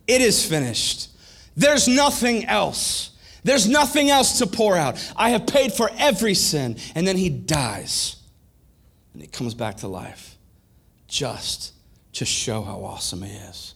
It 0.06 0.20
is 0.20 0.44
finished. 0.44 1.08
There's 1.56 1.86
nothing 1.86 2.44
else. 2.46 3.10
There's 3.44 3.68
nothing 3.68 4.10
else 4.10 4.38
to 4.38 4.46
pour 4.46 4.76
out. 4.76 4.98
I 5.16 5.30
have 5.30 5.46
paid 5.46 5.72
for 5.72 5.90
every 5.98 6.34
sin. 6.34 6.76
And 6.94 7.06
then 7.06 7.16
he 7.16 7.28
dies. 7.28 8.16
And 9.12 9.22
he 9.22 9.28
comes 9.28 9.54
back 9.54 9.78
to 9.78 9.88
life 9.88 10.36
just 11.08 11.72
to 12.14 12.24
show 12.24 12.62
how 12.62 12.82
awesome 12.84 13.22
he 13.22 13.32
is. 13.32 13.74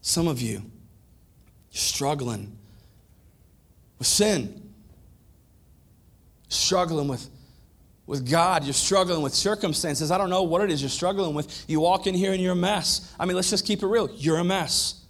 Some 0.00 0.28
of 0.28 0.40
you 0.40 0.62
struggling 1.70 2.56
with 3.98 4.06
sin 4.08 4.61
struggling 6.52 7.08
with, 7.08 7.28
with 8.06 8.30
God, 8.30 8.64
you're 8.64 8.72
struggling 8.72 9.22
with 9.22 9.34
circumstances. 9.34 10.10
I 10.10 10.18
don't 10.18 10.30
know 10.30 10.42
what 10.42 10.62
it 10.62 10.70
is 10.70 10.82
you're 10.82 10.90
struggling 10.90 11.34
with. 11.34 11.64
You 11.68 11.80
walk 11.80 12.06
in 12.06 12.14
here 12.14 12.32
and 12.32 12.42
you're 12.42 12.52
a 12.52 12.56
mess. 12.56 13.14
I 13.18 13.26
mean, 13.26 13.36
let's 13.36 13.50
just 13.50 13.66
keep 13.66 13.82
it 13.82 13.86
real. 13.86 14.10
You're 14.14 14.38
a 14.38 14.44
mess. 14.44 15.04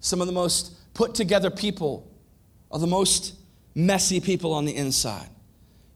Some 0.00 0.20
of 0.20 0.26
the 0.26 0.32
most 0.32 0.72
put 0.94 1.14
together 1.14 1.50
people 1.50 2.10
are 2.70 2.78
the 2.78 2.86
most 2.86 3.34
messy 3.74 4.20
people 4.20 4.52
on 4.52 4.64
the 4.64 4.74
inside. 4.74 5.28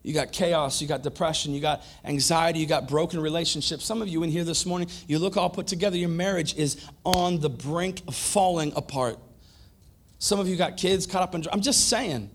You 0.02 0.12
got 0.12 0.32
chaos, 0.32 0.82
you 0.82 0.88
got 0.88 1.02
depression, 1.02 1.54
you 1.54 1.60
got 1.60 1.82
anxiety, 2.04 2.58
you 2.58 2.66
got 2.66 2.88
broken 2.88 3.20
relationships. 3.20 3.84
Some 3.84 4.02
of 4.02 4.08
you 4.08 4.24
in 4.24 4.30
here 4.30 4.42
this 4.42 4.66
morning, 4.66 4.88
you 5.06 5.18
look 5.20 5.36
all 5.36 5.48
put 5.48 5.68
together, 5.68 5.96
your 5.96 6.08
marriage 6.08 6.56
is 6.56 6.84
on 7.04 7.38
the 7.38 7.48
brink 7.48 8.02
of 8.08 8.16
falling 8.16 8.72
apart. 8.74 9.18
Some 10.18 10.40
of 10.40 10.48
you 10.48 10.56
got 10.56 10.76
kids 10.76 11.06
caught 11.06 11.22
up 11.22 11.34
in. 11.34 11.44
I'm 11.52 11.60
just 11.60 11.88
saying. 11.88 12.30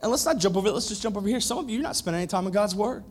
And 0.00 0.10
let's 0.10 0.24
not 0.24 0.38
jump 0.38 0.56
over 0.56 0.68
it, 0.68 0.72
let's 0.72 0.88
just 0.88 1.02
jump 1.02 1.16
over 1.16 1.28
here. 1.28 1.40
Some 1.40 1.58
of 1.58 1.68
you, 1.68 1.74
you're 1.74 1.82
not 1.82 1.96
spending 1.96 2.20
any 2.20 2.28
time 2.28 2.46
in 2.46 2.52
God's 2.52 2.74
Word. 2.74 3.04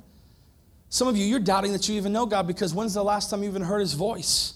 Some 0.89 1.07
of 1.07 1.17
you, 1.17 1.25
you're 1.25 1.39
doubting 1.39 1.73
that 1.73 1.89
you 1.89 1.95
even 1.95 2.13
know 2.13 2.25
God 2.25 2.47
because 2.47 2.73
when's 2.73 2.93
the 2.93 3.03
last 3.03 3.29
time 3.29 3.43
you 3.43 3.49
even 3.49 3.61
heard 3.61 3.81
His 3.81 3.93
voice? 3.93 4.53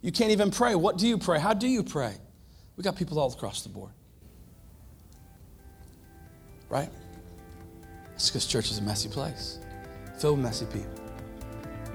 You 0.00 0.10
can't 0.10 0.30
even 0.30 0.50
pray. 0.50 0.74
What 0.74 0.96
do 0.96 1.06
you 1.06 1.18
pray? 1.18 1.38
How 1.38 1.52
do 1.52 1.68
you 1.68 1.82
pray? 1.82 2.14
We 2.76 2.82
got 2.82 2.96
people 2.96 3.18
all 3.18 3.30
across 3.32 3.62
the 3.62 3.68
board. 3.68 3.90
Right? 6.70 6.88
It's 8.14 8.30
because 8.30 8.46
church 8.46 8.70
is 8.70 8.78
a 8.78 8.82
messy 8.82 9.08
place, 9.08 9.58
filled 10.18 10.38
with 10.38 10.46
messy 10.46 10.66
people. 10.66 10.90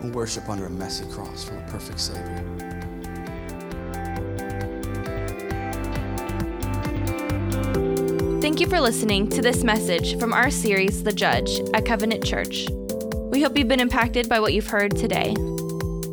and 0.02 0.14
worship 0.14 0.50
under 0.50 0.66
a 0.66 0.70
messy 0.70 1.06
cross 1.12 1.44
from 1.44 1.58
a 1.58 1.68
perfect 1.68 2.00
Savior. 2.00 2.91
You 8.62 8.68
for 8.68 8.80
listening 8.80 9.28
to 9.28 9.42
this 9.42 9.64
message 9.64 10.20
from 10.20 10.34
our 10.34 10.52
series, 10.52 11.02
The 11.02 11.12
Judge, 11.12 11.62
at 11.74 11.84
Covenant 11.84 12.24
Church. 12.24 12.68
We 13.32 13.42
hope 13.42 13.58
you've 13.58 13.68
been 13.68 13.80
impacted 13.80 14.30
by 14.30 14.40
what 14.40 14.54
you've 14.54 14.68
heard 14.68 14.96
today. 14.96 15.34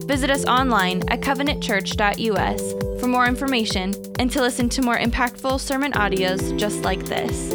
Visit 0.06 0.30
us 0.30 0.46
online 0.46 1.06
at 1.10 1.20
covenantchurch.us 1.20 3.00
for 3.02 3.06
more 3.06 3.26
information 3.26 3.92
and 4.18 4.30
to 4.30 4.40
listen 4.40 4.70
to 4.70 4.80
more 4.80 4.96
impactful 4.96 5.60
sermon 5.60 5.92
audios 5.92 6.58
just 6.58 6.80
like 6.84 7.04
this. 7.04 7.52